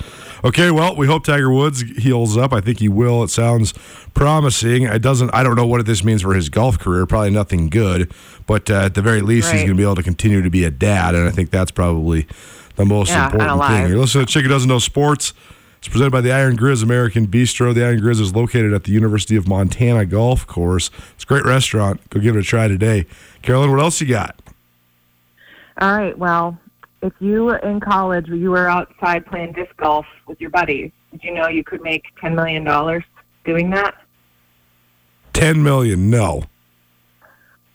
Okay, 0.44 0.72
well, 0.72 0.96
we 0.96 1.06
hope 1.06 1.24
Tiger 1.24 1.52
Woods 1.52 1.82
heals 1.82 2.36
up. 2.36 2.52
I 2.52 2.62
think 2.62 2.80
he 2.80 2.90
will. 2.90 3.22
It 3.24 3.28
sounds 3.28 3.74
promising. 4.16 4.84
It 4.84 5.04
doesn't. 5.04 5.30
I 5.36 5.44
don't 5.44 5.56
know 5.56 5.68
what 5.68 5.86
this 5.86 6.04
means 6.04 6.24
for 6.24 6.34
his 6.34 6.50
golf 6.50 6.80
career. 6.80 7.06
Probably 7.06 7.30
nothing 7.30 7.70
good. 7.70 8.12
But 8.48 8.72
uh, 8.72 8.86
at 8.86 8.96
the 8.96 9.04
very 9.04 9.22
least, 9.22 9.48
right. 9.48 9.54
he's 9.54 9.62
going 9.62 9.78
to 9.78 9.78
be 9.78 9.84
able 9.84 9.96
to 9.96 10.04
continue 10.04 10.42
to 10.42 10.50
be 10.50 10.64
a 10.64 10.72
dad, 10.72 11.14
and 11.14 11.28
I 11.28 11.32
think 11.32 11.52
that's 11.52 11.72
probably 11.72 12.26
the 12.78 12.86
most 12.86 13.10
yeah, 13.10 13.26
important 13.26 13.62
thing. 13.66 13.88
You're 13.88 14.00
listening 14.00 14.26
to 14.26 14.32
Chick 14.32 14.44
Who 14.44 14.50
Doesn't 14.50 14.68
Know 14.68 14.80
Sports. 14.80 15.34
It's 15.86 15.92
presented 15.92 16.14
by 16.14 16.22
the 16.22 16.32
Iron 16.32 16.58
Grizz 16.58 16.82
American 16.82 17.28
Bistro. 17.28 17.72
The 17.72 17.86
Iron 17.86 18.00
Grizz 18.00 18.20
is 18.20 18.36
located 18.36 18.74
at 18.74 18.86
the 18.86 18.92
University 18.92 19.36
of 19.36 19.48
Montana 19.48 20.04
Golf 20.08 20.48
Course. 20.48 20.90
It's 21.14 21.26
a 21.26 21.28
great 21.28 21.46
restaurant. 21.46 22.02
Go 22.10 22.20
give 22.20 22.36
it 22.36 22.40
a 22.40 22.44
try 22.44 22.68
today. 22.68 23.06
Carolyn, 23.44 23.70
what 23.70 23.80
else 23.80 24.02
you 24.02 24.08
got? 24.08 24.42
All 25.80 25.96
right. 25.96 26.18
Well, 26.18 26.58
if 27.04 27.14
you 27.20 27.44
were 27.44 27.58
in 27.58 27.80
college 27.80 28.28
you 28.30 28.50
were 28.50 28.68
outside 28.68 29.28
playing 29.28 29.52
disc 29.52 29.78
golf 29.78 30.08
with 30.26 30.42
your 30.42 30.50
buddies, 30.50 30.92
did 31.12 31.24
you 31.24 31.36
know 31.36 31.50
you 31.50 31.64
could 31.64 31.84
make 31.84 32.06
ten 32.20 32.34
million 32.34 32.64
dollars 32.64 33.04
doing 33.46 33.70
that? 33.70 33.94
Ten 35.34 35.62
million? 35.62 36.10
No. 36.10 36.46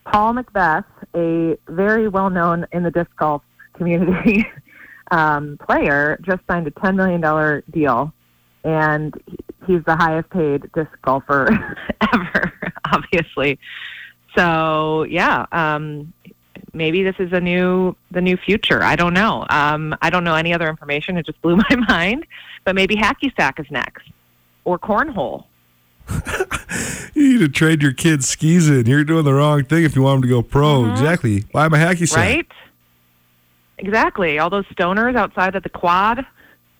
Paul 0.04 0.34
McBeth, 0.34 0.84
a 1.14 1.56
very 1.68 2.08
well 2.08 2.28
known 2.28 2.66
in 2.72 2.82
the 2.82 2.90
disc 2.90 3.10
golf 3.16 3.42
community 3.74 4.44
um, 5.10 5.58
player 5.64 6.18
just 6.22 6.40
signed 6.48 6.66
a 6.66 6.70
$10 6.72 6.96
million 6.96 7.62
deal, 7.70 8.12
and 8.64 9.14
he's 9.66 9.82
the 9.84 9.96
highest 9.96 10.30
paid 10.30 10.70
disc 10.72 10.90
golfer 11.02 11.76
ever, 12.12 12.52
obviously. 12.92 13.58
So, 14.36 15.04
yeah, 15.04 15.46
um, 15.52 16.12
maybe 16.72 17.02
this 17.02 17.16
is 17.18 17.32
a 17.32 17.40
new 17.40 17.96
the 18.10 18.20
new 18.20 18.36
future. 18.36 18.82
I 18.82 18.96
don't 18.96 19.14
know. 19.14 19.46
Um, 19.50 19.96
I 20.02 20.10
don't 20.10 20.24
know 20.24 20.34
any 20.34 20.54
other 20.54 20.68
information. 20.68 21.16
It 21.16 21.26
just 21.26 21.40
blew 21.42 21.56
my 21.70 21.76
mind. 21.88 22.26
But 22.64 22.74
maybe 22.74 22.94
hacky 22.94 23.34
sack 23.36 23.58
is 23.58 23.66
next, 23.70 24.08
or 24.64 24.78
cornhole. 24.78 25.44
you 27.14 27.32
need 27.32 27.38
to 27.38 27.48
trade 27.48 27.82
your 27.82 27.92
kids 27.92 28.28
skis 28.28 28.68
in. 28.68 28.86
You're 28.86 29.04
doing 29.04 29.24
the 29.24 29.32
wrong 29.32 29.64
thing 29.64 29.84
if 29.84 29.94
you 29.94 30.02
want 30.02 30.20
them 30.20 30.28
to 30.28 30.28
go 30.28 30.42
pro. 30.42 30.82
Mm-hmm. 30.82 30.92
Exactly. 30.92 31.40
Buy 31.52 31.68
them 31.68 31.74
a 31.74 31.84
hacky 31.84 32.08
sack. 32.08 32.18
Right. 32.18 32.46
Exactly. 33.80 34.38
All 34.38 34.50
those 34.50 34.66
stoners 34.66 35.16
outside 35.16 35.56
of 35.56 35.62
the 35.62 35.70
quad, 35.70 36.24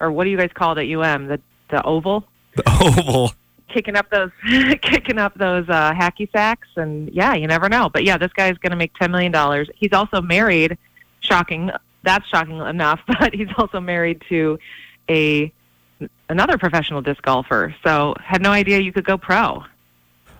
or 0.00 0.12
what 0.12 0.24
do 0.24 0.30
you 0.30 0.36
guys 0.36 0.50
call 0.54 0.76
it 0.76 0.82
at 0.82 0.98
UM? 0.98 1.26
The 1.26 1.40
the 1.70 1.82
oval. 1.84 2.24
The 2.56 2.62
oval. 2.98 3.32
Kicking 3.68 3.96
up 3.96 4.10
those, 4.10 4.30
kicking 4.82 5.18
up 5.18 5.34
those 5.34 5.68
uh, 5.68 5.92
hacky 5.94 6.30
sacks, 6.32 6.68
and 6.76 7.08
yeah, 7.10 7.34
you 7.34 7.46
never 7.46 7.68
know. 7.68 7.88
But 7.88 8.04
yeah, 8.04 8.18
this 8.18 8.32
guy's 8.32 8.58
going 8.58 8.72
to 8.72 8.76
make 8.76 8.92
ten 8.94 9.10
million 9.10 9.32
dollars. 9.32 9.68
He's 9.74 9.92
also 9.92 10.20
married. 10.20 10.76
Shocking. 11.20 11.70
That's 12.02 12.26
shocking 12.28 12.58
enough. 12.58 13.00
But 13.20 13.34
he's 13.34 13.48
also 13.56 13.80
married 13.80 14.22
to 14.28 14.58
a 15.08 15.52
another 16.28 16.58
professional 16.58 17.00
disc 17.00 17.22
golfer. 17.22 17.74
So 17.84 18.14
had 18.22 18.42
no 18.42 18.50
idea 18.50 18.78
you 18.78 18.92
could 18.92 19.04
go 19.04 19.16
pro. 19.16 19.64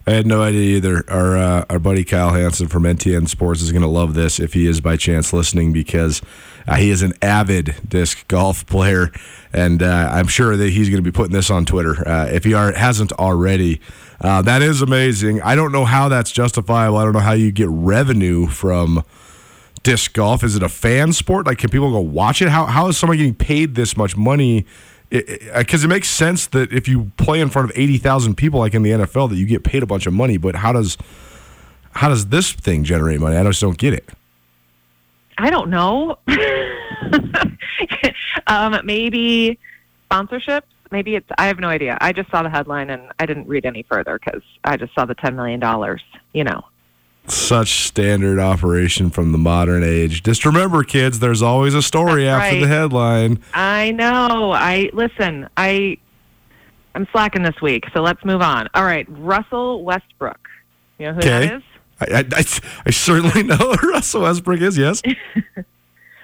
I 0.07 0.13
had 0.13 0.27
no 0.27 0.43
idea 0.43 0.77
either. 0.77 1.05
Our 1.09 1.37
uh, 1.37 1.65
our 1.69 1.79
buddy 1.79 2.05
Kyle 2.05 2.33
Hansen 2.33 2.69
from 2.69 2.85
NTN 2.85 3.29
Sports 3.29 3.61
is 3.61 3.71
going 3.71 3.83
to 3.83 3.89
love 3.89 4.15
this 4.15 4.41
if 4.41 4.55
he 4.55 4.67
is 4.67 4.81
by 4.81 4.97
chance 4.97 5.33
listening 5.33 5.73
because 5.73 6.23
uh, 6.67 6.77
he 6.77 6.91
is 6.91 7.03
an 7.03 7.13
avid 7.21 7.77
disc 7.87 8.27
golf 8.27 8.67
player, 8.69 9.13
and 9.53 9.83
uh, 9.83 10.11
I'm 10.13 10.27
sure 10.27 10.57
that 10.57 10.71
he's 10.71 10.89
going 10.89 11.03
to 11.03 11.11
be 11.11 11.15
putting 11.15 11.33
this 11.33 11.51
on 11.51 11.67
Twitter 11.67 12.07
uh, 12.09 12.27
if 12.27 12.45
he 12.45 12.55
are, 12.55 12.73
hasn't 12.73 13.13
already. 13.13 13.81
Uh, 14.23 14.43
that 14.43 14.63
is 14.63 14.83
amazing. 14.83 15.41
I 15.43 15.55
don't 15.55 15.73
know 15.73 15.85
how 15.85 16.09
that's 16.09 16.31
justifiable. 16.31 16.99
I 16.99 17.05
don't 17.05 17.13
know 17.15 17.21
how 17.21 17.33
you 17.33 17.53
get 17.53 17.69
revenue 17.69 18.47
from 18.47 19.05
disc 19.83 20.13
golf. 20.15 20.43
Is 20.45 20.57
it 20.57 20.63
a 20.63 20.69
fan 20.69 21.13
sport? 21.13 21.47
Like, 21.47 21.59
can 21.59 21.71
people 21.71 21.91
go 21.91 22.01
watch 22.01 22.41
it? 22.41 22.49
How 22.49 22.65
how 22.67 22.89
is 22.89 22.97
someone 22.97 23.19
getting 23.19 23.35
paid 23.35 23.75
this 23.75 23.97
much 23.97 24.17
money? 24.17 24.65
Because 25.11 25.83
it, 25.83 25.87
it, 25.87 25.89
makes 25.89 26.09
sense 26.09 26.47
that 26.49 26.73
if 26.73 26.87
you 26.87 27.11
play 27.17 27.41
in 27.41 27.51
front 27.51 27.69
of 27.69 27.77
80,000 27.77 28.37
people 28.37 28.61
like 28.61 28.75
in 28.75 28.83
the 28.83 28.91
NFL 28.91 29.29
that 29.31 29.37
you 29.37 29.47
get 29.47 29.65
paid 29.65 29.83
a 29.83 29.87
bunch 29.87 30.07
of 30.07 30.13
money 30.13 30.37
but 30.37 30.55
how 30.57 30.73
does 30.73 30.97
how 31.93 32.09
does 32.09 32.27
this 32.27 32.53
thing 32.53 32.85
generate 32.85 33.19
money? 33.21 33.37
I 33.37 33.43
just 33.43 33.61
don't 33.61 33.77
get 33.77 33.93
it. 33.93 34.09
I 35.39 35.51
don't 35.51 35.71
know. 35.71 36.19
Um, 38.47 38.81
maybe 38.85 39.59
sponsorships? 40.11 40.63
Maybe 40.91 41.15
it's 41.15 41.27
I 41.39 41.47
have 41.47 41.61
no 41.61 41.69
idea. 41.69 41.97
I 42.01 42.13
just 42.13 42.31
saw 42.31 42.43
the 42.43 42.51
headline 42.51 42.91
and 42.91 43.03
I 43.19 43.27
didn't 43.27 43.47
read 43.47 43.65
any 43.65 43.85
further 43.85 44.19
because 44.19 44.43
I 44.65 44.77
just 44.77 44.95
saw 44.95 45.05
the 45.05 45.15
10 45.15 45.37
million 45.37 45.61
dollars 45.61 46.03
you 46.33 46.45
know 46.45 46.65
such 47.27 47.87
standard 47.87 48.39
operation 48.39 49.11
from 49.11 49.33
the 49.33 49.39
modern 49.39 49.83
age. 49.85 50.23
Just 50.23 50.45
remember, 50.45 50.83
kids, 50.83 51.19
there's 51.19 51.43
always 51.43 51.75
a 51.75 51.83
story 51.83 52.25
That's 52.25 52.45
after 52.45 52.57
right. 52.57 52.61
the 52.63 52.69
headline. 52.69 53.41
I 53.55 53.93
know. 53.93 54.53
I 54.53 54.91
listen. 54.93 55.49
I 55.57 55.99
I'm 56.95 57.07
slacking 57.13 57.43
this 57.43 57.61
week, 57.63 57.85
so 57.93 58.03
let's 58.03 58.25
move 58.25 58.43
on. 58.43 58.69
All 58.75 58.85
right, 58.85 59.07
Russell 59.09 59.85
Westbrook. 59.85 60.49
You 60.99 61.07
know 61.07 61.13
who 61.15 61.21
okay. 61.21 61.47
that 61.47 61.55
is? 61.55 61.63
I, 62.01 62.05
I, 62.05 62.19
I, 62.19 62.45
I 62.87 62.91
certainly 62.91 63.43
know 63.45 63.57
who 63.57 63.91
Russell 63.91 64.23
Westbrook 64.23 64.61
is. 64.61 64.77
Yes. 64.77 65.03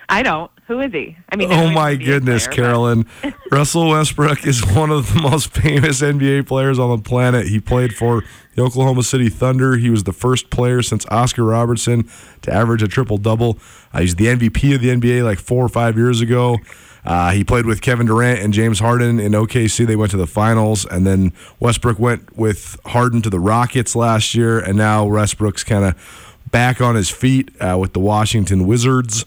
I 0.08 0.22
don't. 0.22 0.50
Who 0.66 0.80
is 0.80 0.92
he? 0.92 1.16
I 1.28 1.36
mean, 1.36 1.52
oh 1.52 1.70
my 1.70 1.94
goodness, 1.94 2.46
player, 2.46 2.56
Carolyn. 2.56 3.06
Russell 3.52 3.88
Westbrook 3.88 4.46
is 4.46 4.64
one 4.74 4.90
of 4.90 5.12
the 5.12 5.20
most 5.20 5.52
famous 5.52 6.00
NBA 6.00 6.46
players 6.46 6.78
on 6.78 6.90
the 6.90 7.02
planet. 7.02 7.46
He 7.46 7.60
played 7.60 7.94
for 7.94 8.24
the 8.54 8.62
Oklahoma 8.62 9.04
City 9.04 9.28
Thunder. 9.28 9.76
He 9.76 9.90
was 9.90 10.04
the 10.04 10.12
first 10.12 10.50
player 10.50 10.82
since 10.82 11.06
Oscar 11.06 11.44
Robertson 11.44 12.08
to 12.42 12.52
average 12.52 12.82
a 12.82 12.88
triple 12.88 13.18
double. 13.18 13.58
Uh, 13.92 14.00
he's 14.00 14.16
the 14.16 14.26
MVP 14.26 14.74
of 14.74 14.80
the 14.80 14.88
NBA 14.88 15.24
like 15.24 15.38
four 15.38 15.64
or 15.64 15.68
five 15.68 15.96
years 15.96 16.20
ago. 16.20 16.58
Uh, 17.04 17.30
he 17.30 17.44
played 17.44 17.66
with 17.66 17.80
Kevin 17.80 18.06
Durant 18.06 18.40
and 18.40 18.52
James 18.52 18.80
Harden 18.80 19.20
in 19.20 19.32
OKC. 19.32 19.86
They 19.86 19.94
went 19.94 20.10
to 20.10 20.16
the 20.16 20.26
finals, 20.26 20.84
and 20.84 21.06
then 21.06 21.32
Westbrook 21.60 22.00
went 22.00 22.36
with 22.36 22.80
Harden 22.86 23.22
to 23.22 23.30
the 23.30 23.38
Rockets 23.38 23.94
last 23.94 24.34
year, 24.34 24.58
and 24.58 24.76
now 24.76 25.04
Westbrook's 25.04 25.62
kind 25.62 25.84
of 25.84 26.32
back 26.50 26.80
on 26.80 26.96
his 26.96 27.08
feet 27.08 27.50
uh, 27.60 27.78
with 27.78 27.92
the 27.92 28.00
Washington 28.00 28.66
Wizards 28.66 29.24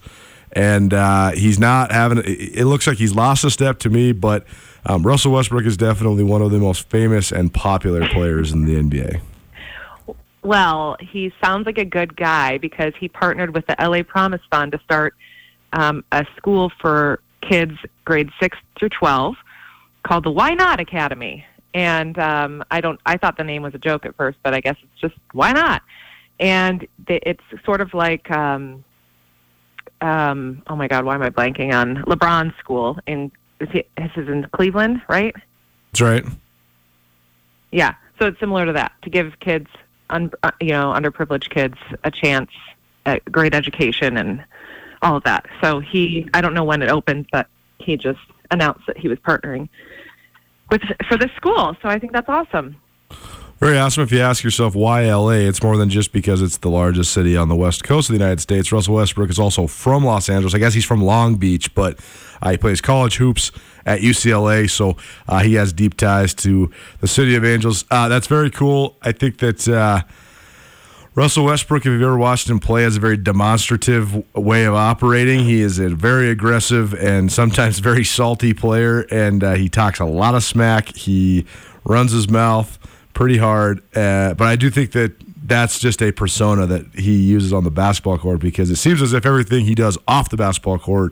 and 0.53 0.93
uh, 0.93 1.31
he's 1.31 1.59
not 1.59 1.91
having. 1.91 2.21
It 2.25 2.65
looks 2.65 2.87
like 2.87 2.97
he's 2.97 3.13
lost 3.13 3.43
a 3.43 3.49
step 3.49 3.79
to 3.79 3.89
me, 3.89 4.11
but 4.11 4.45
um, 4.85 5.03
Russell 5.03 5.33
Westbrook 5.33 5.65
is 5.65 5.77
definitely 5.77 6.23
one 6.23 6.41
of 6.41 6.51
the 6.51 6.59
most 6.59 6.89
famous 6.89 7.31
and 7.31 7.53
popular 7.53 8.07
players 8.09 8.51
in 8.51 8.65
the 8.65 8.75
NBA. 8.75 9.21
Well, 10.41 10.95
he 10.99 11.33
sounds 11.43 11.65
like 11.65 11.77
a 11.77 11.85
good 11.85 12.15
guy 12.15 12.57
because 12.57 12.93
he 12.99 13.09
partnered 13.09 13.53
with 13.53 13.65
the 13.67 13.75
LA 13.79 14.03
Promise 14.03 14.41
Fund 14.49 14.71
to 14.71 14.79
start 14.79 15.13
um, 15.73 16.03
a 16.11 16.25
school 16.37 16.71
for 16.79 17.19
kids 17.41 17.73
grade 18.05 18.29
six 18.39 18.57
through 18.77 18.89
twelve 18.89 19.35
called 20.03 20.23
the 20.23 20.31
Why 20.31 20.53
Not 20.53 20.79
Academy. 20.79 21.45
And 21.73 22.17
um, 22.17 22.63
I 22.71 22.81
don't. 22.81 22.99
I 23.05 23.17
thought 23.17 23.37
the 23.37 23.43
name 23.43 23.61
was 23.61 23.75
a 23.75 23.79
joke 23.79 24.05
at 24.05 24.15
first, 24.15 24.39
but 24.41 24.53
I 24.53 24.61
guess 24.61 24.75
it's 24.81 25.01
just 25.01 25.15
why 25.33 25.51
not. 25.51 25.83
And 26.39 26.87
it's 27.07 27.43
sort 27.65 27.81
of 27.81 27.93
like 27.93 28.31
um, 28.31 28.83
um, 30.01 30.61
oh 30.67 30.75
my 30.75 30.87
God, 30.87 31.05
why 31.05 31.15
am 31.15 31.21
I 31.21 31.29
blanking 31.29 31.73
on 31.73 32.03
LeBron's 32.03 32.57
school 32.59 32.97
in 33.07 33.31
is 33.59 33.69
he, 33.71 33.83
this 33.97 34.11
is 34.15 34.29
in 34.29 34.47
Cleveland, 34.53 35.01
right? 35.09 35.35
That's 35.91 36.01
right. 36.01 36.25
Yeah, 37.71 37.95
so 38.19 38.27
it's 38.27 38.39
similar 38.39 38.65
to 38.65 38.73
that 38.73 38.93
to 39.03 39.09
give 39.09 39.39
kids, 39.39 39.67
un, 40.09 40.31
uh, 40.43 40.51
you 40.61 40.69
know, 40.69 40.93
underprivileged 40.93 41.49
kids 41.49 41.75
a 42.03 42.11
chance 42.11 42.51
at 43.05 43.23
great 43.31 43.53
education 43.53 44.17
and 44.17 44.43
all 45.01 45.17
of 45.17 45.23
that. 45.23 45.45
So 45.61 45.79
he, 45.79 46.27
I 46.33 46.41
don't 46.41 46.53
know 46.53 46.63
when 46.63 46.81
it 46.81 46.89
opened, 46.89 47.27
but 47.31 47.47
he 47.79 47.97
just 47.97 48.19
announced 48.51 48.85
that 48.87 48.97
he 48.97 49.07
was 49.07 49.19
partnering 49.19 49.69
with 50.71 50.81
for 51.07 51.17
this 51.17 51.31
school. 51.35 51.75
So 51.81 51.89
I 51.89 51.99
think 51.99 52.13
that's 52.13 52.29
awesome. 52.29 52.75
Very 53.59 53.77
awesome. 53.77 54.03
If 54.03 54.13
you 54.13 54.21
ask 54.21 54.41
yourself 54.41 54.73
why 54.73 55.11
LA, 55.13 55.31
it's 55.31 55.61
more 55.61 55.75
than 55.75 55.89
just 55.89 56.13
because 56.13 56.41
it's 56.41 56.59
the 56.59 56.69
largest 56.69 57.11
city 57.11 57.35
on 57.35 57.49
the 57.49 57.57
west 57.57 57.83
coast 57.83 58.09
of 58.09 58.13
the 58.13 58.19
United 58.19 58.39
States. 58.39 58.71
Russell 58.71 58.95
Westbrook 58.95 59.29
is 59.29 59.37
also 59.37 59.67
from 59.67 60.05
Los 60.05 60.29
Angeles. 60.29 60.55
I 60.55 60.59
guess 60.59 60.73
he's 60.73 60.85
from 60.85 61.03
Long 61.03 61.35
Beach, 61.35 61.75
but 61.75 61.99
uh, 62.41 62.51
he 62.51 62.57
plays 62.57 62.79
college 62.79 63.17
hoops 63.17 63.51
at 63.85 63.99
UCLA, 63.99 64.69
so 64.69 64.95
uh, 65.27 65.39
he 65.39 65.55
has 65.55 65.73
deep 65.73 65.97
ties 65.97 66.33
to 66.35 66.71
the 67.01 67.07
city 67.07 67.35
of 67.35 67.43
Angels. 67.43 67.83
Uh, 67.91 68.07
that's 68.07 68.27
very 68.27 68.49
cool. 68.49 68.95
I 69.01 69.11
think 69.11 69.39
that. 69.39 69.67
Uh, 69.67 70.01
Russell 71.15 71.45
Westbrook, 71.45 71.81
if 71.81 71.87
you've 71.87 72.01
ever 72.01 72.17
watched 72.17 72.49
him 72.49 72.59
play, 72.59 72.83
has 72.83 72.95
a 72.95 72.99
very 72.99 73.17
demonstrative 73.17 74.23
way 74.37 74.63
of 74.63 74.73
operating. 74.73 75.39
He 75.39 75.59
is 75.59 75.77
a 75.77 75.89
very 75.89 76.29
aggressive 76.29 76.93
and 76.93 77.29
sometimes 77.29 77.79
very 77.79 78.05
salty 78.05 78.53
player, 78.53 79.01
and 79.11 79.43
uh, 79.43 79.55
he 79.55 79.67
talks 79.67 79.99
a 79.99 80.05
lot 80.05 80.33
of 80.35 80.43
smack. 80.43 80.95
He 80.95 81.45
runs 81.83 82.13
his 82.13 82.29
mouth 82.29 82.77
pretty 83.19 83.37
hard. 83.37 83.79
Uh, 83.93 84.33
but 84.33 84.45
I 84.45 84.55
do 84.55 84.69
think 84.69 84.93
that 84.93 85.11
that's 85.45 85.77
just 85.77 86.01
a 86.01 86.13
persona 86.13 86.65
that 86.67 86.85
he 86.95 87.17
uses 87.17 87.51
on 87.51 87.65
the 87.65 87.69
basketball 87.69 88.17
court 88.17 88.39
because 88.39 88.69
it 88.69 88.77
seems 88.77 89.01
as 89.01 89.11
if 89.11 89.25
everything 89.25 89.65
he 89.65 89.75
does 89.75 89.97
off 90.07 90.29
the 90.29 90.37
basketball 90.37 90.79
court 90.79 91.11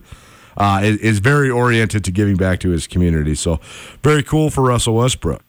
uh, 0.55 0.79
is, 0.81 0.99
is 0.99 1.19
very 1.19 1.49
oriented 1.49 2.05
to 2.05 2.11
giving 2.11 2.37
back 2.37 2.61
to 2.61 2.69
his 2.69 2.87
community. 2.87 3.35
So, 3.35 3.59
very 4.03 4.23
cool 4.23 4.49
for 4.49 4.63
Russell 4.63 4.95
Westbrook. 4.95 5.43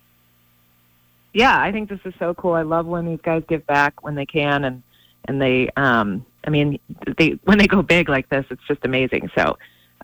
Yeah, 1.32 1.62
I 1.62 1.70
think 1.70 1.90
this 1.90 2.00
is 2.04 2.12
so 2.18 2.34
cool. 2.34 2.54
I 2.54 2.62
love 2.62 2.86
when 2.86 3.06
these 3.06 3.20
guys 3.22 3.44
give 3.48 3.64
back 3.68 4.02
when 4.02 4.16
they 4.16 4.26
can, 4.26 4.64
and 4.64 4.82
and 5.26 5.40
they, 5.40 5.70
um, 5.76 6.26
I 6.44 6.50
mean, 6.50 6.80
they 7.18 7.38
when 7.44 7.58
they 7.58 7.68
go 7.68 7.82
big 7.82 8.08
like 8.08 8.28
this, 8.30 8.44
it's 8.50 8.66
just 8.66 8.84
amazing. 8.84 9.30
So, 9.36 9.56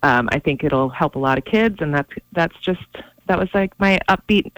um, 0.05 0.29
I 0.31 0.39
think 0.39 0.63
it'll 0.63 0.89
help 0.89 1.17
a 1.17 1.19
lot 1.19 1.37
of 1.37 1.45
kids, 1.45 1.79
and 1.81 1.93
that's 1.93 2.13
that's 2.31 2.57
just 2.61 2.87
that 3.27 3.41
was 3.41 3.49
like 3.55 3.73
my 3.81 3.99
upbeat 4.09 4.53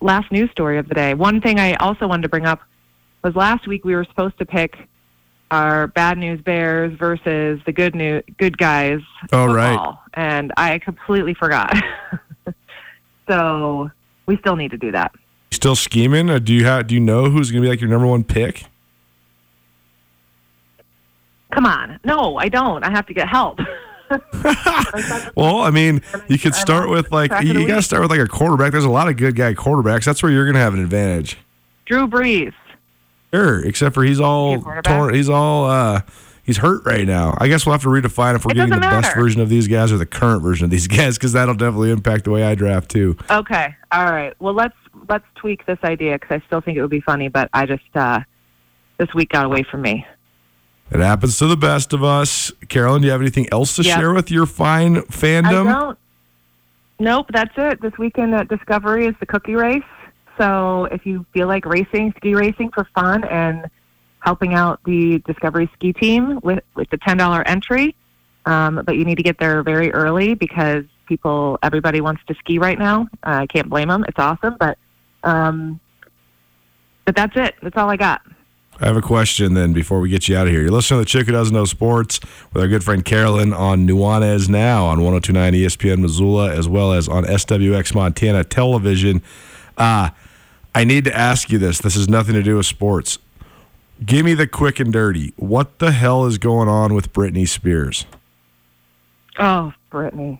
last 0.00 0.30
news 0.32 0.50
story 0.50 0.78
of 0.78 0.88
the 0.88 0.94
day. 0.94 1.14
One 1.14 1.40
thing 1.40 1.58
I 1.58 1.74
also 1.74 2.06
wanted 2.06 2.22
to 2.22 2.28
bring 2.28 2.46
up 2.46 2.60
was 3.24 3.34
last 3.34 3.66
week 3.66 3.84
we 3.84 3.94
were 3.94 4.04
supposed 4.04 4.38
to 4.38 4.46
pick 4.46 4.76
our 5.50 5.86
bad 5.88 6.18
news 6.18 6.40
bears 6.42 6.96
versus 6.98 7.58
the 7.64 7.72
good 7.72 7.94
news 7.94 8.22
good 8.38 8.58
guys 8.58 9.00
Oh, 9.32 9.46
right. 9.46 9.94
and 10.14 10.52
I 10.56 10.78
completely 10.78 11.32
forgot. 11.34 11.74
so 13.28 13.90
we 14.26 14.36
still 14.38 14.56
need 14.56 14.70
to 14.72 14.76
do 14.78 14.92
that. 14.92 15.12
Still 15.50 15.74
scheming? 15.74 16.28
Or 16.30 16.38
do 16.38 16.52
you 16.52 16.64
have? 16.66 16.86
Do 16.86 16.94
you 16.94 17.00
know 17.00 17.30
who's 17.30 17.50
going 17.50 17.62
to 17.62 17.66
be 17.66 17.70
like 17.70 17.80
your 17.80 17.88
number 17.90 18.06
one 18.06 18.22
pick? 18.24 18.64
Come 21.50 21.64
on, 21.64 21.98
no, 22.04 22.36
I 22.36 22.48
don't. 22.50 22.84
I 22.84 22.90
have 22.90 23.06
to 23.06 23.14
get 23.14 23.26
help. 23.28 23.58
Well, 25.36 25.58
I 25.60 25.70
mean, 25.70 26.02
you 26.28 26.38
could 26.38 26.54
start 26.54 26.88
with 26.88 27.12
like 27.12 27.30
you, 27.42 27.66
got 27.66 27.76
to 27.76 27.82
start 27.82 28.02
with 28.02 28.10
like 28.10 28.20
a 28.20 28.26
quarterback. 28.26 28.72
There's 28.72 28.84
a 28.84 28.90
lot 28.90 29.08
of 29.08 29.16
good 29.16 29.36
guy 29.36 29.54
quarterbacks. 29.54 30.04
That's 30.04 30.22
where 30.22 30.32
you're 30.32 30.44
going 30.44 30.54
to 30.54 30.60
have 30.60 30.74
an 30.74 30.80
advantage. 30.82 31.36
Drew 31.86 32.06
Brees. 32.08 32.52
Sure, 33.32 33.64
except 33.64 33.94
for 33.94 34.04
he's 34.04 34.20
all 34.20 34.50
He 34.50 34.54
a 34.56 34.60
quarterback? 34.60 34.84
torn. 34.96 35.14
He's 35.14 35.28
all 35.28 35.66
uh, 35.70 36.00
he's 36.44 36.56
hurt 36.58 36.84
right 36.86 37.06
now. 37.06 37.36
I 37.38 37.48
guess 37.48 37.66
we'll 37.66 37.74
have 37.74 37.82
to 37.82 37.88
redefine 37.88 38.34
if 38.36 38.44
we're 38.44 38.52
It 38.52 38.54
getting 38.54 38.70
the 38.70 38.80
doesn't 38.80 39.02
best 39.02 39.14
version 39.14 39.40
of 39.42 39.48
these 39.50 39.68
guys 39.68 39.92
or 39.92 39.98
the 39.98 40.06
current 40.06 40.42
version 40.42 40.64
of 40.64 40.70
these 40.70 40.86
guys, 40.88 41.18
because 41.18 41.32
that'll 41.34 41.54
definitely 41.54 41.90
impact 41.90 42.24
the 42.24 42.30
way 42.30 42.42
I 42.44 42.54
draft 42.54 42.90
too. 42.90 43.16
Okay, 43.30 43.74
all 43.92 44.10
right. 44.10 44.34
Well, 44.40 44.54
let's 44.54 44.74
let's 45.08 45.26
tweak 45.36 45.66
this 45.66 45.78
idea 45.84 46.18
because 46.18 46.40
I 46.42 46.46
still 46.46 46.60
think 46.60 46.78
it 46.78 46.82
would 46.82 46.90
be 46.90 47.00
funny, 47.02 47.28
but 47.28 47.48
I 47.52 47.66
just 47.66 47.84
uh, 47.94 48.20
this 48.98 49.12
week 49.14 49.28
got 49.30 49.44
away 49.44 49.62
from 49.70 49.82
me. 49.82 50.06
It 50.90 51.00
happens 51.00 51.38
to 51.38 51.46
the 51.46 51.56
best 51.56 51.92
of 51.92 52.02
us. 52.02 52.50
Carolyn, 52.68 53.02
do 53.02 53.06
you 53.06 53.12
have 53.12 53.20
anything 53.20 53.46
else 53.52 53.76
to 53.76 53.82
Yeah. 53.82 53.98
share 53.98 54.12
with 54.12 54.30
your 54.30 54.46
fine 54.46 54.96
fandom? 55.02 55.66
I 55.68 55.72
don't. 55.72 55.98
Nope, 57.00 57.26
that's 57.32 57.52
it. 57.56 57.80
This 57.80 57.96
weekend 57.98 58.34
at 58.34 58.48
Discovery 58.48 59.06
is 59.06 59.14
the 59.20 59.26
cookie 59.26 59.54
race. 59.54 59.82
So 60.38 60.86
if 60.90 61.04
you 61.04 61.26
feel 61.32 61.46
like 61.46 61.66
racing, 61.66 62.14
ski 62.16 62.34
racing 62.34 62.70
for 62.70 62.84
fun, 62.94 63.24
and 63.24 63.66
helping 64.20 64.54
out 64.54 64.80
the 64.84 65.18
Discovery 65.26 65.70
ski 65.74 65.92
team 65.92 66.40
with 66.42 66.60
with 66.74 66.88
the 66.90 66.98
ten 66.98 67.16
dollar 67.16 67.46
entry, 67.46 67.94
um, 68.46 68.82
but 68.84 68.96
you 68.96 69.04
need 69.04 69.16
to 69.16 69.22
get 69.22 69.38
there 69.38 69.62
very 69.62 69.92
early 69.92 70.34
because 70.34 70.84
people, 71.06 71.58
everybody 71.62 72.00
wants 72.00 72.22
to 72.26 72.34
ski 72.34 72.58
right 72.58 72.78
now. 72.78 73.02
Uh, 73.26 73.42
I 73.42 73.46
can't 73.46 73.68
blame 73.68 73.88
them. 73.88 74.04
It's 74.08 74.18
awesome, 74.18 74.56
but 74.58 74.76
um, 75.22 75.80
but 77.04 77.14
that's 77.14 77.36
it. 77.36 77.54
That's 77.62 77.76
all 77.76 77.90
I 77.90 77.96
got. 77.96 78.22
I 78.80 78.86
have 78.86 78.96
a 78.96 79.02
question 79.02 79.54
then 79.54 79.72
before 79.72 79.98
we 79.98 80.08
get 80.08 80.28
you 80.28 80.36
out 80.36 80.46
of 80.46 80.52
here. 80.52 80.62
You're 80.62 80.70
listening 80.70 81.00
to 81.00 81.04
The 81.04 81.10
Chick 81.10 81.26
Who 81.26 81.32
Doesn't 81.32 81.54
Know 81.54 81.64
Sports 81.64 82.20
with 82.52 82.62
our 82.62 82.68
good 82.68 82.84
friend 82.84 83.04
Carolyn 83.04 83.52
on 83.52 83.88
Nuanez 83.88 84.48
Now 84.48 84.84
on 84.84 85.02
1029 85.02 85.52
ESPN 85.52 85.98
Missoula 85.98 86.52
as 86.54 86.68
well 86.68 86.92
as 86.92 87.08
on 87.08 87.24
SWX 87.24 87.92
Montana 87.92 88.44
Television. 88.44 89.20
Uh, 89.76 90.10
I 90.76 90.84
need 90.84 91.04
to 91.06 91.16
ask 91.16 91.50
you 91.50 91.58
this. 91.58 91.80
This 91.80 91.96
has 91.96 92.08
nothing 92.08 92.34
to 92.34 92.42
do 92.42 92.56
with 92.56 92.66
sports. 92.66 93.18
Give 94.04 94.24
me 94.24 94.34
the 94.34 94.46
quick 94.46 94.78
and 94.78 94.92
dirty. 94.92 95.32
What 95.36 95.80
the 95.80 95.90
hell 95.90 96.24
is 96.26 96.38
going 96.38 96.68
on 96.68 96.94
with 96.94 97.12
Britney 97.12 97.48
Spears? 97.48 98.06
Oh, 99.40 99.72
Britney. 99.90 100.38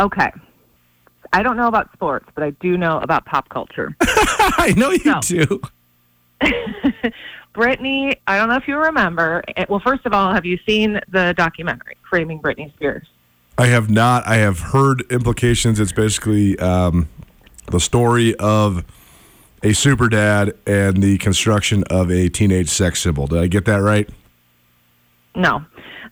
Okay. 0.00 0.32
I 1.32 1.44
don't 1.44 1.56
know 1.56 1.68
about 1.68 1.92
sports, 1.92 2.26
but 2.34 2.42
I 2.42 2.50
do 2.50 2.76
know 2.76 2.98
about 2.98 3.24
pop 3.24 3.48
culture. 3.50 3.94
I 4.00 4.74
know 4.76 4.90
you 4.90 5.20
do. 5.20 5.60
Britney, 7.58 8.16
I 8.28 8.38
don't 8.38 8.48
know 8.48 8.54
if 8.54 8.68
you 8.68 8.76
remember. 8.78 9.42
eh, 9.56 9.66
Well, 9.68 9.80
first 9.80 10.06
of 10.06 10.12
all, 10.12 10.32
have 10.32 10.46
you 10.46 10.60
seen 10.64 11.00
the 11.08 11.34
documentary, 11.36 11.96
Framing 12.08 12.40
Britney 12.40 12.72
Spears? 12.74 13.04
I 13.58 13.66
have 13.66 13.90
not. 13.90 14.24
I 14.28 14.36
have 14.36 14.60
heard 14.60 15.02
implications. 15.10 15.80
It's 15.80 15.90
basically 15.90 16.56
um, 16.60 17.08
the 17.66 17.80
story 17.80 18.36
of 18.36 18.84
a 19.64 19.72
super 19.72 20.08
dad 20.08 20.56
and 20.68 21.02
the 21.02 21.18
construction 21.18 21.82
of 21.90 22.12
a 22.12 22.28
teenage 22.28 22.68
sex 22.68 23.02
symbol. 23.02 23.26
Did 23.26 23.38
I 23.38 23.48
get 23.48 23.64
that 23.64 23.78
right? 23.78 24.08
No. 25.34 25.64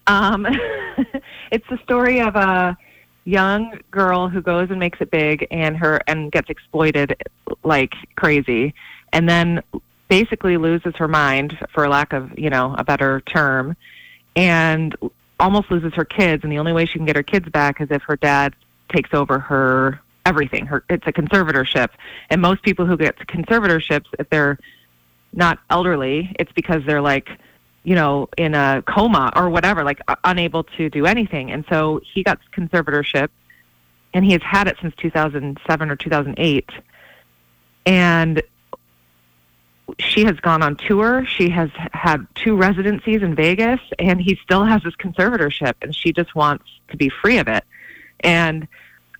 Um, 0.08 0.48
it's 1.52 1.66
the 1.70 1.78
story 1.84 2.20
of 2.20 2.34
a 2.34 2.76
young 3.24 3.78
girl 3.92 4.28
who 4.28 4.42
goes 4.42 4.68
and 4.70 4.80
makes 4.80 5.00
it 5.00 5.12
big 5.12 5.46
and 5.52 5.76
her 5.76 6.00
and 6.08 6.32
gets 6.32 6.50
exploited 6.50 7.16
like 7.62 7.92
crazy 8.16 8.74
and 9.12 9.28
then 9.28 9.62
basically 10.08 10.56
loses 10.56 10.94
her 10.96 11.08
mind 11.08 11.56
for 11.72 11.88
lack 11.88 12.12
of, 12.12 12.38
you 12.38 12.50
know, 12.50 12.74
a 12.78 12.84
better 12.84 13.20
term 13.22 13.76
and 14.34 14.94
almost 15.38 15.70
loses 15.70 15.92
her 15.94 16.04
kids 16.04 16.42
and 16.44 16.52
the 16.52 16.58
only 16.58 16.72
way 16.72 16.86
she 16.86 16.94
can 16.94 17.06
get 17.06 17.16
her 17.16 17.22
kids 17.22 17.48
back 17.48 17.80
is 17.80 17.88
if 17.90 18.02
her 18.02 18.16
dad 18.16 18.54
takes 18.94 19.12
over 19.12 19.38
her 19.38 20.00
everything. 20.24 20.66
Her 20.66 20.84
it's 20.88 21.06
a 21.06 21.12
conservatorship. 21.12 21.88
And 22.30 22.40
most 22.40 22.62
people 22.62 22.86
who 22.86 22.96
get 22.96 23.18
conservatorships 23.18 24.06
if 24.18 24.28
they're 24.30 24.58
not 25.32 25.58
elderly, 25.70 26.34
it's 26.38 26.52
because 26.52 26.82
they're 26.86 27.02
like 27.02 27.28
you 27.86 27.94
know, 27.94 28.28
in 28.36 28.52
a 28.52 28.82
coma 28.82 29.32
or 29.36 29.48
whatever, 29.48 29.84
like 29.84 30.00
uh, 30.08 30.16
unable 30.24 30.64
to 30.64 30.90
do 30.90 31.06
anything. 31.06 31.52
And 31.52 31.64
so 31.70 32.00
he 32.12 32.24
got 32.24 32.40
conservatorship 32.52 33.28
and 34.12 34.24
he 34.24 34.32
has 34.32 34.42
had 34.42 34.66
it 34.66 34.76
since 34.82 34.92
2007 34.96 35.90
or 35.90 35.94
2008. 35.94 36.68
And 37.86 38.42
she 39.98 40.24
has 40.24 40.38
gone 40.40 40.62
on 40.62 40.76
tour. 40.76 41.24
She 41.26 41.48
has 41.50 41.70
had 41.92 42.26
two 42.34 42.56
residencies 42.56 43.22
in 43.22 43.34
Vegas 43.34 43.80
and 43.98 44.20
he 44.20 44.38
still 44.42 44.64
has 44.64 44.82
his 44.82 44.94
conservatorship 44.96 45.74
and 45.82 45.94
she 45.94 46.12
just 46.12 46.34
wants 46.34 46.64
to 46.90 46.96
be 46.96 47.08
free 47.08 47.38
of 47.38 47.48
it. 47.48 47.64
And 48.20 48.66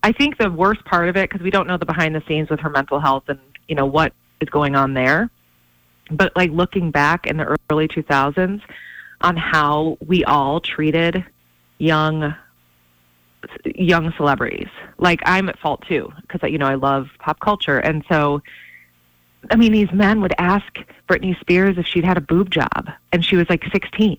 I 0.03 0.11
think 0.11 0.37
the 0.37 0.51
worst 0.51 0.83
part 0.85 1.09
of 1.09 1.17
it, 1.17 1.29
because 1.29 1.43
we 1.43 1.51
don't 1.51 1.67
know 1.67 1.77
the 1.77 1.85
behind 1.85 2.15
the 2.15 2.23
scenes 2.27 2.49
with 2.49 2.59
her 2.59 2.69
mental 2.69 2.99
health 2.99 3.23
and, 3.27 3.39
you 3.67 3.75
know, 3.75 3.85
what 3.85 4.13
is 4.41 4.49
going 4.49 4.75
on 4.75 4.93
there 4.93 5.29
but 6.11 6.35
like 6.35 6.51
looking 6.51 6.91
back 6.91 7.27
in 7.27 7.37
the 7.37 7.57
early 7.69 7.87
2000s 7.87 8.61
on 9.21 9.35
how 9.35 9.97
we 10.05 10.23
all 10.25 10.59
treated 10.59 11.25
young 11.79 12.35
young 13.65 14.11
celebrities 14.17 14.67
like 14.97 15.19
i'm 15.25 15.47
at 15.47 15.57
fault 15.59 15.83
too 15.87 16.11
because 16.21 16.49
you 16.49 16.57
know 16.57 16.65
i 16.65 16.75
love 16.75 17.07
pop 17.19 17.39
culture 17.39 17.77
and 17.77 18.03
so 18.09 18.41
i 19.51 19.55
mean 19.55 19.71
these 19.71 19.91
men 19.91 20.21
would 20.21 20.33
ask 20.37 20.79
britney 21.07 21.39
spears 21.39 21.77
if 21.77 21.85
she'd 21.85 22.05
had 22.05 22.17
a 22.17 22.21
boob 22.21 22.49
job 22.49 22.89
and 23.11 23.23
she 23.23 23.35
was 23.35 23.49
like 23.49 23.63
16 23.71 24.17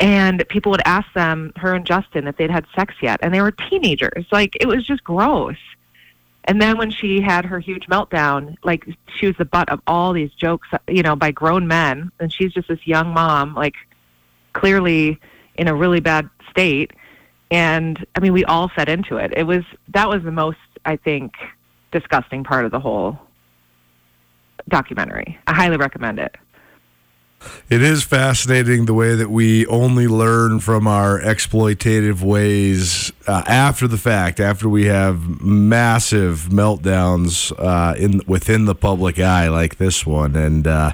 and 0.00 0.44
people 0.48 0.70
would 0.70 0.82
ask 0.84 1.12
them 1.14 1.52
her 1.56 1.74
and 1.74 1.86
justin 1.86 2.26
if 2.26 2.36
they'd 2.36 2.50
had 2.50 2.66
sex 2.74 2.94
yet 3.02 3.20
and 3.22 3.32
they 3.32 3.40
were 3.40 3.52
teenagers 3.52 4.26
like 4.32 4.56
it 4.60 4.66
was 4.66 4.86
just 4.86 5.02
gross 5.04 5.56
and 6.44 6.60
then 6.60 6.76
when 6.76 6.90
she 6.90 7.20
had 7.20 7.44
her 7.44 7.60
huge 7.60 7.86
meltdown, 7.86 8.56
like 8.64 8.86
she 9.16 9.26
was 9.26 9.36
the 9.36 9.44
butt 9.44 9.68
of 9.68 9.80
all 9.86 10.12
these 10.12 10.32
jokes, 10.32 10.68
you 10.88 11.02
know, 11.02 11.14
by 11.14 11.30
grown 11.30 11.68
men, 11.68 12.10
and 12.18 12.32
she's 12.32 12.52
just 12.52 12.68
this 12.68 12.84
young 12.86 13.14
mom, 13.14 13.54
like 13.54 13.74
clearly 14.52 15.20
in 15.54 15.68
a 15.68 15.74
really 15.74 16.00
bad 16.00 16.28
state. 16.50 16.92
And 17.50 18.04
I 18.16 18.20
mean, 18.20 18.32
we 18.32 18.44
all 18.44 18.68
fed 18.68 18.88
into 18.88 19.18
it. 19.18 19.32
It 19.36 19.44
was 19.44 19.62
that 19.88 20.08
was 20.08 20.22
the 20.24 20.32
most, 20.32 20.58
I 20.84 20.96
think, 20.96 21.34
disgusting 21.92 22.42
part 22.42 22.64
of 22.64 22.72
the 22.72 22.80
whole 22.80 23.18
documentary. 24.68 25.38
I 25.46 25.54
highly 25.54 25.76
recommend 25.76 26.18
it. 26.18 26.36
It 27.68 27.82
is 27.82 28.04
fascinating 28.04 28.84
the 28.84 28.94
way 28.94 29.14
that 29.14 29.30
we 29.30 29.66
only 29.66 30.06
learn 30.06 30.60
from 30.60 30.86
our 30.86 31.20
exploitative 31.20 32.22
ways 32.22 33.12
uh, 33.26 33.42
after 33.46 33.88
the 33.88 33.96
fact, 33.98 34.40
after 34.40 34.68
we 34.68 34.86
have 34.86 35.40
massive 35.40 36.48
meltdowns 36.50 37.52
uh, 37.58 37.94
in 37.96 38.20
within 38.26 38.66
the 38.66 38.74
public 38.74 39.18
eye 39.18 39.48
like 39.48 39.78
this 39.78 40.06
one, 40.06 40.36
and 40.36 40.66
uh, 40.66 40.92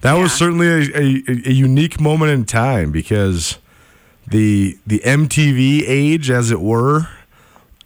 that 0.00 0.14
was 0.14 0.32
certainly 0.32 0.66
a, 0.66 0.80
a, 0.94 1.48
a 1.48 1.52
unique 1.52 2.00
moment 2.00 2.32
in 2.32 2.44
time 2.44 2.90
because 2.90 3.58
the 4.26 4.78
the 4.86 5.00
MTV 5.00 5.84
age, 5.86 6.30
as 6.30 6.50
it 6.50 6.60
were, 6.60 7.08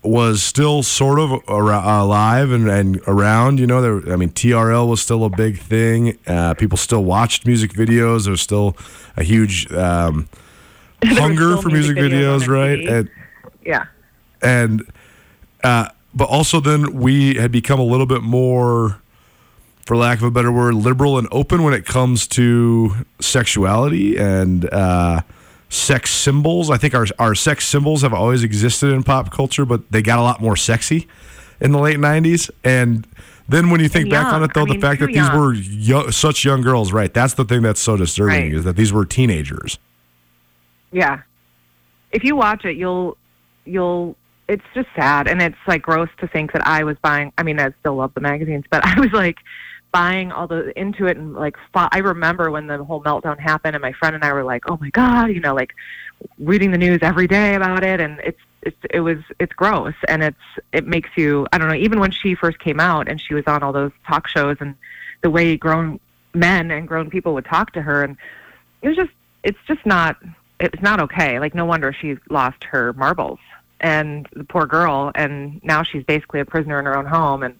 was 0.03 0.43
still 0.43 0.83
sort 0.83 1.19
of 1.21 1.31
alive 1.49 2.51
and, 2.51 2.69
and 2.69 3.01
around. 3.07 3.61
You 3.61 3.67
know, 3.67 3.81
there, 3.81 4.13
I 4.13 4.17
mean, 4.17 4.31
TRL 4.31 4.89
was 4.89 5.01
still 5.01 5.25
a 5.25 5.31
big 5.31 5.59
thing. 5.59 6.19
Uh, 6.27 6.55
people 6.55 6.77
still 6.77 7.05
watched 7.05 7.47
music 7.47 7.73
videos. 7.73 8.25
There 8.25 8.33
was 8.33 8.41
still 8.41 8.77
a 9.17 9.23
huge 9.23 9.71
um, 9.73 10.29
hunger 11.05 11.57
for 11.57 11.69
music 11.69 11.97
music 11.97 12.13
videos 12.13 12.41
videos, 12.43 12.49
right? 12.49 12.81
And, 12.89 13.11
Yeah. 13.65 13.85
and 14.43 14.83
uh, 15.63 15.89
but 16.15 16.29
also 16.29 16.59
then 16.61 16.95
we 16.95 17.37
had 17.37 17.53
become 17.53 17.79
a 17.79 17.85
little 17.85 18.07
bit 18.07 18.23
more 18.23 18.99
for 19.87 19.97
lack 19.97 20.19
of 20.19 20.25
a 20.25 20.31
better 20.31 20.51
word, 20.53 20.75
liberal 20.75 21.19
and 21.19 21.27
open 21.33 21.63
when 21.63 21.75
it 21.75 21.85
comes 21.87 22.27
to 22.29 23.05
sexuality 23.21 24.17
and 24.17 24.69
uh, 24.73 25.23
sex 25.73 26.11
symbols. 26.11 26.71
I 26.71 26.77
think 26.77 26.95
our 26.95 27.07
our 27.19 27.35
sex 27.35 27.67
symbols 27.67 28.03
have 28.03 28.13
always 28.13 28.45
existed 28.45 28.93
in 28.93 29.03
pop 29.03 29.31
culture, 29.33 29.65
but 29.65 29.91
they 29.91 30.03
got 30.03 30.19
a 30.19 30.23
lot 30.23 30.41
more 30.41 30.57
sexy 30.57 31.09
in 31.61 31.73
the 31.73 31.79
late 31.79 31.97
'90s. 31.99 32.51
And 32.63 33.07
then 33.49 33.71
when 33.71 33.81
you 33.81 33.89
think 33.89 34.11
back 34.11 34.33
on 34.33 34.43
it, 34.43 34.53
though, 34.55 34.63
I 34.63 34.65
mean, 34.67 34.81
the 34.81 34.87
fact 34.87 35.01
that 35.01 35.07
these 35.09 35.31
were 35.31 35.55
yo- 35.55 36.11
such 36.11 36.45
young 36.45 36.61
girls, 36.61 36.93
right? 36.93 37.13
That's 37.13 37.35
the 37.35 37.45
thing 37.45 37.63
that's 37.63 37.81
so 37.81 37.97
disturbing 37.97 38.35
Right. 38.35 38.55
is 38.55 38.65
that 38.65 38.77
these 38.77 38.93
were 38.93 39.05
teenagers. 39.05 39.79
Yeah. 40.93 41.21
If 42.11 42.25
you 42.25 42.37
watch 42.37 42.65
it, 42.65 42.77
you'll 42.77 43.17
you'll 43.65 44.17
it's 44.49 44.65
just 44.75 44.89
sad 44.95 45.29
and 45.29 45.41
it's 45.41 45.57
like 45.67 45.81
gross 45.83 46.09
to 46.19 46.27
think 46.29 46.53
that 46.53 46.67
I 46.67 46.85
was 46.85 46.97
buying 47.01 47.33
I 47.39 47.43
mean 47.45 47.59
I 47.59 47.73
still 47.81 47.95
love 47.97 48.13
the 48.15 48.21
magazines, 48.21 48.65
but 48.71 48.85
I 48.87 49.01
was 49.01 49.13
like 49.13 49.39
buying 49.93 50.33
all 50.33 50.47
the 50.47 50.77
into 50.79 51.07
it 51.07 51.17
and 51.17 51.35
like 51.35 51.57
fo- 51.73 51.89
I 51.93 51.99
remember 51.99 52.51
when 52.51 52.67
the 52.67 52.83
whole 52.83 53.03
meltdown 53.03 53.39
happened 53.39 53.77
and 53.77 53.83
my 53.83 53.93
friend 53.93 54.15
and 54.15 54.25
I 54.25 54.33
were 54.33 54.45
like, 54.45 54.69
"Oh 54.69 54.79
my 54.81 54.91
god," 54.91 55.31
you 55.31 55.41
know, 55.41 55.55
like 55.55 55.75
reading 56.39 56.71
the 56.71 56.79
news 56.79 57.01
every 57.03 57.27
day 57.27 57.55
about 57.55 57.85
it 57.85 58.01
and 58.01 58.21
it's 58.25 58.41
it's 58.63 58.77
it 58.91 59.01
was 59.01 59.19
it's 59.39 59.53
gross 59.53 59.95
and 60.09 60.23
it's 60.23 60.37
it 60.73 60.87
makes 60.87 61.11
you 61.17 61.47
I 61.53 61.59
don't 61.59 61.69
know, 61.69 61.75
even 61.75 62.01
when 62.01 62.11
she 62.11 62.35
first 62.35 62.59
came 62.59 62.81
out 62.81 63.09
and 63.09 63.21
she 63.21 63.35
was 63.35 63.45
on 63.47 63.63
all 63.63 63.73
those 63.73 63.93
talk 64.07 64.29
shows 64.29 64.57
and 64.61 64.75
the 65.23 65.31
way 65.31 65.57
grown 65.57 66.01
men 66.35 66.71
and 66.71 66.89
grown 66.89 67.11
people 67.11 67.35
would 67.35 67.45
talk 67.45 67.73
to 67.73 67.83
her 67.83 68.03
and 68.03 68.17
it 68.83 68.89
was 68.89 68.97
just 68.97 69.13
it's 69.43 69.59
just 69.67 69.85
not 69.85 70.17
it's 70.61 70.81
not 70.81 71.01
okay. 71.01 71.39
Like 71.39 71.55
no 71.55 71.65
wonder 71.65 71.93
she 71.93 72.17
lost 72.31 72.65
her 72.65 72.93
marbles 72.95 73.41
and 73.81 74.29
the 74.33 74.45
poor 74.45 74.67
girl 74.67 75.11
and 75.15 75.63
now 75.65 75.83
she's 75.83 76.05
basically 76.05 76.41
a 76.41 76.45
prisoner 76.45 76.79
in 76.79 76.87
her 76.87 76.97
own 76.97 77.07
home 77.07 77.43
and 77.43 77.55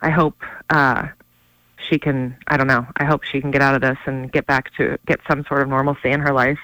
I 0.00 0.10
hope 0.10 0.36
uh 0.70 1.08
she 1.90 1.98
can 1.98 2.36
I 2.46 2.56
don't 2.56 2.66
know. 2.68 2.86
I 2.96 3.04
hope 3.04 3.24
she 3.24 3.40
can 3.40 3.50
get 3.50 3.60
out 3.60 3.74
of 3.74 3.82
this 3.82 3.98
and 4.06 4.32
get 4.32 4.46
back 4.46 4.72
to 4.76 4.96
get 5.06 5.20
some 5.28 5.44
sort 5.46 5.60
of 5.62 5.68
normalcy 5.68 6.10
in 6.10 6.20
her 6.20 6.32
life. 6.32 6.58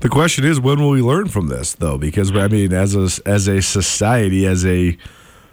The 0.00 0.08
question 0.08 0.44
is, 0.44 0.60
when 0.60 0.80
will 0.80 0.90
we 0.90 1.02
learn 1.02 1.28
from 1.28 1.46
this, 1.46 1.74
though? 1.74 1.96
Because 1.98 2.34
I 2.34 2.48
mean, 2.48 2.72
as 2.72 2.96
a 2.96 3.08
as 3.28 3.46
a 3.46 3.62
society, 3.62 4.46
as 4.46 4.66
a 4.66 4.96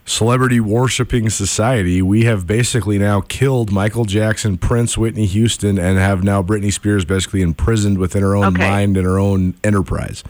celebrity 0.03 0.59
worshiping 0.59 1.29
society, 1.29 2.01
we 2.01 2.23
have 2.25 2.47
basically 2.47 2.97
now 2.97 3.21
killed 3.21 3.71
Michael 3.71 4.05
Jackson, 4.05 4.57
Prince, 4.57 4.97
Whitney 4.97 5.27
Houston, 5.27 5.77
and 5.77 5.99
have 5.99 6.23
now 6.23 6.41
Britney 6.41 6.73
Spears 6.73 7.05
basically 7.05 7.41
imprisoned 7.41 7.97
within 7.99 8.23
her 8.23 8.35
own 8.35 8.45
Okay. 8.55 8.67
mind 8.67 8.97
and 8.97 9.05
her 9.05 9.19
own 9.19 9.53
enterprise. 9.63 10.23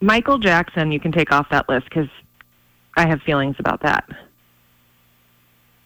Michael 0.00 0.38
Jackson 0.38 0.92
you 0.92 1.00
can 1.00 1.12
take 1.12 1.32
off 1.32 1.48
that 1.50 1.66
list 1.68 1.90
cuz 1.90 2.08
I 2.96 3.08
have 3.08 3.22
feelings 3.22 3.56
about 3.58 3.80
that. 3.82 4.04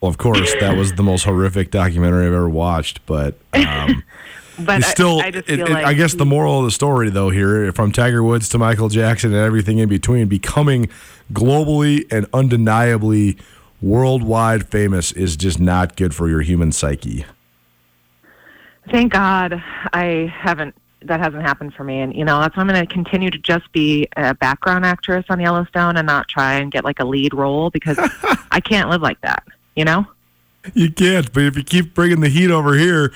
Well, 0.01 0.09
of 0.11 0.19
course, 0.19 0.55
that 0.61 0.77
was 0.77 0.93
the 0.93 1.03
most 1.03 1.25
horrific 1.25 1.71
documentary 1.71 2.27
I've 2.27 2.33
ever 2.33 2.49
watched, 2.49 3.05
but. 3.07 3.35
Um, 3.53 4.03
But 4.61 4.79
It's 4.81 4.89
I- 4.89 4.91
still, 4.91 5.21
I, 5.21 5.31
just 5.31 5.49
it- 5.49 5.61
it- 5.61 5.69
like 5.71 5.87
I 5.87 5.95
guess 5.95 6.15
the 6.15 6.27
moral 6.27 6.59
of 6.59 6.65
the 6.65 6.73
story, 6.73 7.11
though, 7.11 7.31
here, 7.31 7.71
from 7.71 7.93
Tiger 7.93 8.25
Woods 8.25 8.49
to 8.49 8.59
Michael 8.59 8.89
Jackson 8.89 9.33
and 9.33 9.41
everything 9.41 9.79
in 9.79 9.89
between, 9.89 10.27
becoming 10.27 10.89
globally 11.33 12.11
and 12.11 12.27
undeniably 12.35 13.39
worldwide 13.81 14.69
famous 14.69 15.13
is 15.13 15.37
just 15.37 15.61
not 15.61 15.95
good 15.95 16.13
for 16.13 16.29
your 16.29 16.41
human 16.41 16.73
psyche. 16.73 17.25
Thank 18.91 19.13
God 19.13 19.63
I 19.93 20.33
haven't. 20.37 20.75
That 21.03 21.21
hasn't 21.21 21.43
happened 21.43 21.75
for 21.75 21.85
me, 21.85 22.01
and 22.01 22.13
you 22.13 22.25
know 22.25 22.41
that's 22.41 22.57
why 22.57 22.63
I'm 22.63 22.69
going 22.69 22.85
to 22.85 22.93
continue 22.93 23.31
to 23.31 23.39
just 23.39 23.71
be 23.71 24.09
a 24.17 24.35
background 24.35 24.85
actress 24.85 25.25
on 25.29 25.39
Yellowstone 25.39 25.97
and 25.97 26.05
not 26.07 26.27
try 26.27 26.55
and 26.55 26.73
get 26.73 26.85
like 26.85 26.99
a 26.99 27.05
lead 27.05 27.33
role 27.33 27.71
because 27.71 27.97
I 28.51 28.59
can't 28.61 28.91
live 28.91 29.03
like 29.03 29.21
that. 29.21 29.45
You 29.79 29.85
know? 29.85 30.09
You 30.75 30.91
can't, 30.91 31.33
but 31.33 31.45
if 31.45 31.57
you 31.57 31.63
keep 31.63 31.95
bringing 31.95 32.19
the 32.19 32.29
heat 32.29 32.51
over 32.51 32.75
here, 32.75 33.13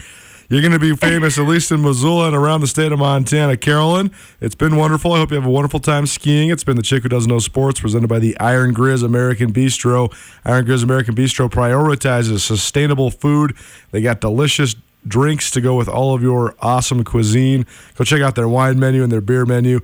you're 0.48 0.60
going 0.60 0.72
to 0.72 0.78
be 0.78 0.94
famous, 0.94 1.36
at 1.36 1.48
least 1.48 1.72
in 1.72 1.82
Missoula 1.82 2.28
and 2.28 2.36
around 2.36 2.60
the 2.60 2.68
state 2.68 2.92
of 2.92 3.00
Montana. 3.00 3.56
Carolyn, 3.56 4.12
it's 4.40 4.54
been 4.54 4.76
wonderful. 4.76 5.12
I 5.12 5.18
hope 5.18 5.30
you 5.30 5.36
have 5.38 5.44
a 5.44 5.50
wonderful 5.50 5.80
time 5.80 6.06
skiing. 6.06 6.50
It's 6.50 6.62
been 6.62 6.76
the 6.76 6.82
Chick 6.82 7.02
Who 7.02 7.08
Doesn't 7.08 7.28
Know 7.28 7.40
Sports 7.40 7.80
presented 7.80 8.06
by 8.06 8.20
the 8.20 8.38
Iron 8.38 8.72
Grizz 8.72 9.02
American 9.02 9.52
Bistro. 9.52 10.14
Iron 10.44 10.64
Grizz 10.64 10.84
American 10.84 11.16
Bistro 11.16 11.50
prioritizes 11.50 12.38
sustainable 12.42 13.10
food. 13.10 13.56
They 13.90 14.00
got 14.00 14.20
delicious 14.20 14.76
drinks 15.08 15.50
to 15.50 15.60
go 15.60 15.74
with 15.74 15.88
all 15.88 16.14
of 16.14 16.22
your 16.22 16.54
awesome 16.60 17.02
cuisine. 17.02 17.66
Go 17.96 18.04
check 18.04 18.22
out 18.22 18.36
their 18.36 18.48
wine 18.48 18.78
menu 18.78 19.02
and 19.02 19.10
their 19.10 19.20
beer 19.20 19.44
menu. 19.44 19.80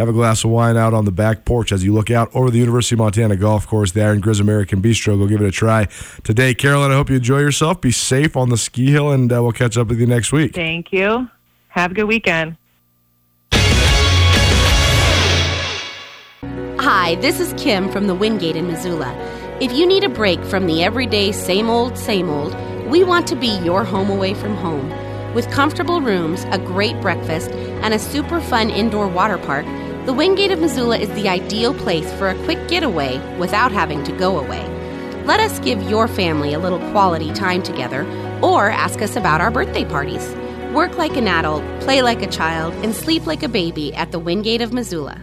Have 0.00 0.08
a 0.08 0.12
glass 0.14 0.44
of 0.44 0.50
wine 0.50 0.78
out 0.78 0.94
on 0.94 1.04
the 1.04 1.12
back 1.12 1.44
porch 1.44 1.72
as 1.72 1.84
you 1.84 1.92
look 1.92 2.10
out 2.10 2.34
over 2.34 2.50
the 2.50 2.56
University 2.56 2.94
of 2.94 3.00
Montana 3.00 3.36
golf 3.36 3.66
course, 3.66 3.92
the 3.92 4.02
Iron 4.02 4.22
Grizz 4.22 4.40
American 4.40 4.80
Bistro. 4.80 5.18
Go 5.18 5.26
give 5.26 5.42
it 5.42 5.46
a 5.46 5.50
try 5.50 5.88
today. 6.24 6.54
Carolyn, 6.54 6.90
I 6.90 6.94
hope 6.94 7.10
you 7.10 7.16
enjoy 7.16 7.40
yourself. 7.40 7.82
Be 7.82 7.90
safe 7.90 8.34
on 8.34 8.48
the 8.48 8.56
ski 8.56 8.90
hill, 8.90 9.12
and 9.12 9.30
uh, 9.30 9.42
we'll 9.42 9.52
catch 9.52 9.76
up 9.76 9.88
with 9.88 10.00
you 10.00 10.06
next 10.06 10.32
week. 10.32 10.54
Thank 10.54 10.90
you. 10.90 11.28
Have 11.68 11.90
a 11.90 11.94
good 11.94 12.04
weekend. 12.04 12.56
Hi, 16.78 17.16
this 17.16 17.38
is 17.38 17.52
Kim 17.62 17.92
from 17.92 18.06
the 18.06 18.14
Wingate 18.14 18.56
in 18.56 18.68
Missoula. 18.68 19.12
If 19.60 19.70
you 19.70 19.86
need 19.86 20.04
a 20.04 20.08
break 20.08 20.42
from 20.44 20.64
the 20.64 20.82
everyday 20.82 21.30
same 21.30 21.68
old, 21.68 21.98
same 21.98 22.30
old, 22.30 22.56
we 22.86 23.04
want 23.04 23.26
to 23.26 23.36
be 23.36 23.58
your 23.58 23.84
home 23.84 24.08
away 24.08 24.32
from 24.32 24.54
home. 24.54 24.88
With 25.34 25.50
comfortable 25.50 26.00
rooms, 26.00 26.44
a 26.50 26.58
great 26.58 26.98
breakfast, 27.02 27.50
and 27.50 27.92
a 27.92 27.98
super 27.98 28.40
fun 28.40 28.70
indoor 28.70 29.06
water 29.06 29.36
park, 29.36 29.66
the 30.06 30.14
Wingate 30.14 30.50
of 30.50 30.58
Missoula 30.58 30.96
is 30.96 31.10
the 31.10 31.28
ideal 31.28 31.74
place 31.74 32.10
for 32.14 32.30
a 32.30 32.44
quick 32.44 32.68
getaway 32.68 33.18
without 33.36 33.70
having 33.70 34.02
to 34.04 34.12
go 34.12 34.38
away. 34.38 34.66
Let 35.26 35.40
us 35.40 35.58
give 35.58 35.82
your 35.82 36.08
family 36.08 36.54
a 36.54 36.58
little 36.58 36.78
quality 36.90 37.30
time 37.34 37.62
together 37.62 38.04
or 38.42 38.70
ask 38.70 39.02
us 39.02 39.14
about 39.14 39.42
our 39.42 39.50
birthday 39.50 39.84
parties. 39.84 40.34
Work 40.72 40.96
like 40.96 41.18
an 41.18 41.28
adult, 41.28 41.62
play 41.80 42.00
like 42.00 42.22
a 42.22 42.26
child, 42.26 42.72
and 42.82 42.94
sleep 42.94 43.26
like 43.26 43.42
a 43.42 43.48
baby 43.48 43.92
at 43.94 44.10
the 44.10 44.18
Wingate 44.18 44.62
of 44.62 44.72
Missoula. 44.72 45.20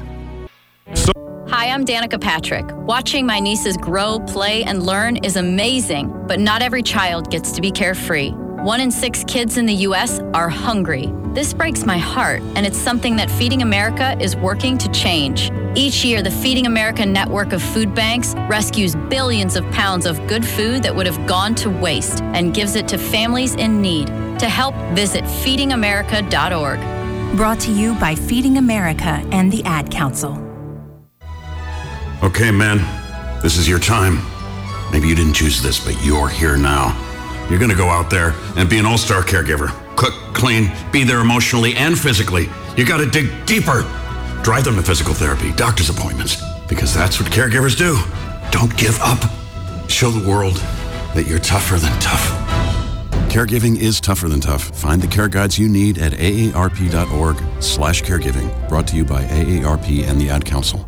Hi, 1.47 1.69
I'm 1.69 1.83
Danica 1.83 2.21
Patrick. 2.21 2.65
Watching 2.85 3.25
my 3.25 3.39
nieces 3.39 3.77
grow, 3.77 4.19
play, 4.27 4.63
and 4.63 4.83
learn 4.83 5.17
is 5.17 5.35
amazing, 5.35 6.13
but 6.27 6.39
not 6.39 6.61
every 6.61 6.83
child 6.83 7.31
gets 7.31 7.51
to 7.53 7.61
be 7.61 7.71
carefree. 7.71 8.31
One 8.61 8.81
in 8.81 8.89
six 8.89 9.23
kids 9.25 9.57
in 9.57 9.67
the 9.67 9.73
U.S. 9.73 10.19
are 10.33 10.49
hungry. 10.49 11.13
This 11.27 11.53
breaks 11.53 11.85
my 11.85 11.99
heart, 11.99 12.41
and 12.55 12.65
it's 12.65 12.77
something 12.77 13.15
that 13.17 13.29
Feeding 13.29 13.61
America 13.61 14.17
is 14.19 14.35
working 14.35 14.79
to 14.79 14.91
change. 14.91 15.51
Each 15.75 16.03
year, 16.03 16.23
the 16.23 16.31
Feeding 16.31 16.65
America 16.65 17.05
network 17.05 17.53
of 17.53 17.61
food 17.61 17.93
banks 17.93 18.33
rescues 18.49 18.95
billions 18.95 19.57
of 19.57 19.69
pounds 19.69 20.07
of 20.07 20.25
good 20.25 20.43
food 20.43 20.81
that 20.81 20.95
would 20.95 21.05
have 21.05 21.27
gone 21.27 21.53
to 21.53 21.69
waste 21.69 22.23
and 22.23 22.51
gives 22.51 22.75
it 22.75 22.87
to 22.87 22.97
families 22.97 23.53
in 23.53 23.79
need. 23.79 24.07
To 24.39 24.49
help, 24.49 24.73
visit 24.95 25.23
feedingamerica.org. 25.23 27.37
Brought 27.37 27.59
to 27.59 27.71
you 27.71 27.93
by 27.99 28.15
Feeding 28.15 28.57
America 28.57 29.23
and 29.31 29.51
the 29.51 29.63
Ad 29.65 29.91
Council. 29.91 30.35
Okay, 32.23 32.49
men, 32.49 32.79
this 33.43 33.57
is 33.57 33.69
your 33.69 33.79
time. 33.79 34.19
Maybe 34.91 35.07
you 35.07 35.13
didn't 35.13 35.33
choose 35.33 35.61
this, 35.61 35.79
but 35.79 36.03
you're 36.03 36.27
here 36.27 36.57
now. 36.57 37.06
You're 37.49 37.59
gonna 37.59 37.75
go 37.75 37.87
out 37.87 38.09
there 38.09 38.33
and 38.55 38.69
be 38.69 38.77
an 38.77 38.85
all 38.85 38.97
star 38.97 39.21
caregiver. 39.21 39.69
Cook, 39.95 40.13
clean, 40.33 40.71
be 40.91 41.03
there 41.03 41.19
emotionally 41.19 41.75
and 41.75 41.97
physically. 41.97 42.49
You 42.75 42.85
gotta 42.85 43.09
dig 43.09 43.29
deeper. 43.45 43.81
Drive 44.43 44.65
them 44.65 44.75
to 44.75 44.83
physical 44.83 45.13
therapy, 45.13 45.51
doctor's 45.53 45.89
appointments, 45.89 46.41
because 46.67 46.93
that's 46.93 47.19
what 47.19 47.31
caregivers 47.31 47.77
do. 47.77 47.97
Don't 48.51 48.75
give 48.77 48.99
up. 49.01 49.19
Show 49.89 50.11
the 50.11 50.27
world 50.27 50.55
that 51.15 51.25
you're 51.27 51.39
tougher 51.39 51.77
than 51.77 51.97
tough. 51.99 52.25
Caregiving 53.29 53.77
is 53.77 53.99
tougher 53.99 54.29
than 54.29 54.39
tough. 54.39 54.63
Find 54.75 55.01
the 55.01 55.07
care 55.07 55.27
guides 55.27 55.59
you 55.59 55.67
need 55.69 55.97
at 55.97 56.13
aarp.org 56.13 57.37
slash 57.61 58.03
caregiving. 58.03 58.69
Brought 58.69 58.87
to 58.87 58.95
you 58.95 59.05
by 59.05 59.23
AARP 59.25 60.07
and 60.07 60.19
the 60.19 60.29
Ad 60.29 60.45
Council. 60.45 60.87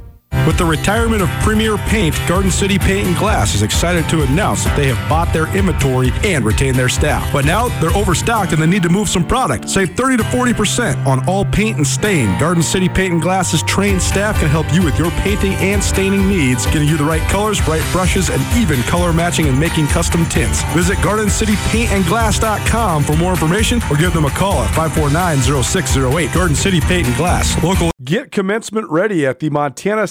With 0.50 0.58
the 0.58 0.66
retirement 0.66 1.22
of 1.22 1.30
Premier 1.42 1.78
Paint, 1.78 2.20
Garden 2.28 2.50
City 2.50 2.80
Paint 2.80 3.08
and 3.08 3.16
Glass 3.18 3.54
is 3.54 3.62
excited 3.62 4.10
to 4.10 4.24
announce 4.24 4.64
that 4.64 4.76
they 4.76 4.88
have 4.88 5.10
bought 5.10 5.34
their 5.34 5.48
inventory 5.56 6.12
and 6.24 6.44
retained 6.44 6.76
their 6.76 6.90
staff. 6.90 7.32
But 7.32 7.46
now 7.46 7.68
they're 7.80 7.96
overstocked 7.96 8.52
and 8.54 8.62
they 8.62 8.66
need 8.66 8.82
to 8.84 8.90
move 8.90 9.10
some 9.10 9.28
product. 9.28 9.70
Save 9.70 9.96
30 9.96 10.18
to 10.18 10.24
40% 10.24 11.06
on 11.06 11.28
all 11.28 11.46
paint 11.46 11.78
and 11.78 11.86
stain. 11.86 12.36
Garden 12.40 12.64
City 12.64 12.90
Paint 12.90 13.14
and 13.14 13.22
Glass's 13.22 13.62
trained 13.64 14.02
staff 14.02 14.40
can 14.40 14.50
help 14.50 14.74
you 14.74 14.84
with 14.84 14.98
your 14.98 15.12
painting 15.22 15.54
and 15.54 15.84
staining 15.84 16.28
needs, 16.28 16.66
getting 16.68 16.88
you 16.88 16.98
the 16.98 17.04
right 17.04 17.22
colors, 17.30 17.62
right 17.68 17.84
brushes, 17.92 18.30
and 18.30 18.42
even 18.58 18.82
color 18.84 19.12
matching 19.14 19.48
and 19.48 19.60
making 19.60 19.88
custom 19.88 20.26
tints. 20.28 20.64
Visit 20.74 20.98
GardenCityPaintAndGlass.com 21.00 23.04
for 23.04 23.18
more 23.18 23.32
information 23.32 23.82
or 23.92 23.98
give 23.98 24.14
them 24.14 24.26
a 24.26 24.32
call 24.32 24.64
at 24.64 24.74
549 24.74 25.64
0608. 25.64 26.34
Garden 26.34 26.56
City 26.56 26.80
Paint 26.82 27.08
and 27.08 27.16
Glass. 27.18 27.62
Local 27.64 27.92
Get 28.02 28.32
commencement 28.32 28.90
ready 28.90 29.28
at 29.28 29.40
the 29.40 29.50
Montana 29.50 30.08